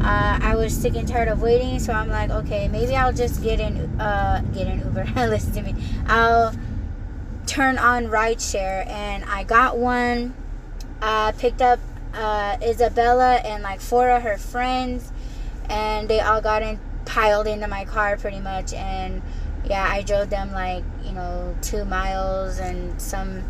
uh, 0.00 0.38
I 0.42 0.54
was 0.56 0.74
sick 0.76 0.96
and 0.96 1.06
tired 1.06 1.28
of 1.28 1.42
waiting, 1.42 1.78
so 1.78 1.92
I'm 1.92 2.08
like, 2.08 2.30
okay, 2.30 2.68
maybe 2.68 2.96
I'll 2.96 3.12
just 3.12 3.42
get 3.42 3.60
in, 3.60 3.78
uh, 4.00 4.42
get 4.54 4.66
an 4.66 4.80
Uber. 4.80 5.04
Listen 5.28 5.52
to 5.52 5.62
me. 5.62 5.74
I'll 6.06 6.54
turn 7.46 7.78
on 7.78 8.06
rideshare, 8.06 8.86
and 8.86 9.24
I 9.24 9.44
got 9.44 9.76
one. 9.78 10.34
Uh, 11.02 11.32
picked 11.32 11.62
up 11.62 11.80
uh, 12.14 12.56
Isabella 12.62 13.36
and 13.36 13.62
like 13.62 13.80
four 13.80 14.10
of 14.10 14.22
her 14.22 14.36
friends, 14.36 15.12
and 15.70 16.08
they 16.08 16.20
all 16.20 16.42
got 16.42 16.62
in, 16.62 16.78
piled 17.06 17.46
into 17.46 17.68
my 17.68 17.86
car 17.86 18.16
pretty 18.18 18.40
much, 18.40 18.74
and 18.74 19.22
yeah, 19.64 19.88
I 19.88 20.02
drove 20.02 20.28
them 20.28 20.52
like 20.52 20.84
you 21.04 21.12
know 21.12 21.56
two 21.62 21.84
miles 21.86 22.58
and 22.58 23.00
some 23.00 23.42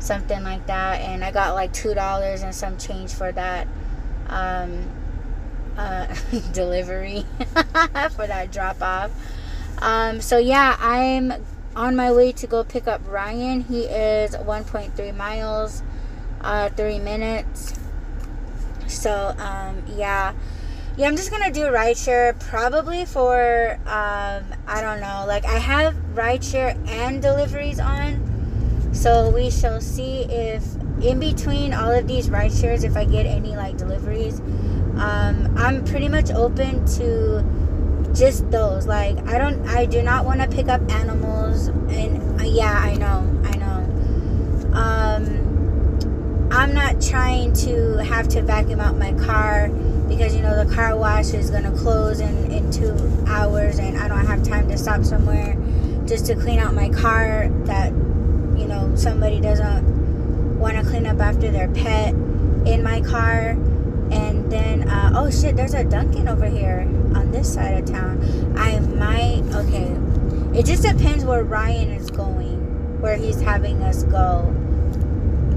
something 0.00 0.42
like 0.42 0.66
that, 0.66 1.00
and 1.00 1.24
I 1.24 1.30
got 1.30 1.54
like 1.54 1.72
two 1.72 1.94
dollars 1.94 2.42
and 2.42 2.54
some 2.54 2.76
change 2.78 3.12
for 3.12 3.30
that. 3.30 3.68
Um, 4.28 4.90
uh, 5.76 6.06
delivery 6.52 7.24
for 7.38 8.26
that 8.26 8.50
drop 8.50 8.80
off. 8.82 9.10
Um, 9.78 10.20
so 10.20 10.38
yeah, 10.38 10.76
I'm 10.80 11.32
on 11.74 11.94
my 11.94 12.10
way 12.10 12.32
to 12.32 12.46
go 12.46 12.64
pick 12.64 12.88
up 12.88 13.02
Ryan. 13.06 13.60
He 13.60 13.82
is 13.82 14.34
1.3 14.34 15.14
miles, 15.14 15.82
uh, 16.40 16.70
three 16.70 16.98
minutes. 16.98 17.74
So 18.86 19.34
um, 19.38 19.82
yeah, 19.94 20.32
yeah, 20.96 21.08
I'm 21.08 21.16
just 21.16 21.30
gonna 21.30 21.50
do 21.52 21.62
rideshare 21.62 22.38
probably 22.48 23.04
for 23.04 23.78
um, 23.86 24.44
I 24.66 24.80
don't 24.80 25.00
know. 25.00 25.24
Like 25.26 25.44
I 25.44 25.58
have 25.58 25.94
rideshare 26.14 26.76
and 26.88 27.20
deliveries 27.20 27.80
on, 27.80 28.94
so 28.94 29.30
we 29.30 29.50
shall 29.50 29.80
see 29.80 30.24
if 30.24 30.64
in 31.02 31.20
between 31.20 31.74
all 31.74 31.90
of 31.90 32.06
these 32.06 32.28
rideshares, 32.28 32.84
if 32.84 32.96
I 32.96 33.04
get 33.04 33.26
any 33.26 33.54
like 33.56 33.76
deliveries 33.76 34.40
um, 34.98 35.54
I'm 35.58 35.84
pretty 35.84 36.08
much 36.08 36.30
open 36.30 36.86
to 36.96 37.44
just 38.14 38.50
those. 38.50 38.86
Like 38.86 39.18
I 39.26 39.38
don't, 39.38 39.66
I 39.68 39.84
do 39.84 40.02
not 40.02 40.24
want 40.24 40.40
to 40.40 40.48
pick 40.48 40.68
up 40.68 40.80
animals, 40.90 41.68
and 41.68 42.40
uh, 42.40 42.44
yeah, 42.44 42.72
I 42.72 42.94
know, 42.94 43.42
I 43.44 43.56
know. 43.56 43.76
Um, 44.72 46.48
I'm 46.50 46.72
not 46.72 47.02
trying 47.02 47.52
to 47.54 47.98
have 48.04 48.28
to 48.28 48.42
vacuum 48.42 48.80
out 48.80 48.96
my 48.96 49.12
car 49.12 49.68
because 50.16 50.34
you 50.34 50.40
know 50.40 50.64
the 50.64 50.74
car 50.74 50.96
wash 50.96 51.34
is 51.34 51.50
gonna 51.50 51.70
close 51.72 52.20
in 52.20 52.50
in 52.50 52.70
two 52.70 52.96
hours, 53.26 53.78
and 53.78 53.98
I 53.98 54.08
don't 54.08 54.26
have 54.26 54.42
time 54.42 54.68
to 54.70 54.78
stop 54.78 55.04
somewhere 55.04 55.56
just 56.06 56.26
to 56.26 56.34
clean 56.34 56.58
out 56.58 56.74
my 56.74 56.88
car 56.88 57.48
that 57.64 57.90
you 58.58 58.66
know 58.66 58.90
somebody 58.96 59.40
doesn't 59.40 60.58
want 60.58 60.76
to 60.76 60.82
clean 60.84 61.06
up 61.06 61.20
after 61.20 61.50
their 61.50 61.68
pet 61.68 62.14
in 62.66 62.82
my 62.82 63.02
car. 63.02 63.50
And 64.10 64.50
then 64.50 64.88
uh, 64.88 65.12
oh 65.16 65.30
shit 65.30 65.56
there's 65.56 65.74
a 65.74 65.84
dunkin 65.84 66.28
over 66.28 66.46
here 66.46 66.80
on 67.14 67.30
this 67.30 67.52
side 67.52 67.78
of 67.78 67.84
town. 67.84 68.56
I 68.56 68.80
might 68.80 69.42
okay. 69.54 69.94
It 70.58 70.64
just 70.64 70.82
depends 70.82 71.24
where 71.24 71.44
ryan 71.44 71.90
is 71.90 72.10
going 72.10 72.56
where 73.00 73.16
he's 73.16 73.42
having 73.42 73.82
us 73.82 74.04
go 74.04 74.55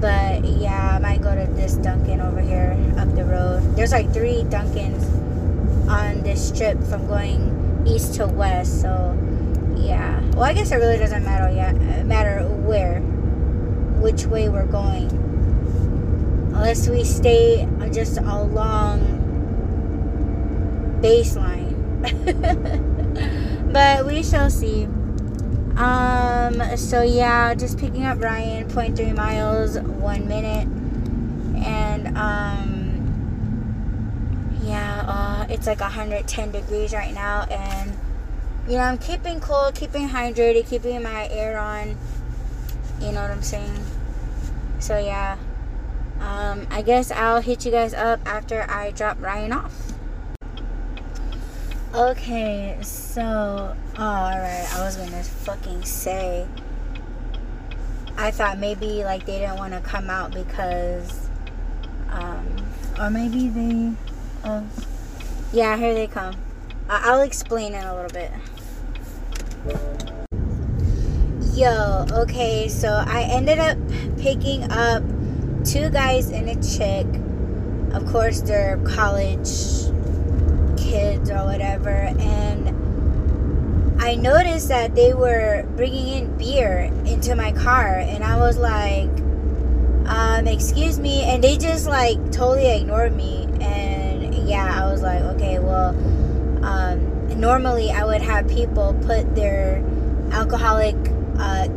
but 0.00 0.44
yeah 0.44 0.96
i 0.96 0.98
might 0.98 1.22
go 1.22 1.34
to 1.34 1.50
this 1.52 1.74
dunkin 1.74 2.20
over 2.20 2.40
here 2.40 2.76
up 2.98 3.12
the 3.14 3.24
road 3.24 3.60
there's 3.76 3.92
like 3.92 4.12
three 4.12 4.42
dunkins 4.44 5.04
on 5.88 6.22
this 6.22 6.50
trip 6.50 6.82
from 6.84 7.06
going 7.06 7.84
east 7.86 8.14
to 8.14 8.26
west 8.26 8.80
so 8.80 9.16
yeah 9.76 10.20
well 10.30 10.44
i 10.44 10.52
guess 10.52 10.70
it 10.72 10.76
really 10.76 10.98
doesn't 10.98 11.24
matter 11.24 11.52
yet 11.54 11.74
uh, 11.74 12.04
matter 12.04 12.42
where 12.66 13.00
which 14.00 14.24
way 14.26 14.48
we're 14.48 14.66
going 14.66 15.08
unless 16.54 16.88
we 16.88 17.04
stay 17.04 17.68
just 17.92 18.18
along 18.18 19.20
baseline. 21.00 21.72
but 23.72 24.06
we 24.06 24.22
shall 24.22 24.50
see. 24.50 24.86
Um, 25.80 26.76
so 26.76 27.02
yeah, 27.02 27.54
just 27.54 27.78
picking 27.78 28.04
up 28.04 28.20
Ryan, 28.20 28.68
0.3 28.68 29.14
miles, 29.14 29.78
one 29.78 30.28
minute. 30.28 30.68
And, 31.64 32.18
um, 32.18 32.98
yeah, 34.62 35.04
uh, 35.06 35.46
it's 35.48 35.66
like 35.66 35.80
110 35.80 36.52
degrees 36.52 36.92
right 36.92 37.14
now. 37.14 37.42
And, 37.50 37.96
you 38.68 38.74
know, 38.74 38.82
I'm 38.82 38.98
keeping 38.98 39.40
cool, 39.40 39.70
keeping 39.74 40.08
hydrated, 40.08 40.68
keeping 40.68 41.02
my 41.02 41.28
air 41.28 41.58
on. 41.58 41.96
You 43.00 43.12
know 43.12 43.22
what 43.22 43.30
I'm 43.30 43.42
saying? 43.42 43.84
So 44.80 44.98
yeah 44.98 45.38
um, 46.20 46.66
I 46.70 46.82
guess 46.82 47.10
I'll 47.10 47.40
hit 47.40 47.64
you 47.64 47.72
guys 47.72 47.94
up 47.94 48.20
after 48.26 48.70
I 48.70 48.90
drop 48.90 49.20
Ryan 49.20 49.52
off. 49.52 49.89
Okay, 51.92 52.78
so, 52.82 53.74
alright, 53.98 54.74
I 54.74 54.84
was 54.84 54.96
gonna 54.96 55.24
fucking 55.24 55.82
say, 55.82 56.46
I 58.16 58.30
thought 58.30 58.60
maybe, 58.60 59.02
like, 59.02 59.26
they 59.26 59.40
didn't 59.40 59.56
want 59.56 59.72
to 59.72 59.80
come 59.80 60.08
out 60.08 60.32
because, 60.32 61.28
um, 62.10 62.46
or 62.96 63.10
maybe 63.10 63.48
they, 63.48 63.92
uh, 64.44 64.62
yeah, 65.52 65.76
here 65.76 65.92
they 65.92 66.06
come. 66.06 66.36
I- 66.88 67.10
I'll 67.10 67.22
explain 67.22 67.74
in 67.74 67.82
a 67.82 67.92
little 67.92 68.10
bit. 68.10 68.30
Yo, 71.54 72.06
okay, 72.12 72.68
so 72.68 73.02
I 73.04 73.22
ended 73.22 73.58
up 73.58 73.76
picking 74.16 74.70
up 74.70 75.02
two 75.64 75.90
guys 75.90 76.30
and 76.30 76.48
a 76.50 76.62
chick. 76.62 77.06
Of 77.92 78.06
course, 78.06 78.42
they're 78.42 78.76
college 78.84 79.79
kids 80.90 81.30
or 81.30 81.44
whatever. 81.44 81.90
And 81.90 82.68
I 84.02 84.16
noticed 84.16 84.68
that 84.68 84.94
they 84.94 85.14
were 85.14 85.64
bringing 85.76 86.08
in 86.08 86.36
beer 86.36 86.90
into 87.04 87.36
my 87.36 87.52
car. 87.52 87.98
And 87.98 88.24
I 88.24 88.38
was 88.38 88.58
like, 88.58 89.08
um, 90.08 90.46
excuse 90.46 90.98
me. 90.98 91.22
And 91.22 91.44
they 91.44 91.56
just 91.56 91.86
like 91.86 92.18
totally 92.32 92.68
ignored 92.68 93.14
me. 93.14 93.46
And 93.60 94.48
yeah, 94.48 94.82
I 94.82 94.90
was 94.90 95.02
like, 95.02 95.22
okay, 95.34 95.58
well, 95.58 95.90
um, 96.64 97.40
normally 97.40 97.90
I 97.90 98.04
would 98.04 98.22
have 98.22 98.48
people 98.48 98.94
put 99.06 99.34
their 99.34 99.84
alcoholic 100.32 100.96
uh, 101.38 101.68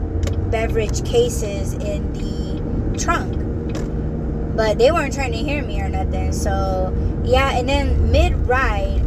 beverage 0.49 1.06
cases 1.06 1.73
in 1.73 2.12
the 2.13 2.99
trunk 2.99 3.43
but 4.56 4.78
they 4.78 4.91
weren't 4.91 5.13
trying 5.13 5.32
to 5.32 5.38
hear 5.38 5.63
me 5.63 5.82
or 5.82 5.89
nothing. 5.89 6.32
So 6.32 6.93
yeah, 7.23 7.58
and 7.58 7.67
then 7.67 8.12
mid 8.12 8.36
ride, 8.47 9.03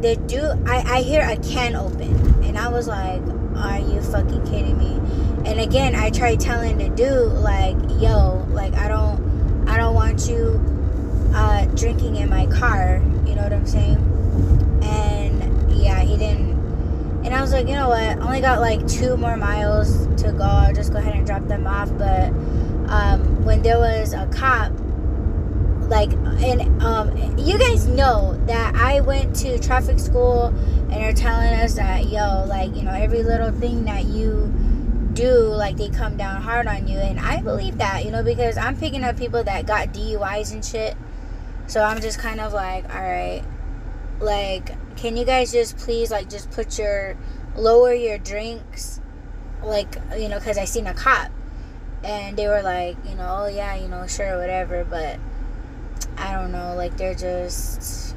the 0.00 0.16
dude, 0.16 0.68
I 0.68 0.98
I 0.98 1.02
hear 1.02 1.22
a 1.22 1.36
can 1.36 1.74
open, 1.74 2.44
and 2.44 2.58
I 2.58 2.68
was 2.68 2.86
like, 2.86 3.22
"Are 3.56 3.78
you 3.78 4.00
fucking 4.00 4.46
kidding 4.46 4.78
me?" 4.78 5.00
And 5.48 5.60
again, 5.60 5.94
I 5.94 6.10
tried 6.10 6.40
telling 6.40 6.78
the 6.78 6.88
dude 6.90 7.32
like, 7.32 7.76
"Yo, 8.00 8.46
like 8.50 8.74
I 8.74 8.88
don't, 8.88 9.68
I 9.68 9.76
don't 9.76 9.94
want 9.94 10.28
you 10.28 10.60
uh, 11.34 11.64
drinking 11.76 12.16
in 12.16 12.28
my 12.28 12.46
car." 12.46 13.02
You 13.26 13.34
know 13.34 13.42
what 13.42 13.52
I'm 13.52 13.66
saying? 13.66 13.96
And 14.82 15.72
yeah, 15.76 16.00
he 16.00 16.16
didn't. 16.16 16.56
And 17.24 17.34
I 17.34 17.40
was 17.40 17.52
like, 17.52 17.66
you 17.66 17.74
know 17.74 17.88
what? 17.88 18.00
I 18.00 18.14
only 18.20 18.40
got 18.40 18.60
like 18.60 18.86
two 18.86 19.16
more 19.16 19.36
miles 19.36 20.06
to 20.22 20.30
go. 20.32 20.44
I'll 20.44 20.74
just 20.74 20.92
go 20.92 20.98
ahead 20.98 21.14
and 21.16 21.26
drop 21.26 21.46
them 21.48 21.66
off, 21.66 21.90
but 21.98 22.28
um, 22.88 23.44
when 23.44 23.62
there 23.62 23.78
was 23.78 24.12
a 24.12 24.26
cop 24.26 24.70
like 25.88 26.12
and 26.12 26.82
um, 26.82 27.16
you 27.38 27.58
guys 27.58 27.86
know 27.86 28.40
that 28.46 28.74
i 28.74 29.00
went 29.00 29.34
to 29.36 29.58
traffic 29.58 29.98
school 29.98 30.46
and 30.46 30.92
they're 30.92 31.12
telling 31.12 31.52
us 31.54 31.74
that 31.74 32.06
yo 32.08 32.44
like 32.46 32.74
you 32.74 32.82
know 32.82 32.92
every 32.92 33.22
little 33.22 33.52
thing 33.52 33.84
that 33.84 34.04
you 34.04 34.52
do 35.16 35.48
like 35.48 35.76
they 35.76 35.88
come 35.88 36.16
down 36.16 36.42
hard 36.42 36.66
on 36.66 36.86
you. 36.86 36.98
And 36.98 37.18
i 37.18 37.40
believe 37.40 37.78
that 37.78 38.04
you 38.04 38.10
know 38.10 38.22
because 38.22 38.56
i'm 38.56 38.76
picking 38.76 39.02
up 39.02 39.16
people 39.16 39.42
that 39.42 39.66
got 39.66 39.92
duis 39.92 40.52
and 40.52 40.64
shit. 40.64 40.96
So 41.66 41.82
i'm 41.82 42.00
just 42.00 42.18
kind 42.18 42.40
of 42.40 42.52
like 42.52 42.84
all 42.94 43.00
right 43.00 43.42
like 44.20 44.76
can 44.96 45.16
you 45.16 45.24
guys 45.24 45.52
just 45.52 45.76
please 45.78 46.10
like 46.10 46.28
just 46.28 46.50
put 46.50 46.78
your 46.78 47.16
lower 47.54 47.92
your 47.92 48.18
drinks 48.18 49.00
like 49.62 49.96
you 50.16 50.28
know 50.28 50.38
because 50.38 50.58
i 50.58 50.64
seen 50.64 50.86
a 50.86 50.94
cop. 50.94 51.32
And 52.04 52.36
they 52.36 52.46
were 52.46 52.62
like, 52.62 52.96
you 53.08 53.16
know, 53.16 53.44
oh 53.44 53.48
yeah, 53.48 53.74
you 53.74 53.88
know, 53.88 54.06
sure, 54.06 54.38
whatever, 54.38 54.84
but 54.84 55.18
I 56.18 56.32
don't 56.32 56.52
know, 56.52 56.74
like 56.74 56.96
they're 56.96 57.14
just 57.14 58.14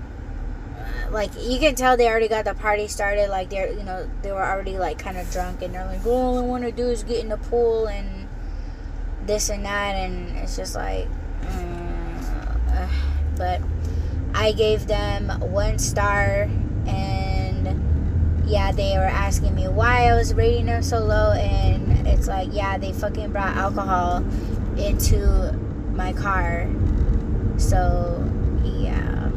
like 1.12 1.32
you 1.40 1.60
can 1.60 1.76
tell 1.76 1.98
they 1.98 2.08
already 2.08 2.28
got 2.28 2.46
the 2.46 2.54
party 2.54 2.88
started, 2.88 3.30
like 3.30 3.50
they're 3.50 3.72
you 3.72 3.84
know 3.84 4.10
they 4.22 4.32
were 4.32 4.46
already 4.46 4.78
like 4.78 5.00
kind 5.00 5.18
of 5.18 5.30
drunk, 5.32 5.62
and 5.62 5.74
they're 5.74 5.86
like, 5.86 6.06
all 6.06 6.38
I 6.38 6.42
want 6.42 6.64
to 6.64 6.72
do 6.72 6.88
is 6.88 7.04
get 7.04 7.20
in 7.20 7.30
the 7.30 7.38
pool 7.38 7.88
and 7.88 8.28
this 9.26 9.50
and 9.50 9.66
that, 9.66 9.96
and 9.96 10.38
it's 10.38 10.56
just 10.56 10.76
like, 10.76 11.08
mm, 11.42 12.90
but 13.38 13.62
I 14.34 14.52
gave 14.52 14.88
them 14.88 15.30
one 15.52 15.80
star, 15.80 16.50
and 16.88 18.46
yeah, 18.48 18.72
they 18.72 18.98
were 18.98 19.04
asking 19.04 19.56
me 19.56 19.68
why 19.68 20.08
I 20.10 20.16
was 20.16 20.34
rating 20.34 20.68
them 20.68 20.82
so 20.82 21.00
low, 21.00 21.32
and 21.34 22.08
it's 22.08 22.28
like, 22.28 22.50
yeah, 22.52 22.78
they 22.78 22.94
fucking 22.94 23.32
brought 23.32 23.56
alcohol 23.58 24.24
into 24.78 25.54
my 25.94 26.14
car, 26.14 26.68
so 27.60 28.24
yeah, 28.64 29.30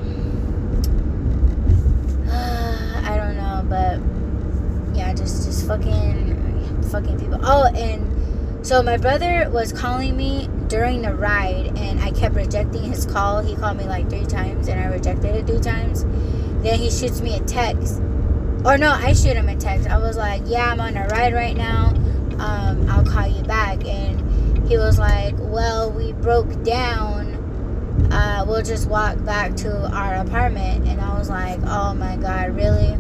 I 3.05 3.17
don't 3.17 3.37
know, 3.37 3.65
but 3.69 4.97
yeah, 4.97 5.13
just 5.13 5.45
just 5.45 5.67
fucking 5.67 6.83
fucking 6.91 7.19
people. 7.19 7.41
Oh, 7.43 7.65
and 7.75 8.67
so 8.67 8.83
my 8.83 8.97
brother 8.97 9.51
was 9.51 9.73
calling 9.73 10.17
me 10.17 10.49
during 10.69 11.03
the 11.03 11.15
ride, 11.15 11.77
and 11.77 12.01
I 12.01 12.13
kept 12.13 12.37
rejecting 12.37 12.85
his 12.85 13.05
call. 13.05 13.43
He 13.43 13.57
called 13.57 13.77
me 13.77 13.85
like 13.85 14.09
three 14.09 14.25
times, 14.25 14.69
and 14.69 14.81
I 14.81 14.87
rejected 14.87 15.35
it 15.35 15.47
three 15.47 15.61
times. 15.61 16.05
Then 16.63 16.79
he 16.79 16.91
shoots 16.91 17.21
me 17.21 17.35
a 17.35 17.41
text, 17.41 17.99
or 18.65 18.79
no, 18.79 18.91
I 18.91 19.15
shoot 19.15 19.37
him 19.37 19.49
a 19.49 19.57
text. 19.57 19.89
I 19.89 19.99
was 19.99 20.17
like, 20.17 20.43
"Yeah, 20.47 20.71
I'm 20.71 20.81
on 20.81 20.97
a 20.97 21.07
ride 21.09 21.35
right 21.35 21.57
now. 21.57 21.89
Um, 22.39 22.89
I'll 22.89 23.05
call 23.05 23.27
you 23.27 23.43
back." 23.43 23.85
And 23.85 24.69
he 24.69 24.79
was 24.79 24.99
like, 24.99 25.35
"Well, 25.39 25.91
we 25.91 26.13
broke 26.13 26.63
down. 26.63 27.32
Uh, 28.12 28.44
we'll 28.46 28.62
just 28.62 28.88
walk 28.88 29.25
back 29.25 29.57
to 29.57 29.70
our 29.90 30.14
apartment." 30.16 30.87
And 30.87 31.01
I 31.01 31.18
was 31.18 31.31
like, 31.31 31.59
"Oh 31.64 31.94
my 31.94 32.16
god, 32.16 32.55
really?" 32.55 32.96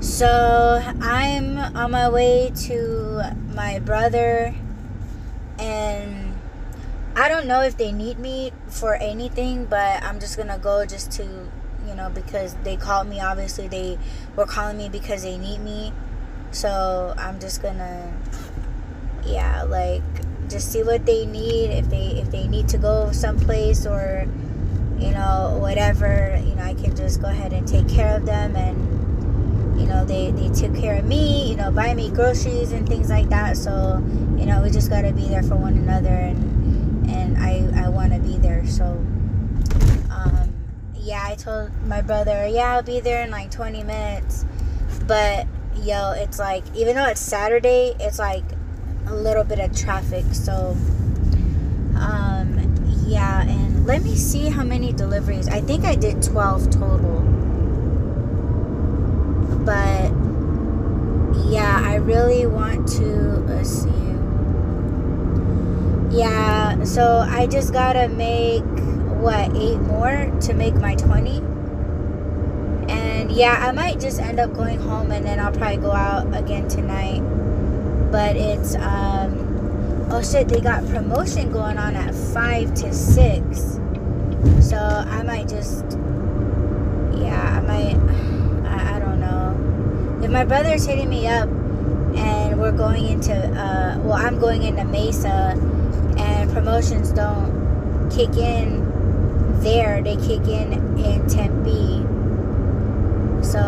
So 0.00 0.82
I'm 1.00 1.58
on 1.58 1.90
my 1.90 2.08
way 2.08 2.52
to 2.66 3.22
my 3.54 3.80
brother, 3.80 4.54
and 5.58 6.34
I 7.16 7.28
don't 7.28 7.46
know 7.46 7.62
if 7.62 7.76
they 7.76 7.90
need 7.90 8.20
me 8.20 8.52
for 8.68 8.94
anything, 8.94 9.64
but 9.64 10.02
I'm 10.04 10.20
just 10.20 10.36
gonna 10.36 10.58
go 10.58 10.86
just 10.86 11.10
to, 11.12 11.24
you 11.24 11.94
know, 11.96 12.10
because 12.10 12.54
they 12.62 12.76
called 12.76 13.08
me. 13.08 13.20
Obviously, 13.20 13.66
they 13.66 13.98
were 14.36 14.46
calling 14.46 14.76
me 14.76 14.88
because 14.88 15.22
they 15.22 15.36
need 15.36 15.58
me. 15.60 15.92
So 16.52 17.14
I'm 17.18 17.40
just 17.40 17.60
gonna, 17.60 18.12
yeah, 19.26 19.64
like 19.64 20.02
just 20.48 20.72
see 20.72 20.82
what 20.82 21.06
they 21.06 21.26
need. 21.26 21.70
If 21.70 21.88
they 21.90 22.20
if 22.20 22.30
they 22.30 22.46
need 22.48 22.68
to 22.68 22.78
go 22.78 23.12
someplace 23.12 23.86
or, 23.86 24.26
you 24.98 25.10
know, 25.10 25.58
whatever, 25.60 26.40
you 26.44 26.54
know, 26.54 26.62
I 26.62 26.74
can 26.74 26.94
just 26.96 27.20
go 27.20 27.28
ahead 27.28 27.52
and 27.52 27.66
take 27.66 27.88
care 27.88 28.16
of 28.16 28.26
them 28.26 28.56
and 28.56 28.98
you 29.78 29.86
know 29.86 30.04
they 30.04 30.32
they 30.32 30.48
took 30.48 30.74
care 30.76 30.98
of 30.98 31.04
me 31.04 31.48
you 31.48 31.56
know 31.56 31.70
buy 31.70 31.94
me 31.94 32.10
groceries 32.10 32.72
and 32.72 32.88
things 32.88 33.08
like 33.08 33.28
that 33.28 33.56
so 33.56 34.02
you 34.36 34.44
know 34.44 34.60
we 34.60 34.70
just 34.70 34.90
got 34.90 35.02
to 35.02 35.12
be 35.12 35.28
there 35.28 35.42
for 35.42 35.54
one 35.54 35.74
another 35.74 36.08
and 36.08 37.08
and 37.08 37.38
i 37.38 37.84
i 37.84 37.88
want 37.88 38.12
to 38.12 38.18
be 38.18 38.36
there 38.38 38.66
so 38.66 38.84
um 40.10 40.52
yeah 40.96 41.22
i 41.24 41.34
told 41.36 41.70
my 41.86 42.00
brother 42.02 42.46
yeah 42.48 42.74
i'll 42.74 42.82
be 42.82 42.98
there 42.98 43.22
in 43.22 43.30
like 43.30 43.50
20 43.50 43.84
minutes 43.84 44.44
but 45.06 45.46
yo 45.76 46.10
it's 46.10 46.38
like 46.40 46.64
even 46.74 46.96
though 46.96 47.06
it's 47.06 47.20
saturday 47.20 47.94
it's 48.00 48.18
like 48.18 48.44
a 49.08 49.14
little 49.14 49.44
bit 49.44 49.58
of 49.58 49.74
traffic 49.76 50.24
so 50.32 50.76
um 51.96 52.58
yeah 53.06 53.42
and 53.42 53.86
let 53.86 54.02
me 54.02 54.14
see 54.14 54.48
how 54.48 54.62
many 54.62 54.92
deliveries 54.92 55.48
i 55.48 55.60
think 55.60 55.84
i 55.84 55.94
did 55.94 56.22
12 56.22 56.70
total 56.70 57.20
but 59.64 60.12
yeah, 61.48 61.82
I 61.82 61.96
really 61.96 62.46
want 62.46 62.88
to. 62.88 63.64
See. 63.64 63.88
Yeah, 66.16 66.84
so 66.84 67.24
I 67.28 67.46
just 67.46 67.72
gotta 67.72 68.08
make 68.08 68.62
what 69.20 69.54
eight 69.56 69.80
more 69.80 70.32
to 70.42 70.54
make 70.54 70.74
my 70.76 70.94
20 70.94 71.38
and 72.88 73.32
yeah 73.32 73.66
i 73.66 73.72
might 73.72 73.98
just 73.98 74.20
end 74.20 74.38
up 74.38 74.54
going 74.54 74.78
home 74.78 75.10
and 75.10 75.26
then 75.26 75.40
i'll 75.40 75.50
probably 75.50 75.76
go 75.76 75.90
out 75.90 76.24
again 76.36 76.68
tonight 76.68 77.20
but 78.10 78.36
it's 78.36 78.74
um 78.76 80.08
oh 80.10 80.22
shit 80.22 80.48
they 80.48 80.60
got 80.60 80.86
promotion 80.88 81.52
going 81.52 81.76
on 81.78 81.94
at 81.94 82.14
five 82.14 82.72
to 82.74 82.92
six. 82.92 83.78
So 84.60 84.76
i 84.76 85.22
might 85.22 85.48
just 85.48 85.84
yeah 87.14 87.58
i 87.58 87.60
might 87.60 87.96
I, 88.66 88.96
I 88.96 88.98
don't 88.98 89.20
know. 89.20 90.20
if 90.24 90.30
my 90.30 90.44
brother's 90.44 90.86
hitting 90.86 91.08
me 91.08 91.26
up 91.26 91.48
and 92.16 92.58
we're 92.58 92.72
going 92.72 93.06
into 93.06 93.34
uh, 93.34 93.98
well 94.02 94.14
i'm 94.14 94.38
going 94.38 94.62
into 94.62 94.84
mesa 94.84 95.54
and 96.16 96.50
promotions 96.52 97.10
don't 97.12 98.08
kick 98.10 98.36
in 98.36 98.86
there 99.60 100.02
they 100.02 100.16
kick 100.16 100.46
in 100.48 100.72
in 100.98 101.26
tempe. 101.28 102.04
So 103.42 103.58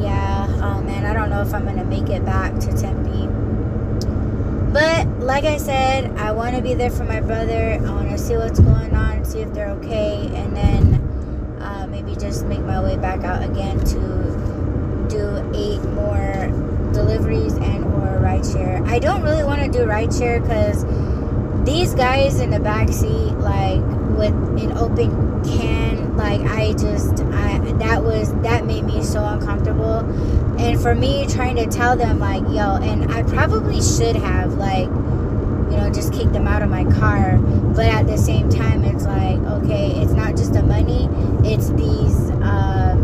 yeah 0.00 0.46
oh 0.62 0.80
man 0.82 1.04
i 1.04 1.12
don't 1.12 1.30
know 1.30 1.42
if 1.42 1.52
i'm 1.52 1.64
gonna 1.64 1.84
make 1.84 2.08
it 2.08 2.24
back 2.24 2.54
to 2.60 2.72
tempe 2.76 3.28
but 4.72 5.06
like 5.20 5.44
i 5.44 5.56
said 5.56 6.10
i 6.16 6.32
want 6.32 6.56
to 6.56 6.62
be 6.62 6.74
there 6.74 6.90
for 6.90 7.04
my 7.04 7.20
brother 7.20 7.72
i 7.74 7.90
want 7.90 8.08
to 8.08 8.18
see 8.18 8.36
what's 8.36 8.60
going 8.60 8.94
on 8.94 9.24
see 9.24 9.40
if 9.40 9.52
they're 9.52 9.70
okay 9.70 10.30
and 10.34 10.56
then 10.56 10.94
uh, 11.60 11.86
maybe 11.88 12.14
just 12.16 12.44
make 12.46 12.60
my 12.60 12.82
way 12.82 12.96
back 12.96 13.22
out 13.24 13.42
again 13.42 13.78
to 13.84 14.32
do 15.08 15.50
eight 15.54 15.82
more 15.90 16.32
deliveries 16.92 17.54
and 17.54 17.84
or 17.84 18.20
rideshare. 18.20 18.86
I 18.86 18.98
don't 18.98 19.22
really 19.22 19.44
want 19.44 19.62
to 19.62 19.68
do 19.68 19.84
rideshare 19.84 20.42
because 20.42 20.84
these 21.64 21.94
guys 21.94 22.40
in 22.40 22.50
the 22.50 22.60
back 22.60 22.88
seat, 22.88 23.32
like 23.38 23.80
with 24.16 24.34
an 24.60 24.72
open 24.72 25.42
can, 25.44 26.16
like 26.16 26.40
I 26.42 26.72
just, 26.72 27.20
I 27.32 27.58
that 27.78 28.02
was 28.04 28.32
that 28.42 28.64
made 28.64 28.84
me 28.84 29.02
so 29.02 29.24
uncomfortable. 29.24 29.98
And 30.58 30.80
for 30.80 30.94
me, 30.94 31.26
trying 31.26 31.56
to 31.56 31.66
tell 31.66 31.96
them 31.96 32.18
like, 32.18 32.42
yo, 32.44 32.76
and 32.76 33.12
I 33.12 33.22
probably 33.24 33.80
should 33.80 34.16
have 34.16 34.54
like, 34.54 34.86
you 34.86 35.78
know, 35.78 35.90
just 35.92 36.12
kicked 36.12 36.32
them 36.32 36.46
out 36.46 36.62
of 36.62 36.70
my 36.70 36.84
car. 36.84 37.38
But 37.38 37.86
at 37.86 38.06
the 38.06 38.18
same 38.18 38.48
time, 38.48 38.84
it's 38.84 39.04
like, 39.04 39.38
okay, 39.62 40.00
it's 40.02 40.12
not 40.12 40.36
just 40.36 40.52
the 40.52 40.62
money; 40.62 41.08
it's 41.42 41.70
these. 41.70 42.30
Uh, 42.42 42.96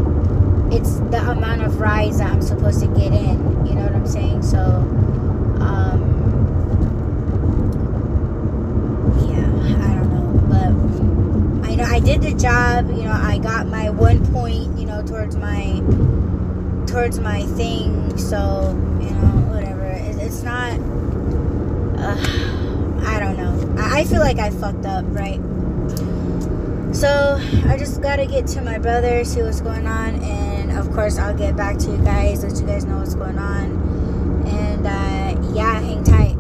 it's 0.71 0.99
the 1.11 1.31
amount 1.31 1.62
of 1.62 1.81
rides 1.81 2.18
that 2.18 2.31
I'm 2.31 2.42
supposed 2.42 2.81
to 2.81 2.87
get 2.88 3.12
in. 3.12 3.66
You 3.66 3.75
know 3.75 3.83
what 3.85 3.94
I'm 3.94 4.07
saying? 4.07 4.42
So, 4.42 4.59
um, 4.59 6.05
yeah, 9.31 9.47
I 9.87 9.94
don't 9.94 10.11
know, 10.12 10.42
but 10.49 11.68
I 11.99 12.01
did 12.01 12.23
the 12.23 12.33
job. 12.33 12.91
You 12.91 13.03
know, 13.03 13.11
I 13.11 13.39
got 13.39 13.67
my 13.67 13.91
one 13.91 14.25
point. 14.33 14.79
You 14.79 14.87
know, 14.87 15.03
towards 15.03 15.35
my 15.35 15.83
towards 16.87 17.19
my 17.19 17.43
thing. 17.57 18.17
So, 18.17 18.71
you 19.03 19.11
know, 19.11 19.51
whatever. 19.51 19.85
It, 19.85 20.15
it's 20.19 20.45
not. 20.45 20.79
Uh, 21.99 23.03
I 23.05 23.19
don't 23.19 23.37
know. 23.37 23.83
I, 23.83 24.01
I 24.01 24.05
feel 24.05 24.21
like 24.21 24.39
I 24.39 24.51
fucked 24.51 24.87
up, 24.87 25.07
right? 25.09 25.41
So 26.95 27.37
I 27.67 27.77
just 27.77 28.01
gotta 28.01 28.27
get 28.27 28.47
to 28.49 28.63
my 28.63 28.79
brother, 28.79 29.25
see 29.25 29.43
what's 29.43 29.61
going 29.61 29.89
on, 29.89 30.23
and 30.23 30.71
of 30.79 30.93
course, 30.93 31.19
I'll 31.19 31.37
get 31.37 31.57
back 31.57 31.79
to 31.79 31.91
you 31.91 31.99
guys, 31.99 32.45
let 32.45 32.61
you 32.61 32.67
guys 32.67 32.85
know 32.85 32.99
what's 32.99 33.17
going 33.17 33.39
on. 33.41 34.47
And 34.47 34.87
uh, 34.87 35.53
yeah, 35.53 35.81
hang 35.81 36.05
tight. 36.05 36.37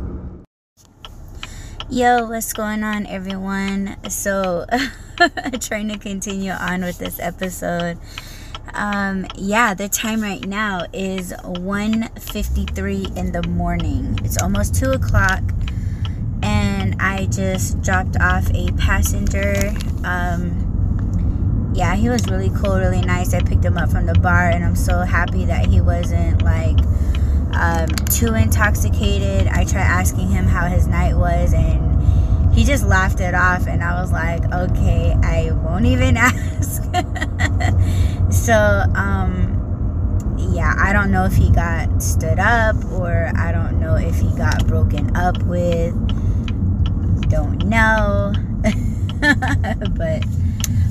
Yo, 1.90 2.26
what's 2.26 2.52
going 2.52 2.84
on, 2.84 3.06
everyone? 3.06 3.96
So, 4.08 4.64
trying 5.60 5.88
to 5.88 5.98
continue 5.98 6.52
on 6.52 6.82
with 6.82 6.98
this 6.98 7.18
episode. 7.20 7.98
Um, 8.74 9.26
yeah, 9.34 9.74
the 9.74 9.88
time 9.88 10.20
right 10.20 10.46
now 10.46 10.86
is 10.92 11.32
1.53 11.32 13.16
in 13.16 13.32
the 13.32 13.42
morning. 13.48 14.18
It's 14.22 14.40
almost 14.40 14.74
2 14.76 14.90
o'clock. 14.90 15.42
And 16.42 16.94
I 17.00 17.26
just 17.26 17.80
dropped 17.82 18.16
off 18.20 18.48
a 18.54 18.70
passenger. 18.72 19.74
Um, 20.04 21.72
yeah, 21.74 21.96
he 21.96 22.08
was 22.08 22.28
really 22.28 22.50
cool, 22.50 22.76
really 22.76 23.00
nice. 23.00 23.34
I 23.34 23.40
picked 23.40 23.64
him 23.64 23.76
up 23.76 23.90
from 23.90 24.06
the 24.06 24.14
bar, 24.14 24.48
and 24.50 24.64
I'm 24.64 24.76
so 24.76 25.00
happy 25.00 25.44
that 25.46 25.66
he 25.66 25.80
wasn't 25.80 26.42
like 26.42 26.78
um, 27.54 27.88
too 28.06 28.34
intoxicated. 28.34 29.48
I 29.48 29.64
tried 29.64 29.82
asking 29.82 30.28
him 30.28 30.46
how 30.46 30.66
his 30.66 30.86
night 30.86 31.16
was, 31.16 31.52
and 31.52 31.97
he 32.58 32.64
just 32.64 32.84
laughed 32.84 33.20
it 33.20 33.34
off. 33.36 33.68
And 33.68 33.84
I 33.84 34.00
was 34.00 34.10
like, 34.10 34.44
okay, 34.52 35.14
I 35.22 35.52
won't 35.52 35.86
even 35.86 36.16
ask. 36.18 36.82
so, 38.32 38.84
um, 38.96 39.54
yeah, 40.52 40.74
I 40.76 40.92
don't 40.92 41.12
know 41.12 41.24
if 41.24 41.34
he 41.34 41.52
got 41.52 42.02
stood 42.02 42.40
up 42.40 42.74
or 42.86 43.30
I 43.36 43.52
don't 43.52 43.78
know 43.78 43.94
if 43.94 44.16
he 44.16 44.28
got 44.36 44.66
broken 44.66 45.16
up 45.16 45.40
with. 45.44 45.94
Don't 47.30 47.64
know. 47.64 48.32
but 49.96 50.24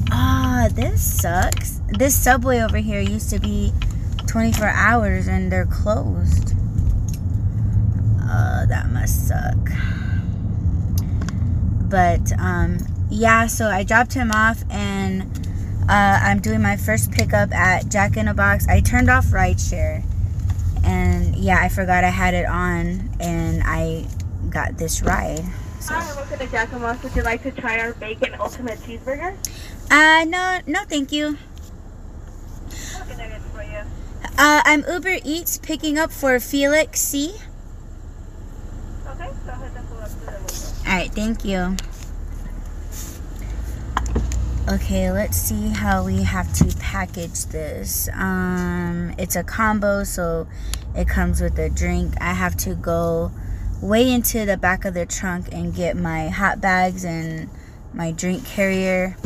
Ah, 0.09 0.69
this 0.71 1.01
sucks. 1.21 1.81
This 1.89 2.15
subway 2.15 2.61
over 2.61 2.77
here 2.77 3.01
used 3.01 3.29
to 3.31 3.39
be 3.39 3.73
24 4.25 4.69
hours 4.69 5.27
and 5.27 5.51
they're 5.51 5.65
closed. 5.65 6.53
Uh, 8.21 8.65
that 8.67 8.89
must 8.89 9.27
suck. 9.27 9.57
But 11.89 12.31
um, 12.39 12.79
yeah, 13.09 13.47
so 13.47 13.67
I 13.67 13.83
dropped 13.83 14.13
him 14.13 14.31
off 14.31 14.63
and 14.69 15.23
uh, 15.89 16.19
I'm 16.21 16.39
doing 16.39 16.61
my 16.61 16.75
first 16.75 17.11
pickup 17.11 17.53
at 17.53 17.89
Jack 17.89 18.17
in 18.17 18.27
a 18.27 18.33
Box. 18.33 18.67
I 18.67 18.81
turned 18.81 19.09
off 19.09 19.25
rideshare 19.27 20.03
and 20.83 21.35
yeah, 21.35 21.59
I 21.61 21.69
forgot 21.69 22.03
I 22.03 22.09
had 22.09 22.33
it 22.33 22.45
on 22.45 23.09
and 23.19 23.61
I 23.65 24.05
got 24.49 24.77
this 24.77 25.01
ride. 25.01 25.43
So. 25.79 25.93
Hi, 25.93 26.15
welcome 26.15 26.39
to 26.39 26.47
Jack 26.47 26.69
in 26.69 26.75
the 26.75 26.79
Box. 26.81 27.03
Would 27.03 27.15
you 27.15 27.23
like 27.23 27.43
to 27.43 27.51
try 27.51 27.79
our 27.79 27.93
bacon 27.93 28.35
ultimate 28.39 28.79
cheeseburger? 28.79 29.37
Uh, 29.89 30.25
no, 30.25 30.59
no, 30.67 30.83
thank 30.85 31.11
you. 31.11 31.37
What 32.97 33.09
can 33.09 33.19
I 33.21 33.29
get 33.29 33.41
for 33.41 33.63
you? 33.63 33.79
Uh, 34.37 34.61
I'm 34.65 34.83
Uber 34.87 35.19
Eats 35.23 35.57
picking 35.57 35.97
up 35.97 36.11
for 36.11 36.39
Felix 36.39 36.99
C. 36.99 37.35
Okay, 39.07 39.29
go 39.45 39.51
ahead 39.51 39.71
and 39.75 39.87
pull 39.87 39.99
up 39.99 40.09
to 40.09 40.19
the 40.19 40.31
window. 40.31 40.76
Alright, 40.87 41.11
thank 41.11 41.43
you. 41.43 41.75
Okay, 44.69 45.11
let's 45.11 45.35
see 45.35 45.67
how 45.67 46.05
we 46.05 46.23
have 46.23 46.53
to 46.53 46.73
package 46.77 47.45
this. 47.47 48.07
Um, 48.13 49.13
it's 49.17 49.35
a 49.35 49.43
combo, 49.43 50.05
so 50.05 50.47
it 50.95 51.09
comes 51.09 51.41
with 51.41 51.59
a 51.59 51.69
drink. 51.69 52.13
I 52.21 52.31
have 52.31 52.55
to 52.57 52.73
go 52.73 53.33
way 53.81 54.09
into 54.09 54.45
the 54.45 54.55
back 54.55 54.85
of 54.85 54.93
the 54.93 55.05
trunk 55.05 55.49
and 55.51 55.75
get 55.75 55.97
my 55.97 56.29
hot 56.29 56.61
bags 56.61 57.03
and 57.03 57.49
my 57.93 58.13
drink 58.13 58.45
carrier. 58.45 59.17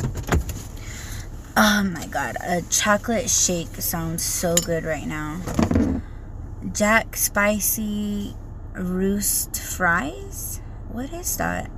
Oh 1.55 1.83
my 1.83 2.07
god, 2.07 2.37
a 2.43 2.63
chocolate 2.63 3.29
shake 3.29 3.75
sounds 3.75 4.23
so 4.23 4.55
good 4.55 4.83
right 4.83 5.05
now. 5.05 5.41
Jack 6.73 7.15
Spicy 7.15 8.35
Roost 8.73 9.61
Fries? 9.61 10.60
What 10.91 11.13
is 11.13 11.37
that? 11.37 11.71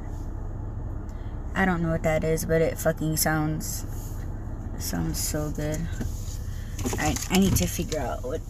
I 1.55 1.65
don't 1.65 1.83
know 1.83 1.91
what 1.91 2.01
that 2.01 2.23
is, 2.23 2.45
but 2.45 2.61
it 2.61 2.79
fucking 2.79 3.17
sounds 3.17 3.85
sounds 4.79 5.19
so 5.19 5.51
good. 5.51 5.79
I 6.97 7.15
I 7.29 7.37
need 7.37 7.55
to 7.57 7.67
figure 7.67 7.99
out 7.99 8.23
what 8.23 8.41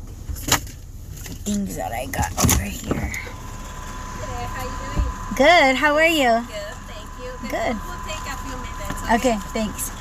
things 1.43 1.75
that 1.75 1.91
I 1.91 2.05
got 2.05 2.31
over 2.45 2.63
here. 2.63 2.95
Hey, 2.95 4.45
how? 4.47 5.35
Good. 5.35 5.75
How 5.75 5.95
are 5.95 6.07
you? 6.07 6.47
Good, 6.47 6.73
thank 6.87 7.09
you. 7.19 7.49
Good. 7.49 7.75
food 7.75 7.83
will 7.83 7.99
take 8.07 8.23
a 8.23 8.37
few 8.39 8.55
minutes. 8.55 9.03
Okay. 9.03 9.35
Okay, 9.35 9.37
thanks. 9.51 9.91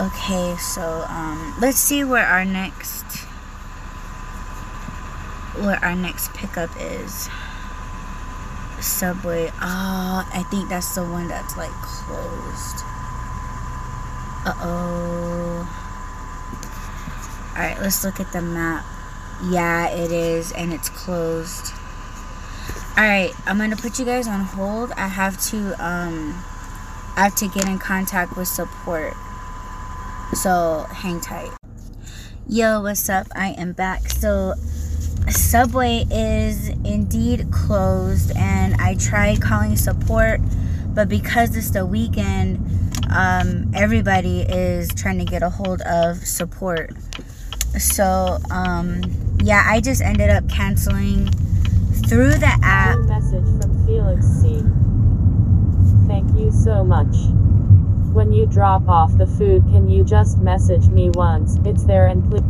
Okay, 0.00 0.56
so 0.58 1.04
um 1.08 1.54
let's 1.60 1.78
see 1.78 2.02
where 2.02 2.26
our 2.26 2.44
next 2.44 3.21
where 5.62 5.82
our 5.82 5.94
next 5.94 6.32
pickup 6.34 6.70
is. 6.78 7.28
Subway. 8.80 9.50
Ah, 9.54 10.28
I 10.34 10.42
think 10.44 10.68
that's 10.68 10.94
the 10.94 11.02
one 11.02 11.28
that's 11.28 11.56
like 11.56 11.70
closed. 11.70 12.76
Uh 14.44 14.54
oh. 14.60 15.78
Alright, 17.54 17.80
let's 17.80 18.02
look 18.04 18.18
at 18.18 18.32
the 18.32 18.42
map. 18.42 18.84
Yeah, 19.44 19.88
it 19.88 20.10
is, 20.10 20.52
and 20.52 20.72
it's 20.72 20.88
closed. 20.88 21.72
Alright, 22.96 23.32
I'm 23.46 23.58
gonna 23.58 23.76
put 23.76 23.98
you 23.98 24.04
guys 24.04 24.26
on 24.26 24.40
hold. 24.40 24.92
I 24.92 25.06
have 25.08 25.40
to 25.50 25.72
um 25.84 26.42
I 27.16 27.24
have 27.24 27.36
to 27.36 27.48
get 27.48 27.68
in 27.68 27.78
contact 27.78 28.36
with 28.36 28.48
support. 28.48 29.14
So 30.34 30.86
hang 30.90 31.20
tight. 31.20 31.50
Yo, 32.48 32.80
what's 32.80 33.08
up? 33.08 33.28
I 33.36 33.50
am 33.50 33.72
back. 33.72 34.08
So 34.10 34.54
Subway 35.28 36.04
is 36.10 36.68
indeed 36.68 37.50
closed, 37.50 38.32
and 38.36 38.74
I 38.80 38.94
tried 38.96 39.40
calling 39.40 39.76
support, 39.76 40.40
but 40.88 41.08
because 41.08 41.56
it's 41.56 41.70
the 41.70 41.86
weekend, 41.86 42.58
um, 43.14 43.70
everybody 43.74 44.40
is 44.42 44.92
trying 44.94 45.18
to 45.18 45.24
get 45.24 45.42
a 45.42 45.50
hold 45.50 45.80
of 45.82 46.26
support. 46.26 46.94
So, 47.78 48.38
um, 48.50 49.02
yeah, 49.42 49.64
I 49.66 49.80
just 49.80 50.02
ended 50.02 50.30
up 50.30 50.48
canceling 50.48 51.30
through 52.06 52.34
the 52.34 52.58
app. 52.62 52.98
Message 53.00 53.44
from 53.60 53.86
Felix 53.86 54.26
C. 54.26 54.62
Thank 56.06 56.38
you 56.38 56.50
so 56.50 56.84
much. 56.84 57.14
When 58.12 58.32
you 58.32 58.44
drop 58.44 58.88
off 58.88 59.16
the 59.16 59.26
food, 59.26 59.62
can 59.70 59.88
you 59.88 60.04
just 60.04 60.38
message 60.38 60.88
me 60.88 61.08
once? 61.10 61.56
It's 61.64 61.84
there 61.84 62.06
and 62.06 62.28
please. 62.30 62.42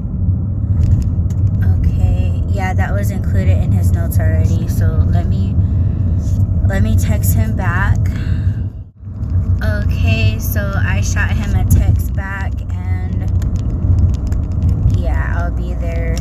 Yeah, 2.52 2.74
that 2.74 2.92
was 2.92 3.10
included 3.10 3.56
in 3.58 3.72
his 3.72 3.92
notes 3.92 4.18
already. 4.18 4.68
So 4.68 5.04
let 5.08 5.26
me 5.26 5.54
let 6.68 6.82
me 6.82 6.96
text 6.96 7.34
him 7.34 7.56
back. 7.56 7.98
Okay, 9.64 10.38
so 10.38 10.72
I 10.76 11.00
shot 11.00 11.30
him 11.30 11.54
a 11.54 11.64
text 11.70 12.12
back 12.14 12.52
and 12.72 13.30
yeah, 14.96 15.34
I'll 15.36 15.50
be 15.50 15.74
there 15.74 16.16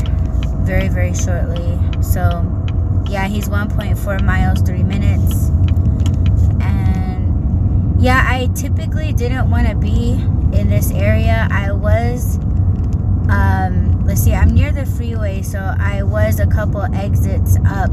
very 0.64 0.88
very 0.88 1.14
shortly. 1.14 1.78
So 2.02 2.48
yeah, 3.10 3.28
he's 3.28 3.50
1.4 3.50 4.24
miles, 4.24 4.62
3 4.62 4.84
minutes. 4.84 5.50
And 6.62 8.02
yeah, 8.02 8.24
I 8.26 8.50
typically 8.56 9.12
didn't 9.12 9.50
want 9.50 9.68
to 9.68 9.76
be 9.76 10.12
in 10.58 10.70
this 10.70 10.92
area. 10.92 11.48
I 11.52 11.74
was 11.74 12.38
um, 13.30 13.91
see, 14.16 14.34
I'm 14.34 14.50
near 14.50 14.72
the 14.72 14.86
freeway, 14.86 15.42
so 15.42 15.60
I 15.80 16.04
was 16.04 16.40
a 16.40 16.48
couple 16.48 16.82
exits 16.94 17.58
up 17.66 17.92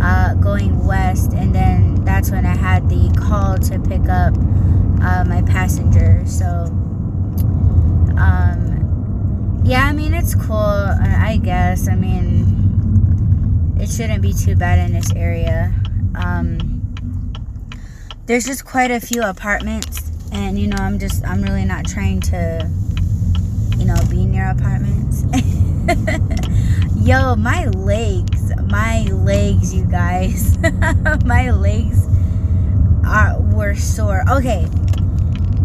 uh, 0.00 0.34
going 0.34 0.86
west, 0.86 1.32
and 1.32 1.54
then 1.54 2.04
that's 2.04 2.30
when 2.30 2.46
I 2.46 2.56
had 2.56 2.88
the 2.88 3.12
call 3.18 3.58
to 3.58 3.78
pick 3.80 4.08
up 4.08 4.34
uh, 5.02 5.24
my 5.26 5.42
passenger. 5.42 6.22
So, 6.26 6.46
um, 8.18 9.62
yeah, 9.64 9.84
I 9.84 9.92
mean, 9.92 10.14
it's 10.14 10.34
cool, 10.34 10.56
I 10.56 11.38
guess. 11.42 11.88
I 11.88 11.94
mean, 11.94 13.76
it 13.78 13.90
shouldn't 13.90 14.22
be 14.22 14.32
too 14.32 14.56
bad 14.56 14.78
in 14.78 14.94
this 14.94 15.12
area. 15.14 15.74
Um, 16.14 16.58
there's 18.26 18.46
just 18.46 18.64
quite 18.64 18.90
a 18.90 19.00
few 19.00 19.22
apartments, 19.22 20.10
and 20.32 20.58
you 20.58 20.68
know, 20.68 20.78
I'm 20.78 20.98
just, 20.98 21.26
I'm 21.26 21.42
really 21.42 21.64
not 21.64 21.86
trying 21.86 22.20
to 22.22 22.70
you 23.80 23.86
know, 23.86 23.96
be 24.10 24.26
near 24.26 24.50
apartments. 24.50 25.24
Yo, 27.02 27.34
my 27.34 27.66
legs, 27.68 28.52
my 28.66 29.04
legs, 29.04 29.74
you 29.74 29.84
guys, 29.86 30.58
my 31.24 31.50
legs 31.50 32.06
are 33.06 33.40
were 33.40 33.74
sore. 33.74 34.22
Okay, 34.30 34.64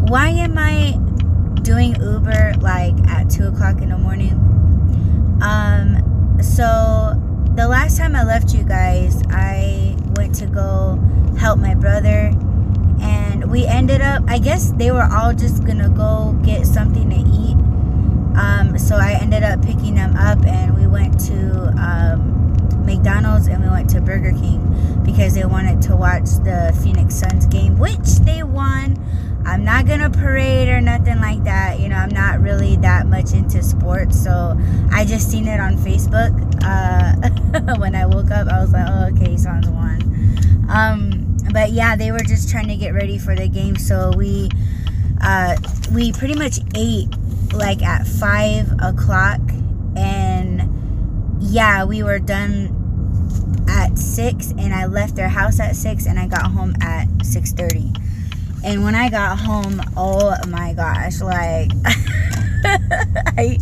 why 0.07 0.29
am 0.29 0.57
I 0.57 0.97
doing 1.61 2.01
Uber 2.01 2.53
like 2.61 2.97
at 3.09 3.29
two 3.29 3.47
o'clock 3.47 3.81
in 3.81 3.89
the 3.89 3.97
morning? 3.97 4.31
Um, 5.41 6.39
so 6.41 7.21
the 7.55 7.67
last 7.67 7.97
time 7.97 8.15
I 8.15 8.23
left 8.23 8.53
you 8.53 8.63
guys, 8.63 9.21
I 9.29 9.97
went 10.15 10.35
to 10.35 10.45
go 10.45 10.97
help 11.37 11.59
my 11.59 11.75
brother 11.75 12.31
and 13.01 13.51
we 13.51 13.65
ended 13.65 13.99
up 13.99 14.23
i 14.27 14.37
guess 14.37 14.71
they 14.77 14.89
were 14.89 15.03
all 15.03 15.33
just 15.33 15.65
gonna 15.65 15.89
go 15.89 16.31
get 16.45 16.65
something 16.65 17.09
to 17.09 17.17
eat 17.17 17.74
um, 18.37 18.77
so 18.77 18.95
I 18.95 19.17
ended 19.21 19.43
up 19.43 19.61
picking 19.63 19.95
them 19.95 20.15
up 20.15 20.45
and 20.45 20.77
we 20.77 20.87
went 20.87 21.19
to 21.27 21.73
um, 21.77 22.85
McDonald's 22.85 23.47
and 23.47 23.63
we 23.63 23.69
went 23.69 23.89
to 23.91 24.01
Burger 24.01 24.31
King 24.31 25.01
because 25.03 25.33
they 25.33 25.45
wanted 25.45 25.81
to 25.83 25.95
watch 25.95 26.29
the 26.43 26.77
Phoenix 26.83 27.15
Suns 27.15 27.45
game, 27.47 27.77
which 27.77 28.19
they 28.25 28.43
won. 28.43 28.97
I'm 29.45 29.63
not 29.63 29.85
gonna 29.85 30.09
parade 30.09 30.69
or 30.69 30.81
nothing 30.81 31.19
like 31.19 31.43
that. 31.43 31.79
You 31.79 31.89
know, 31.89 31.97
I'm 31.97 32.09
not 32.09 32.41
really 32.41 32.77
that 32.77 33.05
much 33.05 33.33
into 33.33 33.61
sports, 33.61 34.21
so 34.21 34.59
I 34.91 35.05
just 35.05 35.29
seen 35.29 35.47
it 35.47 35.59
on 35.59 35.77
Facebook. 35.77 36.33
Uh, 36.63 37.75
when 37.79 37.93
I 37.93 38.07
woke 38.07 38.31
up, 38.31 38.47
I 38.47 38.59
was 38.59 38.71
like, 38.73 38.87
"Oh, 38.89 39.09
okay, 39.15 39.37
Suns 39.37 39.69
won." 39.69 40.65
Um, 40.67 41.37
but 41.53 41.71
yeah, 41.71 41.95
they 41.95 42.11
were 42.11 42.19
just 42.19 42.49
trying 42.49 42.67
to 42.69 42.75
get 42.75 42.95
ready 42.95 43.19
for 43.19 43.35
the 43.35 43.47
game, 43.47 43.75
so 43.75 44.11
we 44.17 44.49
uh, 45.21 45.55
we 45.93 46.11
pretty 46.11 46.35
much 46.35 46.59
ate 46.75 47.09
like 47.55 47.81
at 47.81 48.05
five 48.05 48.71
o'clock 48.81 49.39
and 49.95 50.61
yeah 51.41 51.83
we 51.83 52.03
were 52.03 52.19
done 52.19 52.71
at 53.69 53.97
six 53.97 54.51
and 54.51 54.73
i 54.73 54.85
left 54.85 55.15
their 55.15 55.29
house 55.29 55.59
at 55.59 55.75
six 55.75 56.05
and 56.05 56.19
i 56.19 56.27
got 56.27 56.51
home 56.51 56.73
at 56.81 57.07
6.30 57.19 58.63
and 58.63 58.83
when 58.83 58.95
i 58.95 59.09
got 59.09 59.37
home 59.39 59.81
oh 59.95 60.35
my 60.47 60.73
gosh 60.73 61.21
like 61.21 61.71
I, 63.37 63.57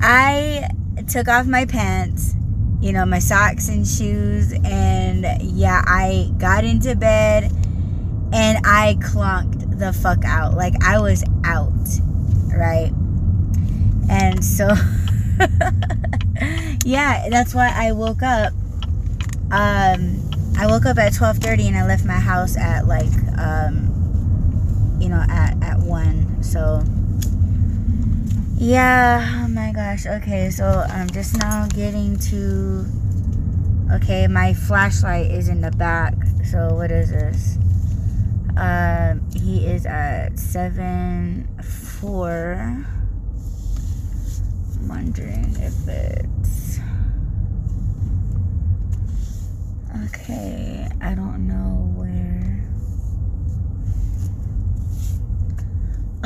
I 0.00 0.70
took 1.08 1.28
off 1.28 1.46
my 1.46 1.64
pants 1.66 2.34
you 2.80 2.92
know 2.92 3.04
my 3.04 3.18
socks 3.18 3.68
and 3.68 3.86
shoes 3.86 4.52
and 4.64 5.26
yeah 5.42 5.82
i 5.86 6.32
got 6.38 6.64
into 6.64 6.94
bed 6.96 7.44
and 8.32 8.58
i 8.66 8.96
clunked 9.00 9.62
the 9.82 9.92
fuck 9.92 10.24
out. 10.24 10.54
Like 10.54 10.74
i 10.84 11.00
was 11.00 11.24
out 11.44 11.72
right 12.54 12.92
and 14.12 14.44
so, 14.44 14.68
yeah, 16.84 17.28
that's 17.30 17.54
why 17.54 17.72
I 17.74 17.92
woke 17.92 18.22
up. 18.22 18.52
Um, 19.50 20.30
I 20.58 20.66
woke 20.66 20.84
up 20.84 20.98
at 20.98 21.12
12:30 21.12 21.68
and 21.68 21.76
I 21.76 21.86
left 21.86 22.04
my 22.04 22.20
house 22.20 22.56
at 22.56 22.86
like 22.86 23.12
um 23.38 23.88
you 25.00 25.08
know 25.08 25.24
at 25.28 25.62
at 25.62 25.78
1. 25.78 26.42
So 26.42 26.82
yeah, 28.58 29.44
oh 29.44 29.48
my 29.48 29.72
gosh. 29.72 30.06
Okay, 30.06 30.50
so 30.50 30.84
I'm 30.88 31.08
just 31.08 31.38
now 31.38 31.66
getting 31.68 32.18
to 32.30 32.84
Okay, 33.92 34.26
my 34.26 34.54
flashlight 34.54 35.30
is 35.30 35.48
in 35.48 35.60
the 35.60 35.70
back. 35.70 36.14
So 36.44 36.74
what 36.74 36.90
is 36.90 37.10
this? 37.10 37.58
Um, 38.56 39.22
he 39.34 39.66
is 39.66 39.86
at 39.86 40.38
seven 40.38 41.48
four. 41.62 42.86
Wondering 44.92 45.56
if 45.58 45.88
it's 45.88 46.78
okay. 50.04 50.86
I 51.00 51.14
don't 51.14 51.48
know 51.48 51.90
where. 51.96 52.62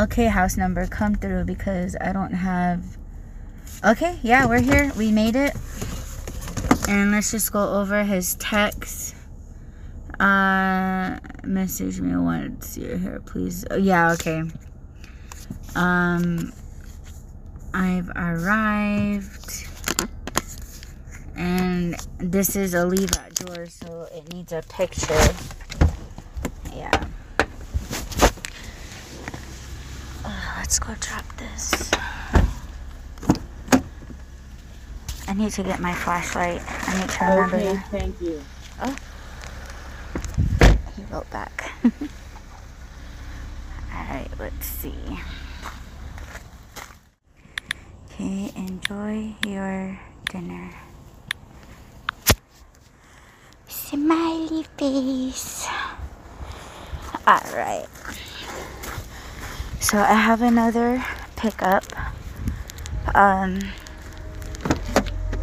Okay, 0.00 0.26
house 0.26 0.56
number, 0.56 0.84
come 0.88 1.14
through 1.14 1.44
because 1.44 1.94
I 2.00 2.12
don't 2.12 2.32
have. 2.32 2.82
Okay, 3.84 4.18
yeah, 4.22 4.46
we're 4.46 4.60
here. 4.60 4.90
We 4.96 5.12
made 5.12 5.36
it. 5.36 5.54
And 6.88 7.12
let's 7.12 7.30
just 7.30 7.52
go 7.52 7.72
over 7.74 8.02
his 8.02 8.34
text. 8.34 9.14
Uh, 10.18 11.20
message 11.44 12.00
me 12.00 12.16
once 12.16 12.76
you're 12.76 12.98
here, 12.98 13.20
please. 13.24 13.64
Oh, 13.70 13.76
yeah, 13.76 14.10
okay. 14.14 14.42
Um, 15.76 16.52
I've 17.78 18.08
arrived. 18.16 19.68
And 21.36 21.94
this 22.16 22.56
is 22.56 22.72
a 22.72 22.86
leave 22.86 23.10
out 23.18 23.34
door, 23.34 23.66
so 23.66 24.08
it 24.14 24.32
needs 24.32 24.50
a 24.54 24.62
picture. 24.62 25.34
Yeah. 26.72 27.04
Uh, 30.24 30.54
let's 30.56 30.78
go 30.78 30.94
drop 30.98 31.26
this. 31.36 31.90
I 35.28 35.34
need 35.34 35.50
to 35.52 35.62
get 35.62 35.78
my 35.78 35.92
flashlight. 35.92 36.62
I 36.66 36.98
need 36.98 37.10
to 37.10 37.24
remember. 37.26 37.56
Okay, 37.56 37.72
to- 37.74 37.84
thank 37.90 38.20
you. 38.22 38.42
Oh. 38.80 38.96
He 40.96 41.02
wrote 41.12 41.28
back. 41.28 41.72
Alright, 43.94 44.30
let's 44.38 44.64
see. 44.66 44.94
Okay, 48.18 48.50
enjoy 48.56 49.34
your 49.46 50.00
dinner. 50.30 50.70
Smiley 53.68 54.64
face. 54.78 55.68
Alright. 57.28 57.86
So 59.80 59.98
I 59.98 60.14
have 60.14 60.40
another 60.40 61.04
pickup. 61.36 61.84
Um 63.14 63.60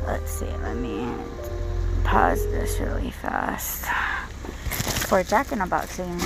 let's 0.07 0.32
see, 0.32 0.49
let 0.63 0.76
me 0.76 1.07
pause 2.03 2.43
this 2.47 2.80
really 2.80 3.11
fast 3.11 3.86
for 5.07 5.21
Jack 5.21 5.51
in 5.51 5.61
a 5.61 5.67
Boxing. 5.67 6.19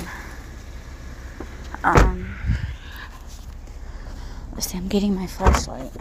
Um, 1.84 2.38
see, 4.68 4.78
I'm 4.78 4.88
getting 4.90 5.16
my 5.16 5.28
flashlight. 5.28 5.92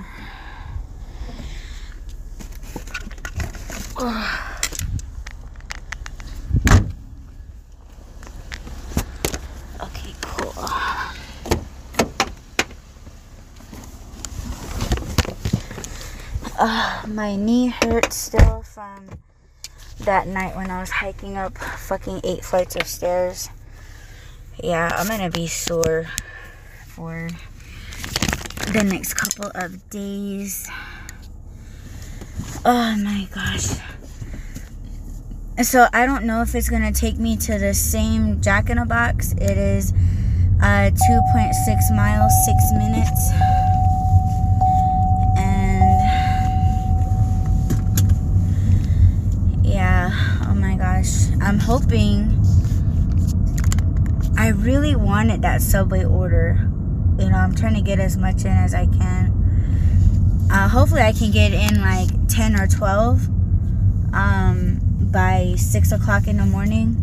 Okay, 9.81 10.15
cool. 10.21 10.53
Uh, 16.59 17.03
my 17.07 17.37
knee 17.37 17.69
hurts 17.69 18.17
still 18.17 18.63
from 18.63 19.09
that 20.01 20.27
night 20.27 20.57
when 20.57 20.71
I 20.71 20.81
was 20.81 20.91
hiking 20.91 21.37
up 21.37 21.57
fucking 21.57 22.21
eight 22.25 22.45
flights 22.45 22.75
of 22.75 22.89
stairs. 22.89 23.49
Yeah, 24.63 24.91
I'm 24.93 25.07
gonna 25.07 25.31
be 25.31 25.47
sore 25.47 26.07
for 26.87 27.29
the 28.73 28.83
next 28.85 29.15
couple 29.15 29.51
of 29.55 29.89
days. 29.91 30.69
Oh 32.65 32.97
my 32.97 33.29
gosh. 33.35 33.79
So 35.63 35.87
I 35.93 36.05
don't 36.05 36.25
know 36.25 36.43
if 36.43 36.55
it's 36.55 36.69
gonna 36.69 36.93
take 36.93 37.17
me 37.17 37.37
to 37.39 37.59
the 37.59 37.73
same 37.73 38.41
Jack 38.43 38.69
in 38.69 38.79
a 38.79 38.85
Box. 38.85 39.33
It 39.33 39.57
is 39.57 39.93
uh, 40.61 40.91
2.6 40.91 41.97
miles, 41.97 42.33
six 42.45 42.73
minutes. 42.73 43.31
And 45.39 46.03
yeah, 49.65 50.11
oh 50.49 50.55
my 50.55 50.77
gosh. 50.77 51.29
I'm 51.41 51.59
hoping. 51.59 52.43
I 54.37 54.49
really 54.49 54.97
wanted 54.97 55.43
that 55.43 55.63
Subway 55.63 56.05
order. 56.05 56.66
You 57.27 57.33
know, 57.33 57.39
I'm 57.39 57.57
trying 57.57 57.75
to 57.75 57.81
get 57.81 57.99
as 57.99 58.17
much 58.17 58.45
in 58.45 58.53
as 58.53 58.73
I 58.73 58.87
can. 58.87 60.49
Uh, 60.49 60.69
hopefully, 60.69 61.03
I 61.03 61.11
can 61.13 61.33
get 61.33 61.53
in 61.53 61.81
like 61.81 62.09
10 62.29 62.55
or 62.55 62.69
12 62.69 63.27
um, 64.15 64.79
by 65.11 65.55
6 65.57 65.91
o'clock 65.91 66.29
in 66.29 66.37
the 66.37 66.47
morning. 66.47 67.03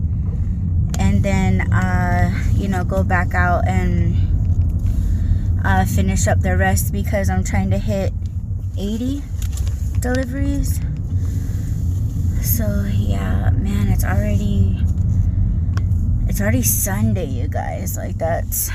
And 0.98 1.22
then, 1.22 1.74
uh, 1.74 2.42
you 2.54 2.70
know, 2.70 2.86
go 2.86 3.04
back 3.04 3.34
out 3.34 3.68
and 3.68 4.16
uh, 5.66 5.84
finish 5.84 6.26
up 6.30 6.40
the 6.40 6.56
rest 6.56 6.94
because 6.94 7.30
I'm 7.30 7.44
trying 7.44 7.70
to 7.72 7.78
hit 7.78 8.14
80 8.78 9.22
deliveries. 10.00 10.80
So 12.42 12.90
yeah, 12.94 13.50
man, 13.50 13.90
it's 13.90 14.06
already 14.06 14.80
it's 16.30 16.40
already 16.40 16.62
Sunday, 16.62 17.26
you 17.26 17.50
guys. 17.50 17.98
Like 17.98 18.18
that's 18.18 18.72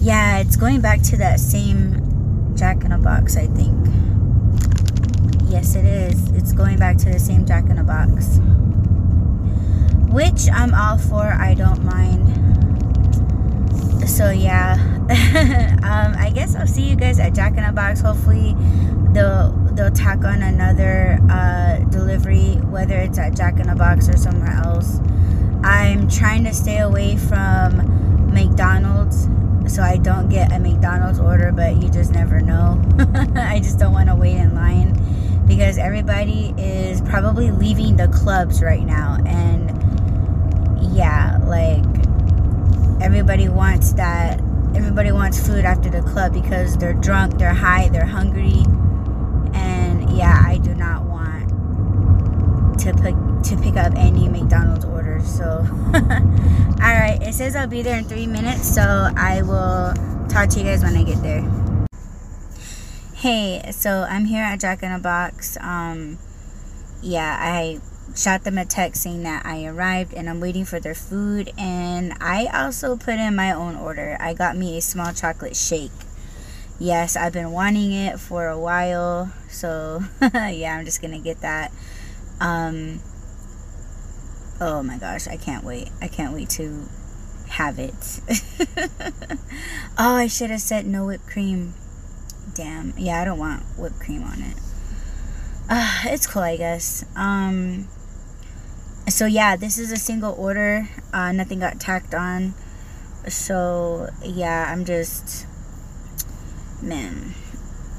yeah, 0.00 0.38
it's 0.38 0.56
going 0.56 0.80
back 0.80 1.02
to 1.02 1.16
that 1.18 1.38
same 1.40 2.54
Jack 2.56 2.84
in 2.84 2.92
a 2.92 2.98
Box, 2.98 3.36
I 3.36 3.46
think. 3.46 3.86
Yes, 5.50 5.74
it 5.74 5.84
is. 5.84 6.30
It's 6.32 6.52
going 6.52 6.78
back 6.78 6.96
to 6.98 7.10
the 7.10 7.18
same 7.18 7.44
Jack 7.44 7.64
in 7.64 7.78
a 7.78 7.84
Box, 7.84 8.38
which 10.10 10.48
I'm 10.52 10.74
all 10.74 10.96
for. 10.96 11.32
I 11.32 11.54
don't 11.54 11.84
mind. 11.84 12.28
So 14.08 14.30
yeah, 14.30 14.74
um, 15.82 16.14
I 16.18 16.30
guess 16.34 16.56
I'll 16.56 16.66
see 16.66 16.88
you 16.88 16.96
guys 16.96 17.18
at 17.20 17.34
Jack 17.34 17.58
in 17.58 17.64
a 17.64 17.72
Box. 17.72 18.00
Hopefully, 18.00 18.54
they'll 19.12 19.52
they'll 19.72 19.90
tack 19.90 20.24
on 20.24 20.42
another 20.42 21.18
uh, 21.30 21.78
delivery, 21.90 22.54
whether 22.70 22.96
it's 22.96 23.18
at 23.18 23.36
Jack 23.36 23.60
in 23.60 23.68
a 23.68 23.76
Box 23.76 24.08
or 24.08 24.16
somewhere 24.16 24.52
else. 24.64 24.98
I'm 25.62 26.08
trying 26.08 26.44
to 26.44 26.54
stay 26.54 26.78
away 26.78 27.16
from 27.16 28.32
McDonald's, 28.32 29.26
so 29.70 29.82
I 29.82 29.96
don't 29.96 30.28
get 30.28 30.52
a 30.52 30.58
McDonald's 30.58 31.20
order. 31.20 31.52
But 31.52 31.76
you 31.82 31.88
just 31.88 32.12
never 32.12 32.40
know. 32.40 32.82
I 33.36 33.60
just 33.60 33.78
don't 33.78 33.92
want 33.92 34.08
to 34.08 34.16
wait 34.16 34.36
in 34.36 34.54
line 34.54 34.94
because 35.46 35.78
everybody 35.78 36.54
is 36.58 37.00
probably 37.02 37.50
leaving 37.50 37.96
the 37.96 38.08
clubs 38.08 38.62
right 38.62 38.84
now, 38.84 39.18
and 39.26 39.70
yeah, 40.94 41.38
like 41.44 41.84
everybody 43.00 43.48
wants 43.48 43.92
that 43.94 44.40
everybody 44.74 45.10
wants 45.10 45.44
food 45.44 45.64
after 45.64 45.88
the 45.88 46.02
club 46.02 46.32
because 46.32 46.76
they're 46.76 46.92
drunk 46.92 47.38
they're 47.38 47.54
high 47.54 47.88
they're 47.88 48.04
hungry 48.04 48.62
and 49.54 50.16
yeah 50.16 50.42
i 50.46 50.58
do 50.58 50.74
not 50.74 51.04
want 51.04 51.48
to 52.78 52.92
pick 52.94 53.14
to 53.42 53.56
pick 53.62 53.76
up 53.76 53.92
any 53.96 54.28
mcdonald's 54.28 54.84
so 55.24 55.66
all 55.94 56.94
right 56.94 57.18
it 57.22 57.34
says 57.34 57.56
i'll 57.56 57.66
be 57.66 57.82
there 57.82 57.98
in 57.98 58.04
three 58.04 58.26
minutes 58.26 58.72
so 58.74 59.08
i 59.16 59.42
will 59.42 59.94
talk 60.28 60.48
to 60.48 60.58
you 60.58 60.64
guys 60.64 60.82
when 60.82 60.96
i 60.96 61.02
get 61.02 61.20
there 61.22 61.48
hey 63.14 63.62
so 63.72 64.06
i'm 64.08 64.24
here 64.24 64.42
at 64.42 64.60
jack 64.60 64.82
in 64.82 64.92
a 64.92 64.98
box 64.98 65.56
um 65.60 66.18
yeah 67.02 67.36
i 67.40 67.80
shot 68.16 68.44
them 68.44 68.58
a 68.58 68.64
text 68.64 69.02
saying 69.02 69.22
that 69.22 69.44
I 69.46 69.64
arrived 69.64 70.14
and 70.14 70.28
I'm 70.28 70.40
waiting 70.40 70.64
for 70.64 70.80
their 70.80 70.94
food. 70.94 71.50
And 71.58 72.14
I 72.20 72.46
also 72.46 72.96
put 72.96 73.14
in 73.14 73.36
my 73.36 73.52
own 73.52 73.76
order. 73.76 74.16
I 74.20 74.34
got 74.34 74.56
me 74.56 74.78
a 74.78 74.80
small 74.80 75.12
chocolate 75.12 75.56
shake. 75.56 75.92
Yes, 76.78 77.16
I've 77.16 77.32
been 77.32 77.52
wanting 77.52 77.92
it 77.92 78.18
for 78.18 78.46
a 78.46 78.58
while. 78.58 79.32
So, 79.48 80.02
yeah, 80.22 80.76
I'm 80.76 80.84
just 80.84 81.00
going 81.00 81.12
to 81.12 81.18
get 81.18 81.40
that. 81.40 81.72
Um, 82.40 83.00
oh 84.60 84.82
my 84.82 84.98
gosh, 84.98 85.26
I 85.26 85.36
can't 85.36 85.64
wait. 85.64 85.88
I 86.00 86.08
can't 86.08 86.34
wait 86.34 86.50
to 86.50 86.86
have 87.48 87.78
it. 87.78 88.20
oh, 89.98 90.16
I 90.16 90.26
should 90.26 90.50
have 90.50 90.60
said 90.60 90.86
no 90.86 91.06
whipped 91.06 91.26
cream. 91.26 91.74
Damn. 92.54 92.94
Yeah, 92.96 93.20
I 93.20 93.24
don't 93.24 93.38
want 93.38 93.62
whipped 93.78 94.00
cream 94.00 94.22
on 94.22 94.40
it. 94.42 94.56
Uh, 95.68 96.00
it's 96.06 96.26
cool, 96.26 96.42
I 96.42 96.56
guess. 96.56 97.04
Um, 97.16 97.88
so 99.08 99.26
yeah, 99.26 99.56
this 99.56 99.78
is 99.78 99.92
a 99.92 99.96
single 99.96 100.34
order. 100.36 100.88
Uh, 101.12 101.32
nothing 101.32 101.60
got 101.60 101.80
tacked 101.80 102.14
on. 102.14 102.54
So 103.28 104.08
yeah, 104.24 104.70
I'm 104.70 104.84
just 104.84 105.46
man, 106.82 107.34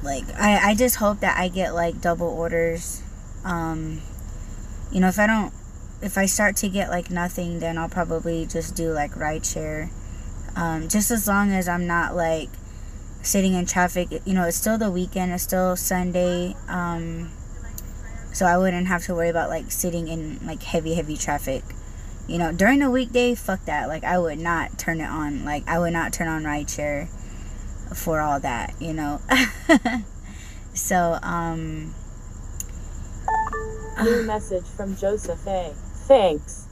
like 0.04 0.24
I 0.36 0.72
I 0.72 0.76
just 0.76 0.98
hope 0.98 1.20
that 1.20 1.38
I 1.38 1.48
get 1.48 1.74
like 1.74 2.02
double 2.02 2.28
orders. 2.28 3.02
Um, 3.44 4.02
you 4.92 5.00
know, 5.00 5.08
if 5.08 5.20
I 5.20 5.28
don't, 5.28 5.54
if 6.02 6.18
I 6.18 6.26
start 6.26 6.56
to 6.58 6.70
get 6.70 6.90
like 6.90 7.10
nothing, 7.10 7.60
then 7.60 7.78
I'll 7.78 7.90
probably 7.90 8.46
just 8.46 8.76
do 8.76 8.92
like 8.92 9.12
rideshare. 9.12 9.90
Um, 10.56 10.90
just 10.90 11.12
as 11.12 11.28
long 11.28 11.52
as 11.52 11.68
I'm 11.68 11.88
not 11.88 12.16
like 12.16 12.50
sitting 13.22 13.54
in 13.54 13.66
traffic. 13.66 14.10
You 14.26 14.34
know, 14.34 14.48
it's 14.48 14.58
still 14.58 14.78
the 14.78 14.92
weekend. 14.92 15.32
It's 15.32 15.44
still 15.44 15.76
Sunday. 15.76 16.56
Um, 16.68 17.32
so 18.34 18.46
I 18.46 18.58
wouldn't 18.58 18.88
have 18.88 19.04
to 19.06 19.16
worry 19.16 19.30
about 19.30 19.50
like 19.50 19.72
sitting 19.72 20.08
in 20.08 20.40
like 20.46 20.64
heavy 20.64 20.94
heavy 20.94 21.18
traffic 21.18 21.64
you 22.28 22.38
know 22.38 22.52
during 22.54 22.80
the 22.80 22.90
weekday 22.90 23.36
fuck 23.36 23.64
that 23.66 23.88
like 23.88 24.04
I 24.04 24.18
would 24.18 24.40
not 24.40 24.78
turn 24.78 25.02
it 25.02 25.10
on 25.10 25.44
like 25.44 25.68
I 25.68 25.80
would 25.80 25.94
not 25.94 26.14
turn 26.14 26.28
on 26.28 26.44
rideshare 26.44 27.10
for 27.96 28.22
all 28.22 28.40
that 28.40 28.74
you 28.80 28.94
know 28.94 29.20
so 30.74 31.20
um 31.22 31.94
New 34.02 34.24
message 34.26 34.66
from 34.66 34.96
Joseph 34.96 35.46
A. 35.46 35.74
Thanks. 36.08 36.68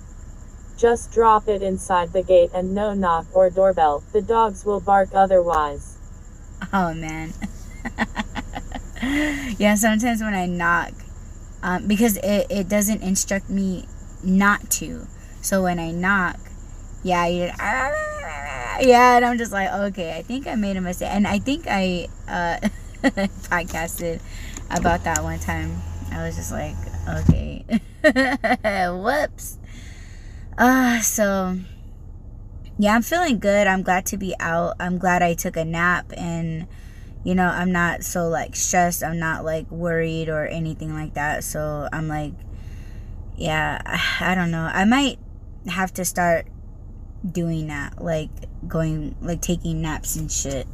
Just 0.77 1.11
drop 1.11 1.47
it 1.47 1.61
inside 1.61 2.13
the 2.13 2.23
gate 2.23 2.51
and 2.53 2.73
no 2.73 2.93
knock 2.93 3.25
or 3.34 3.49
doorbell. 3.49 4.03
The 4.13 4.21
dogs 4.21 4.65
will 4.65 4.80
bark 4.80 5.09
otherwise. 5.13 5.97
oh 6.73 6.93
man 6.93 7.34
yeah 9.57 9.73
sometimes 9.75 10.21
when 10.21 10.34
I 10.34 10.45
knock 10.45 10.91
um, 11.63 11.88
because 11.88 12.17
it, 12.17 12.47
it 12.49 12.69
doesn't 12.69 13.01
instruct 13.01 13.49
me 13.49 13.86
not 14.23 14.69
to. 14.71 15.07
So 15.41 15.63
when 15.63 15.80
I 15.80 15.91
knock, 15.91 16.38
yeah, 17.03 17.25
you 17.27 17.43
yeah, 18.88 19.15
and 19.15 19.25
I'm 19.25 19.38
just 19.38 19.51
like, 19.51 19.71
okay, 19.71 20.17
I 20.17 20.21
think 20.21 20.47
I 20.47 20.55
made 20.55 20.77
a 20.77 20.82
mistake, 20.82 21.09
and 21.11 21.27
I 21.27 21.39
think 21.39 21.65
I 21.67 22.07
uh, 22.27 22.59
podcasted 23.03 24.21
about 24.69 25.03
that 25.05 25.23
one 25.23 25.39
time. 25.39 25.82
I 26.11 26.23
was 26.23 26.36
just 26.36 26.51
like, 26.51 26.75
okay, 27.18 27.66
whoops. 28.91 29.57
Uh, 30.57 30.99
so 31.01 31.57
yeah, 32.78 32.95
I'm 32.95 33.01
feeling 33.01 33.39
good. 33.39 33.68
I'm 33.68 33.84
glad 33.84 34.05
to 34.07 34.18
be 34.18 34.36
out. 34.39 34.76
I'm 34.80 34.97
glad 34.97 35.22
I 35.22 35.34
took 35.34 35.57
a 35.57 35.66
nap 35.66 36.14
and 36.16 36.68
you 37.24 37.36
know, 37.36 37.47
I'm 37.47 37.72
not 37.72 38.03
so 38.03 38.30
like 38.30 38.55
stressed. 38.55 39.03
I'm 39.03 39.20
not 39.20 39.43
like 39.43 39.70
worried 39.70 40.30
or 40.30 40.47
anything 40.47 40.93
like 40.93 41.16
that. 41.16 41.43
So 41.43 41.89
I'm 41.91 42.07
like, 42.07 42.34
yeah, 43.38 43.82
I 44.20 44.36
don't 44.36 44.51
know. 44.51 44.70
I 44.72 44.86
might 44.86 45.20
have 45.68 45.93
to 45.95 46.05
start 46.05 46.47
doing 47.30 47.68
that, 47.68 48.01
like 48.01 48.30
going, 48.68 49.16
like 49.22 49.41
taking 49.41 49.82
naps 49.82 50.16
and 50.16 50.32
shit. 50.32 50.68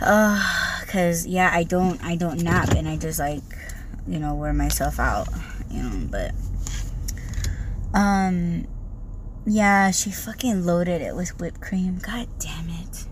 Uh, 0.00 0.42
cause 0.88 1.26
yeah, 1.26 1.50
I 1.52 1.62
don't, 1.62 2.02
I 2.02 2.16
don't 2.16 2.42
nap, 2.42 2.70
and 2.70 2.88
I 2.88 2.96
just 2.96 3.18
like, 3.18 3.42
you 4.06 4.18
know, 4.18 4.34
wear 4.34 4.52
myself 4.52 4.98
out, 4.98 5.28
you 5.70 5.82
know. 5.82 6.08
But, 6.10 6.32
um, 7.94 8.66
yeah, 9.46 9.90
she 9.90 10.10
fucking 10.10 10.64
loaded 10.64 11.02
it 11.02 11.14
with 11.14 11.38
whipped 11.40 11.60
cream. 11.60 11.98
God 11.98 12.28
damn 12.38 12.68
it. 12.68 13.04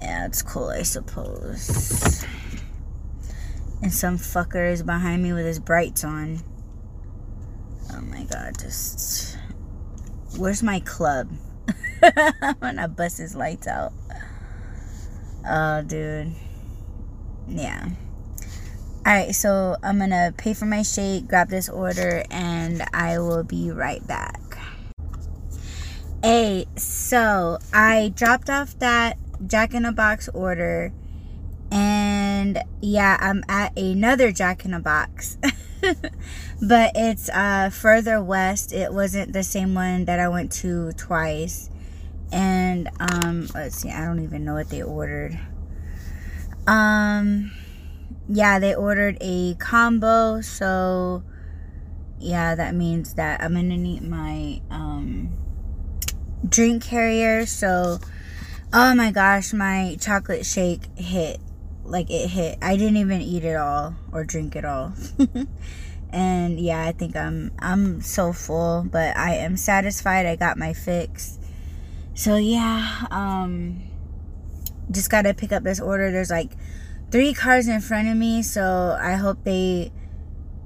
Yeah, 0.00 0.26
it's 0.26 0.42
cool, 0.42 0.68
I 0.68 0.82
suppose. 0.82 2.24
And 3.82 3.92
some 3.92 4.16
fucker 4.16 4.70
is 4.70 4.82
behind 4.82 5.22
me 5.22 5.32
with 5.32 5.44
his 5.44 5.58
brights 5.58 6.04
on. 6.04 6.40
Oh 7.92 8.00
my 8.00 8.24
god, 8.24 8.58
just. 8.58 9.36
Where's 10.36 10.62
my 10.62 10.80
club? 10.80 11.30
I'm 12.02 12.56
gonna 12.60 12.88
bust 12.88 13.18
his 13.18 13.34
lights 13.34 13.66
out. 13.66 13.92
Oh, 15.48 15.82
dude. 15.82 16.32
Yeah. 17.48 17.88
Alright, 19.04 19.34
so 19.34 19.76
I'm 19.82 19.98
gonna 19.98 20.32
pay 20.36 20.54
for 20.54 20.64
my 20.64 20.82
shake, 20.82 21.26
grab 21.26 21.48
this 21.48 21.68
order, 21.68 22.22
and 22.30 22.84
I 22.94 23.18
will 23.18 23.42
be 23.42 23.72
right 23.72 24.06
back. 24.06 24.58
Hey, 26.22 26.66
so 26.76 27.58
I 27.72 28.12
dropped 28.14 28.48
off 28.48 28.78
that 28.78 29.18
Jack 29.44 29.74
in 29.74 29.84
a 29.84 29.90
Box 29.90 30.28
order. 30.28 30.92
And 31.72 32.62
yeah, 32.80 33.16
I'm 33.20 33.42
at 33.48 33.76
another 33.76 34.30
Jack 34.30 34.64
in 34.64 34.72
a 34.72 34.78
Box. 34.78 35.36
but 36.62 36.92
it's 36.94 37.28
uh, 37.30 37.70
further 37.70 38.22
west. 38.22 38.72
It 38.72 38.92
wasn't 38.92 39.32
the 39.32 39.42
same 39.42 39.74
one 39.74 40.04
that 40.04 40.20
I 40.20 40.28
went 40.28 40.52
to 40.52 40.92
twice. 40.92 41.70
And 42.30 42.88
um, 43.00 43.48
let's 43.52 43.78
see, 43.78 43.90
I 43.90 44.04
don't 44.04 44.22
even 44.22 44.44
know 44.44 44.54
what 44.54 44.70
they 44.70 44.82
ordered. 44.82 45.36
Um, 46.68 47.50
yeah, 48.28 48.58
they 48.58 48.74
ordered 48.74 49.18
a 49.20 49.54
combo. 49.54 50.40
So 50.40 51.22
yeah, 52.18 52.54
that 52.54 52.74
means 52.74 53.14
that 53.14 53.42
I'm 53.42 53.54
gonna 53.54 53.76
need 53.76 54.02
my 54.02 54.60
um, 54.70 55.30
drink 56.48 56.82
carrier. 56.82 57.46
So 57.46 57.98
Oh 58.74 58.94
my 58.94 59.10
gosh, 59.10 59.52
my 59.52 59.98
chocolate 60.00 60.46
shake 60.46 60.86
hit. 60.96 61.40
Like 61.84 62.10
it 62.10 62.30
hit. 62.30 62.56
I 62.62 62.78
didn't 62.78 62.96
even 62.96 63.20
eat 63.20 63.44
it 63.44 63.56
all 63.56 63.94
or 64.12 64.24
drink 64.24 64.56
it 64.56 64.64
all. 64.64 64.94
and 66.10 66.58
yeah, 66.58 66.82
I 66.86 66.92
think 66.92 67.14
I'm 67.14 67.52
I'm 67.58 68.00
so 68.00 68.32
full, 68.32 68.86
but 68.90 69.14
I 69.14 69.34
am 69.34 69.58
satisfied. 69.58 70.24
I 70.24 70.36
got 70.36 70.56
my 70.56 70.72
fix. 70.72 71.38
So 72.14 72.36
yeah, 72.36 73.06
um 73.10 73.82
just 74.90 75.10
got 75.10 75.22
to 75.22 75.34
pick 75.34 75.52
up 75.52 75.64
this 75.64 75.80
order. 75.80 76.10
There's 76.10 76.30
like 76.30 76.52
three 77.12 77.34
cars 77.34 77.68
in 77.68 77.80
front 77.80 78.08
of 78.08 78.16
me, 78.16 78.42
so 78.42 78.96
I 78.98 79.14
hope 79.14 79.44
they 79.44 79.92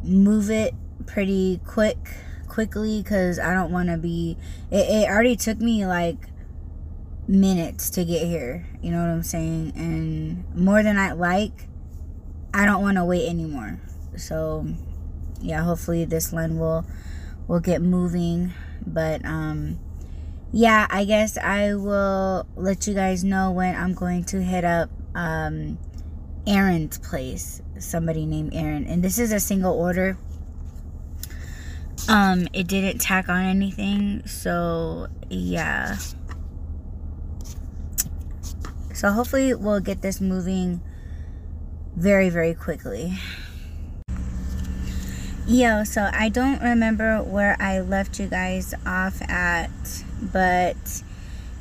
move 0.02 0.50
it 0.50 0.72
pretty 1.04 1.60
quick 1.66 1.98
quickly 2.48 3.02
cuz 3.02 3.38
I 3.38 3.52
don't 3.52 3.70
want 3.70 3.88
to 3.90 3.98
be 3.98 4.38
it, 4.70 4.88
it 4.88 5.10
already 5.10 5.36
took 5.36 5.58
me 5.58 5.84
like 5.84 6.28
minutes 7.28 7.90
to 7.90 8.04
get 8.04 8.26
here. 8.26 8.66
You 8.80 8.92
know 8.92 9.02
what 9.02 9.10
I'm 9.10 9.22
saying? 9.22 9.72
And 9.76 10.44
more 10.56 10.82
than 10.82 10.96
I 10.96 11.12
like, 11.12 11.68
I 12.54 12.64
don't 12.64 12.82
want 12.82 12.96
to 12.96 13.04
wait 13.04 13.28
anymore. 13.28 13.80
So, 14.16 14.66
yeah, 15.42 15.62
hopefully 15.62 16.04
this 16.04 16.32
line 16.32 16.58
will 16.58 16.86
will 17.48 17.60
get 17.60 17.82
moving. 17.82 18.52
But 18.86 19.24
um 19.24 19.80
yeah, 20.52 20.86
I 20.88 21.04
guess 21.04 21.36
I 21.36 21.74
will 21.74 22.46
let 22.54 22.86
you 22.86 22.94
guys 22.94 23.24
know 23.24 23.50
when 23.50 23.74
I'm 23.74 23.94
going 23.94 24.24
to 24.26 24.42
hit 24.42 24.64
up 24.64 24.88
um 25.14 25.78
Aaron's 26.46 26.98
place. 26.98 27.60
Somebody 27.78 28.26
named 28.26 28.54
Aaron. 28.54 28.86
And 28.86 29.02
this 29.02 29.18
is 29.18 29.32
a 29.32 29.40
single 29.40 29.74
order. 29.74 30.16
Um, 32.08 32.46
it 32.52 32.68
didn't 32.68 32.98
tack 32.98 33.28
on 33.28 33.44
anything, 33.44 34.26
so 34.26 35.08
yeah. 35.28 35.96
So 38.94 39.10
hopefully 39.10 39.54
we'll 39.54 39.80
get 39.80 40.02
this 40.02 40.20
moving 40.20 40.80
very, 41.96 42.30
very 42.30 42.54
quickly. 42.54 43.14
Yo, 45.48 45.84
so 45.84 46.08
I 46.12 46.28
don't 46.28 46.60
remember 46.62 47.22
where 47.22 47.56
I 47.60 47.80
left 47.80 48.18
you 48.18 48.26
guys 48.26 48.74
off 48.84 49.20
at, 49.22 49.70
but 50.20 51.02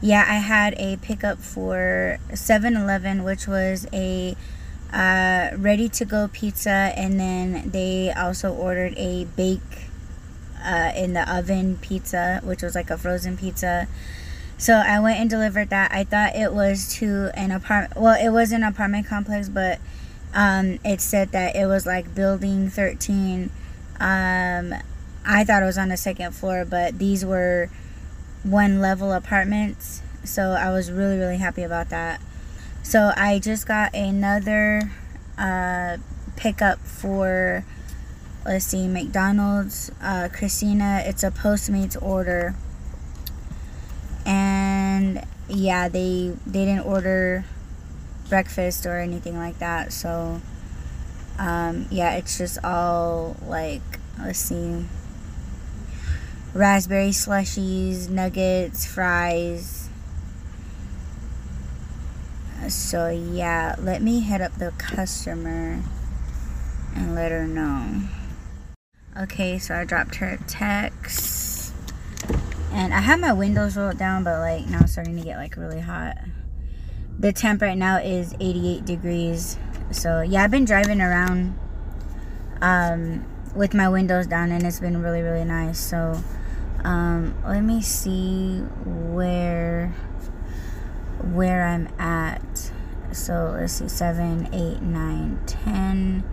yeah, 0.01 0.25
I 0.27 0.35
had 0.35 0.75
a 0.77 0.97
pickup 0.97 1.39
for 1.39 2.17
7 2.33 2.75
Eleven, 2.75 3.23
which 3.23 3.47
was 3.47 3.87
a 3.93 4.35
uh, 4.95 5.49
ready 5.57 5.89
to 5.89 6.05
go 6.05 6.29
pizza, 6.31 6.69
and 6.69 7.19
then 7.19 7.69
they 7.69 8.13
also 8.13 8.53
ordered 8.53 8.93
a 8.97 9.25
bake 9.25 9.89
uh, 10.63 10.93
in 10.95 11.13
the 11.13 11.29
oven 11.31 11.77
pizza, 11.81 12.39
which 12.45 12.61
was 12.61 12.75
like 12.75 12.89
a 12.89 12.97
frozen 12.97 13.35
pizza. 13.37 13.89
So 14.57 14.75
I 14.75 15.01
went 15.01 15.19
and 15.19 15.29
delivered 15.29 15.69
that. 15.69 15.91
I 15.91 16.05
thought 16.05 16.33
it 16.35 16.53
was 16.53 16.93
to 16.95 17.29
an 17.33 17.51
apartment. 17.51 18.01
Well, 18.01 18.17
it 18.17 18.29
was 18.29 18.53
an 18.53 18.63
apartment 18.63 19.05
complex, 19.05 19.49
but 19.49 19.79
um, 20.33 20.79
it 20.85 21.01
said 21.01 21.33
that 21.33 21.57
it 21.57 21.65
was 21.65 21.85
like 21.85 22.15
building 22.15 22.69
13. 22.69 23.51
Um, 23.99 24.73
I 25.25 25.43
thought 25.43 25.61
it 25.61 25.65
was 25.65 25.77
on 25.77 25.89
the 25.89 25.97
second 25.97 26.31
floor, 26.31 26.63
but 26.63 26.99
these 26.99 27.25
were 27.25 27.69
one 28.43 28.79
level 28.79 29.11
apartments. 29.11 30.01
So 30.23 30.51
I 30.51 30.71
was 30.71 30.89
really, 30.89 31.17
really 31.17 31.37
happy 31.37 31.63
about 31.63 31.89
that. 31.89 32.21
So 32.85 33.11
I 33.17 33.39
just 33.39 33.67
got 33.67 33.95
another 33.95 34.91
uh, 35.39 35.97
pickup 36.35 36.79
for, 36.81 37.65
let's 38.45 38.65
see, 38.65 38.87
McDonald's, 38.87 39.91
uh, 40.03 40.29
Christina. 40.31 41.01
It's 41.03 41.23
a 41.23 41.31
Postmates 41.31 41.99
order 41.99 42.53
and 44.27 45.25
yeah 45.47 45.87
they 45.87 46.35
they 46.45 46.65
didn't 46.65 46.85
order 46.85 47.43
breakfast 48.29 48.87
or 48.87 48.97
anything 48.97 49.37
like 49.37 49.59
that 49.59 49.93
so 49.93 50.41
um, 51.37 51.85
yeah 51.91 52.15
it's 52.15 52.39
just 52.39 52.57
all 52.63 53.35
like 53.45 53.83
let's 54.19 54.39
see 54.39 54.83
raspberry 56.55 57.09
slushies, 57.09 58.09
nuggets, 58.09 58.85
fries. 58.85 59.84
So 62.69 63.09
yeah, 63.09 63.75
let 63.79 64.01
me 64.01 64.21
hit 64.21 64.41
up 64.41 64.55
the 64.55 64.71
customer 64.77 65.81
and 66.95 67.15
let 67.15 67.31
her 67.31 67.45
know. 67.45 68.01
Okay, 69.17 69.59
so 69.59 69.75
I 69.75 69.85
dropped 69.85 70.15
her 70.15 70.27
a 70.27 70.37
text. 70.43 71.73
And 72.71 72.93
I 72.93 72.99
have 72.99 73.19
my 73.19 73.31
windows 73.31 73.77
rolled 73.77 73.97
down, 73.97 74.23
but 74.23 74.39
like 74.39 74.67
now 74.67 74.81
it's 74.81 74.93
starting 74.93 75.15
to 75.17 75.23
get 75.23 75.37
like 75.37 75.55
really 75.55 75.79
hot. 75.79 76.17
The 77.17 77.31
temp 77.31 77.61
right 77.61 77.77
now 77.77 77.97
is 77.97 78.33
88 78.39 78.83
degrees. 78.83 79.57
So 79.91 80.21
yeah, 80.21 80.43
I've 80.43 80.51
been 80.51 80.65
driving 80.65 80.99
around 80.99 81.57
um, 82.61 83.25
with 83.55 83.73
my 83.73 83.87
windows 83.87 84.27
down 84.27 84.51
and 84.51 84.63
it's 84.63 84.79
been 84.79 85.01
really, 85.01 85.21
really 85.21 85.45
nice. 85.45 85.79
So 85.79 86.21
um, 86.83 87.33
let 87.45 87.61
me 87.61 87.81
see 87.81 88.59
where 88.59 89.93
where 91.21 91.65
I'm 91.65 91.87
at. 91.99 92.71
So 93.11 93.55
let's 93.57 93.73
see, 93.73 93.87
seven, 93.87 94.49
eight, 94.53 94.81
nine, 94.81 95.39
ten. 95.45 96.23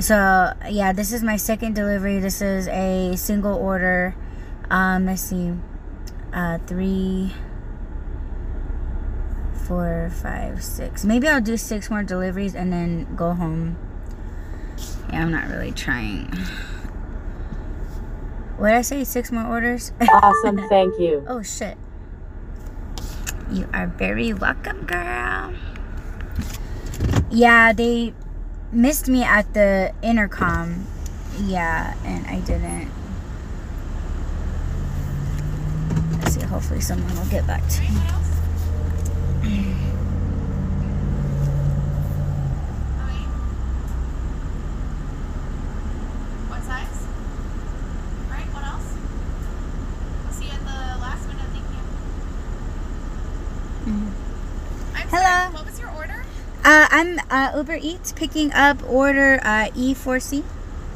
So 0.00 0.52
yeah, 0.68 0.92
this 0.92 1.12
is 1.12 1.22
my 1.22 1.36
second 1.36 1.74
delivery. 1.74 2.18
This 2.18 2.42
is 2.42 2.68
a 2.68 3.16
single 3.16 3.54
order. 3.54 4.14
Um, 4.70 5.06
let's 5.06 5.22
see, 5.22 5.52
uh, 6.32 6.58
three, 6.66 7.32
four, 9.66 10.10
five, 10.22 10.62
six. 10.62 11.04
Maybe 11.04 11.28
I'll 11.28 11.40
do 11.40 11.56
six 11.56 11.90
more 11.90 12.02
deliveries 12.02 12.54
and 12.54 12.72
then 12.72 13.14
go 13.16 13.32
home. 13.32 13.76
Yeah, 15.10 15.22
I'm 15.22 15.30
not 15.30 15.48
really 15.48 15.72
trying. 15.72 16.26
What 18.56 18.68
did 18.68 18.76
I 18.76 18.82
say? 18.82 19.04
Six 19.04 19.32
more 19.32 19.46
orders? 19.46 19.92
Awesome, 20.00 20.68
thank 20.68 20.98
you. 20.98 21.24
oh 21.28 21.42
shit. 21.42 21.76
You 23.50 23.68
are 23.72 23.86
very 23.86 24.32
welcome, 24.32 24.84
girl. 24.84 25.54
Yeah, 27.30 27.72
they 27.72 28.12
missed 28.72 29.08
me 29.08 29.22
at 29.22 29.52
the 29.54 29.92
intercom. 30.02 30.86
Yeah, 31.40 31.94
and 32.04 32.26
I 32.26 32.40
didn't. 32.40 32.90
Let's 36.20 36.34
see, 36.34 36.42
hopefully 36.42 36.80
someone 36.80 37.14
will 37.16 37.26
get 37.26 37.46
back 37.46 37.66
to 37.68 37.80
me. 37.82 37.88
What 46.48 46.62
size? 46.62 47.06
Right, 48.30 48.48
what 48.54 48.64
else? 48.64 48.88
I'll 50.26 50.32
see 50.32 50.44
you 50.46 50.52
at 50.52 50.60
the 50.60 51.00
last 51.02 51.26
minute, 51.26 51.50
thank 51.52 51.66
you. 51.70 51.82
I'm 54.94 55.08
Hello. 55.08 55.22
sorry, 55.22 55.54
what 55.54 55.64
was 55.66 55.78
your 55.80 55.90
order? 55.90 56.24
Uh, 57.18 57.22
uh, 57.30 57.52
Uber 57.56 57.78
Eats 57.80 58.12
picking 58.12 58.52
up 58.52 58.82
order 58.88 59.40
uh, 59.42 59.68
E4C. 59.74 60.42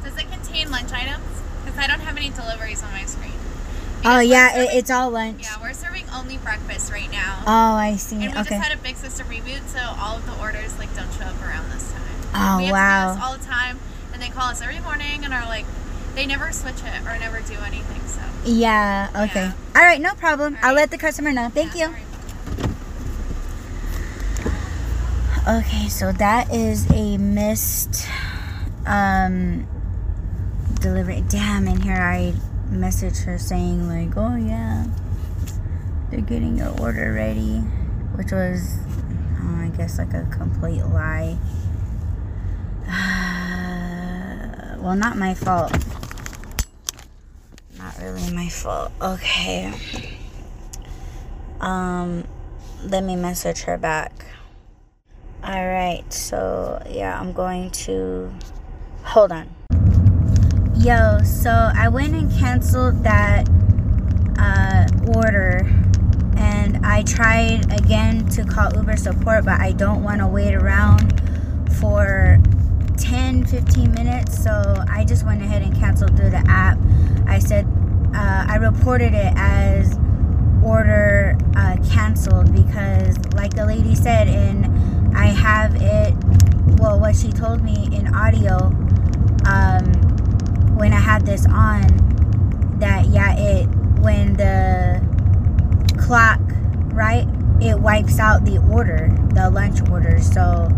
Does 0.03 0.17
it 0.17 0.31
contain 0.31 0.71
lunch 0.71 0.91
items? 0.91 1.23
Because 1.63 1.77
I 1.79 1.87
don't 1.87 2.01
have 2.01 2.17
any 2.17 2.29
deliveries 2.29 2.81
on 2.83 2.91
my 2.91 3.05
screen. 3.05 3.33
Oh 3.35 4.01
Because 4.01 4.15
we're 4.17 4.23
yeah, 4.31 4.53
serving- 4.53 4.77
it's 4.77 4.91
all 4.91 5.09
lunch. 5.09 5.41
Yeah, 5.43 5.61
we're 5.61 5.73
serving 5.73 6.05
only 6.13 6.37
breakfast 6.37 6.91
right 6.91 7.11
now. 7.11 7.43
Oh, 7.45 7.75
I 7.75 7.95
see. 7.97 8.15
and 8.15 8.23
we 8.25 8.29
Okay. 8.29 8.55
just 8.57 8.69
had 8.69 8.71
a 8.71 8.81
big 8.81 8.95
system 8.95 9.27
reboot, 9.27 9.67
so 9.67 9.79
all 9.99 10.15
of 10.17 10.25
the 10.25 10.37
orders 10.39 10.77
like 10.79 10.95
don't 10.95 11.11
show 11.13 11.25
up 11.25 11.41
around 11.41 11.69
this 11.71 11.91
time. 11.91 12.01
Oh, 12.33 12.57
we 12.57 12.65
have 12.65 12.71
wow. 12.73 13.07
to 13.07 13.13
do 13.13 13.19
this 13.19 13.25
all 13.27 13.37
the 13.37 13.45
time, 13.45 13.79
and 14.13 14.21
they 14.21 14.29
call 14.29 14.49
us 14.49 14.61
every 14.61 14.79
morning 14.79 15.23
and 15.25 15.33
are 15.33 15.45
like, 15.45 15.65
they 16.15 16.25
never 16.25 16.51
switch 16.51 16.81
it 16.83 17.01
or 17.05 17.17
never 17.19 17.41
do 17.41 17.55
anything. 17.65 18.01
So 18.07 18.21
Yeah. 18.45 19.09
Okay. 19.15 19.45
Yeah. 19.45 19.53
All 19.75 19.83
right. 19.83 19.99
No 20.01 20.13
problem. 20.15 20.57
All 20.63 20.69
I'll 20.69 20.75
let 20.75 20.91
the 20.91 20.97
customer 20.97 21.31
know. 21.31 21.49
Thank 21.49 21.75
yeah, 21.75 21.87
you. 21.87 21.91
sorry. 21.93 22.03
Okay, 25.49 25.87
so 25.87 26.11
that 26.11 26.53
is 26.53 26.87
a 26.91 27.17
missed 27.17 28.07
um 28.85 29.67
delivery. 30.79 31.23
Damn, 31.27 31.67
in 31.67 31.81
here 31.81 31.95
I 31.95 32.35
messaged 32.69 33.23
her 33.23 33.39
saying 33.39 33.89
like, 33.89 34.15
"Oh 34.15 34.35
yeah, 34.35 34.85
they're 36.11 36.21
getting 36.21 36.59
your 36.59 36.79
order 36.79 37.13
ready," 37.13 37.61
which 38.13 38.31
was, 38.31 38.77
oh, 39.41 39.55
I 39.55 39.69
guess, 39.75 39.97
like 39.97 40.13
a 40.13 40.27
complete 40.29 40.83
lie. 40.83 41.35
well, 44.79 44.95
not 44.95 45.17
my 45.17 45.33
fault. 45.33 45.71
Not 47.79 47.97
really 47.97 48.31
my 48.31 48.49
fault. 48.49 48.91
Okay. 49.01 49.73
Um, 51.59 52.23
let 52.83 53.03
me 53.03 53.15
message 53.15 53.61
her 53.61 53.79
back. 53.79 54.27
All 55.41 55.67
right, 55.67 56.03
so 56.11 56.81
yeah, 56.89 57.17
I'm 57.17 57.31
going 57.31 57.71
to 57.71 58.29
hold 59.03 59.31
on. 59.31 59.49
Yo, 60.75 61.19
so 61.23 61.49
I 61.49 61.87
went 61.87 62.13
and 62.13 62.29
canceled 62.29 63.03
that 63.03 63.47
uh, 64.37 64.85
order, 65.15 65.61
and 66.35 66.85
I 66.85 67.03
tried 67.03 67.71
again 67.71 68.27
to 68.29 68.43
call 68.43 68.75
Uber 68.75 68.97
support, 68.97 69.45
but 69.45 69.61
I 69.61 69.71
don't 69.71 70.03
want 70.03 70.19
to 70.19 70.27
wait 70.27 70.53
around 70.53 71.21
for 71.79 72.37
10 72.97 73.45
15 73.45 73.93
minutes, 73.93 74.43
so 74.43 74.75
I 74.89 75.05
just 75.05 75.25
went 75.25 75.41
ahead 75.41 75.61
and 75.61 75.73
canceled 75.73 76.17
through 76.17 76.31
the 76.31 76.43
app. 76.49 76.77
I 77.27 77.39
said 77.39 77.65
uh, 78.13 78.45
I 78.45 78.57
reported 78.57 79.13
it 79.13 79.33
as 79.37 79.97
order 80.61 81.37
uh, 81.55 81.77
canceled 81.89 82.51
because, 82.51 83.17
like 83.33 83.53
the 83.53 83.65
lady 83.65 83.95
said, 83.95 84.27
in 84.27 84.88
I 85.15 85.27
have 85.27 85.75
it. 85.75 86.13
Well, 86.79 86.99
what 86.99 87.15
she 87.15 87.31
told 87.31 87.61
me 87.61 87.89
in 87.91 88.13
audio 88.13 88.55
um, 89.45 89.85
when 90.75 90.93
I 90.93 90.99
had 90.99 91.25
this 91.25 91.45
on, 91.45 92.77
that 92.79 93.07
yeah, 93.07 93.35
it 93.35 93.65
when 93.99 94.33
the 94.33 95.01
clock 95.97 96.39
right, 96.93 97.27
it 97.61 97.79
wipes 97.79 98.19
out 98.19 98.45
the 98.45 98.57
order, 98.71 99.09
the 99.33 99.49
lunch 99.49 99.81
order. 99.89 100.21
So 100.21 100.69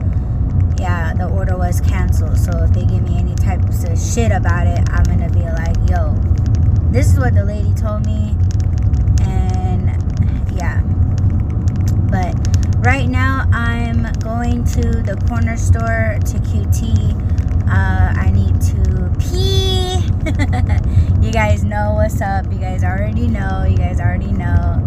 yeah, 0.79 1.13
the 1.13 1.27
order 1.29 1.57
was 1.57 1.79
canceled. 1.81 2.37
So 2.37 2.51
if 2.63 2.71
they 2.71 2.85
give 2.85 3.03
me 3.03 3.17
any 3.17 3.35
types 3.35 3.83
of 3.83 3.99
shit 3.99 4.31
about 4.31 4.65
it, 4.67 4.79
I'm 4.89 5.03
gonna 5.03 5.29
be 5.29 5.43
like, 5.43 5.77
yo, 5.89 6.15
this 6.91 7.11
is 7.13 7.19
what 7.19 7.35
the 7.35 7.45
lady 7.45 7.73
told 7.73 8.05
me, 8.05 8.35
and 9.21 9.91
yeah. 10.55 10.81
But 12.09 12.35
right 12.81 13.07
now 13.07 13.47
I'm 13.53 14.11
going 14.13 14.63
to 14.63 14.81
the 14.81 15.15
corner 15.27 15.55
store 15.55 16.17
to 16.19 16.37
QT. 16.39 17.13
Uh, 17.69 18.13
I 18.19 18.31
need 18.31 18.59
to 18.59 19.11
pee. 19.19 20.01
you 21.25 21.31
guys 21.31 21.63
know 21.63 21.93
what's 21.93 22.21
up. 22.21 22.51
You 22.51 22.57
guys 22.57 22.83
already 22.83 23.27
know. 23.27 23.65
You 23.69 23.77
guys 23.77 23.99
already 23.99 24.31
know. 24.31 24.81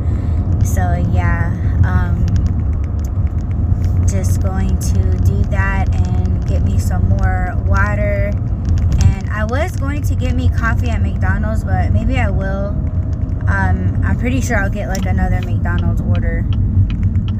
So 0.64 1.05
yeah, 1.12 1.53
um, 1.84 2.26
just 4.09 4.42
going 4.42 4.76
to 4.76 5.16
do 5.18 5.42
that 5.51 5.95
and 5.95 6.47
get 6.49 6.64
me 6.64 6.80
some 6.80 7.09
more 7.09 7.55
water. 7.64 8.32
And 9.05 9.30
I 9.30 9.45
was 9.45 9.76
going 9.76 10.03
to 10.03 10.16
get 10.16 10.34
me 10.34 10.49
coffee 10.49 10.90
at 10.90 11.01
McDonald's, 11.01 11.62
but 11.62 11.92
maybe 11.92 12.18
I 12.18 12.30
will. 12.30 12.68
Um, 13.47 14.03
I'm 14.05 14.18
pretty 14.18 14.40
sure 14.40 14.57
I'll 14.57 14.70
get 14.70 14.88
like 14.88 15.07
another 15.07 15.40
McDonald's 15.42 16.01
order. 16.01 16.45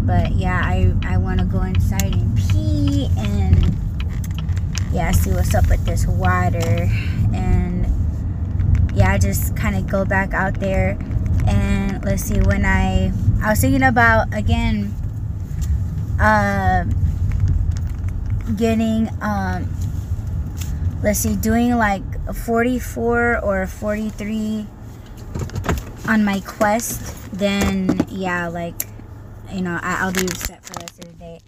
But 0.05 0.33
yeah, 0.33 0.61
I, 0.63 0.95
I 1.05 1.17
want 1.17 1.41
to 1.41 1.47
go 1.47 1.63
inside 1.63 2.15
and 2.15 2.37
pee 2.37 3.09
and 3.17 3.75
yeah, 4.93 5.11
see 5.13 5.31
what's 5.31 5.55
up 5.55 5.69
with 5.69 5.85
this 5.85 6.07
water. 6.07 6.89
And 7.33 7.87
yeah, 8.95 9.13
I 9.13 9.19
just 9.19 9.57
kind 9.57 9.77
of 9.77 9.87
go 9.89 10.05
back 10.05 10.35
out 10.35 10.61
there 10.61 10.99
and 11.47 12.05
let's 12.05 12.23
see 12.23 12.41
when 12.41 12.65
I 12.65 13.13
I 13.43 13.51
was 13.51 13.61
thinking 13.61 13.83
about 13.83 14.33
again 14.33 14.95
uh 16.21 16.85
getting 18.57 19.09
um 19.21 19.69
let's 21.03 21.19
see 21.21 21.37
doing 21.37 21.77
like 21.77 22.03
44 22.33 23.41
or 23.41 23.67
43 23.67 24.67
on 26.09 26.25
my 26.25 26.41
quest 26.41 27.31
then 27.33 28.07
yeah 28.09 28.49
like 28.49 28.87
you 29.53 29.61
know 29.63 29.79
I, 29.83 30.03
i'll 30.03 30.13
be 30.13 30.27
set 30.29 30.65
for 30.65 30.75
the 30.75 30.81
rest 30.81 30.99
of 30.99 31.13
the 31.13 31.19
day. 31.19 31.41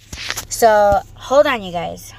So 0.49 1.01
hold 1.14 1.47
on 1.47 1.62
you 1.62 1.72
guys. 1.72 2.12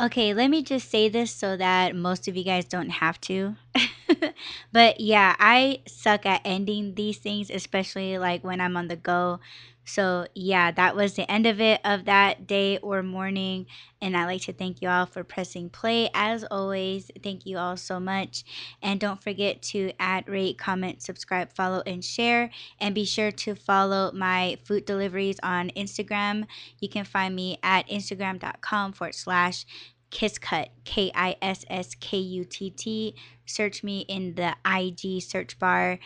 Okay 0.00 0.32
let 0.34 0.48
me 0.48 0.62
just 0.62 0.90
say 0.90 1.08
this 1.08 1.30
so 1.30 1.56
that 1.56 1.94
most 1.94 2.28
of 2.28 2.36
you 2.36 2.44
guys 2.44 2.64
don't 2.64 2.90
have 2.90 3.20
to. 3.22 3.56
But 4.72 5.00
yeah, 5.00 5.34
I 5.38 5.80
suck 5.86 6.26
at 6.26 6.42
ending 6.44 6.94
these 6.94 7.18
things, 7.18 7.50
especially 7.50 8.18
like 8.18 8.44
when 8.44 8.60
I'm 8.60 8.76
on 8.76 8.88
the 8.88 8.96
go. 8.96 9.40
So, 9.88 10.26
yeah, 10.34 10.70
that 10.72 10.94
was 10.94 11.14
the 11.14 11.30
end 11.30 11.46
of 11.46 11.60
it 11.60 11.80
of 11.84 12.04
that 12.04 12.46
day 12.46 12.78
or 12.78 13.02
morning. 13.02 13.66
And 14.02 14.16
I'd 14.16 14.26
like 14.26 14.42
to 14.42 14.52
thank 14.52 14.82
you 14.82 14.88
all 14.88 15.06
for 15.06 15.24
pressing 15.24 15.70
play. 15.70 16.10
As 16.14 16.44
always, 16.44 17.10
thank 17.22 17.46
you 17.46 17.56
all 17.58 17.76
so 17.76 17.98
much. 17.98 18.44
And 18.82 19.00
don't 19.00 19.22
forget 19.22 19.62
to 19.62 19.92
add, 19.98 20.28
rate, 20.28 20.58
comment, 20.58 21.02
subscribe, 21.02 21.52
follow, 21.52 21.82
and 21.86 22.04
share. 22.04 22.50
And 22.78 22.94
be 22.94 23.04
sure 23.04 23.32
to 23.32 23.54
follow 23.54 24.12
my 24.12 24.58
food 24.64 24.84
deliveries 24.84 25.38
on 25.42 25.70
Instagram. 25.70 26.46
You 26.80 26.88
can 26.88 27.04
find 27.04 27.34
me 27.34 27.58
at 27.62 27.88
instagram.com 27.88 28.92
forward 28.92 29.14
slash 29.14 29.64
KissKutt, 30.10 30.68
K 30.84 31.10
I 31.14 31.36
S 31.42 31.64
S 31.68 31.94
K 31.94 32.18
U 32.18 32.44
T 32.44 32.70
T. 32.70 33.14
Search 33.46 33.82
me 33.82 34.00
in 34.00 34.34
the 34.34 34.54
IG 34.66 35.22
search 35.22 35.58
bar. 35.58 35.98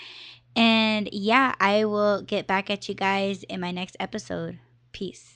And 0.55 1.09
yeah, 1.13 1.55
I 1.61 1.85
will 1.85 2.23
get 2.23 2.47
back 2.47 2.71
at 2.71 2.89
you 2.89 2.95
guys 2.95 3.43
in 3.45 3.61
my 3.61 3.71
next 3.71 3.97
episode. 3.99 4.59
Peace. 4.93 5.32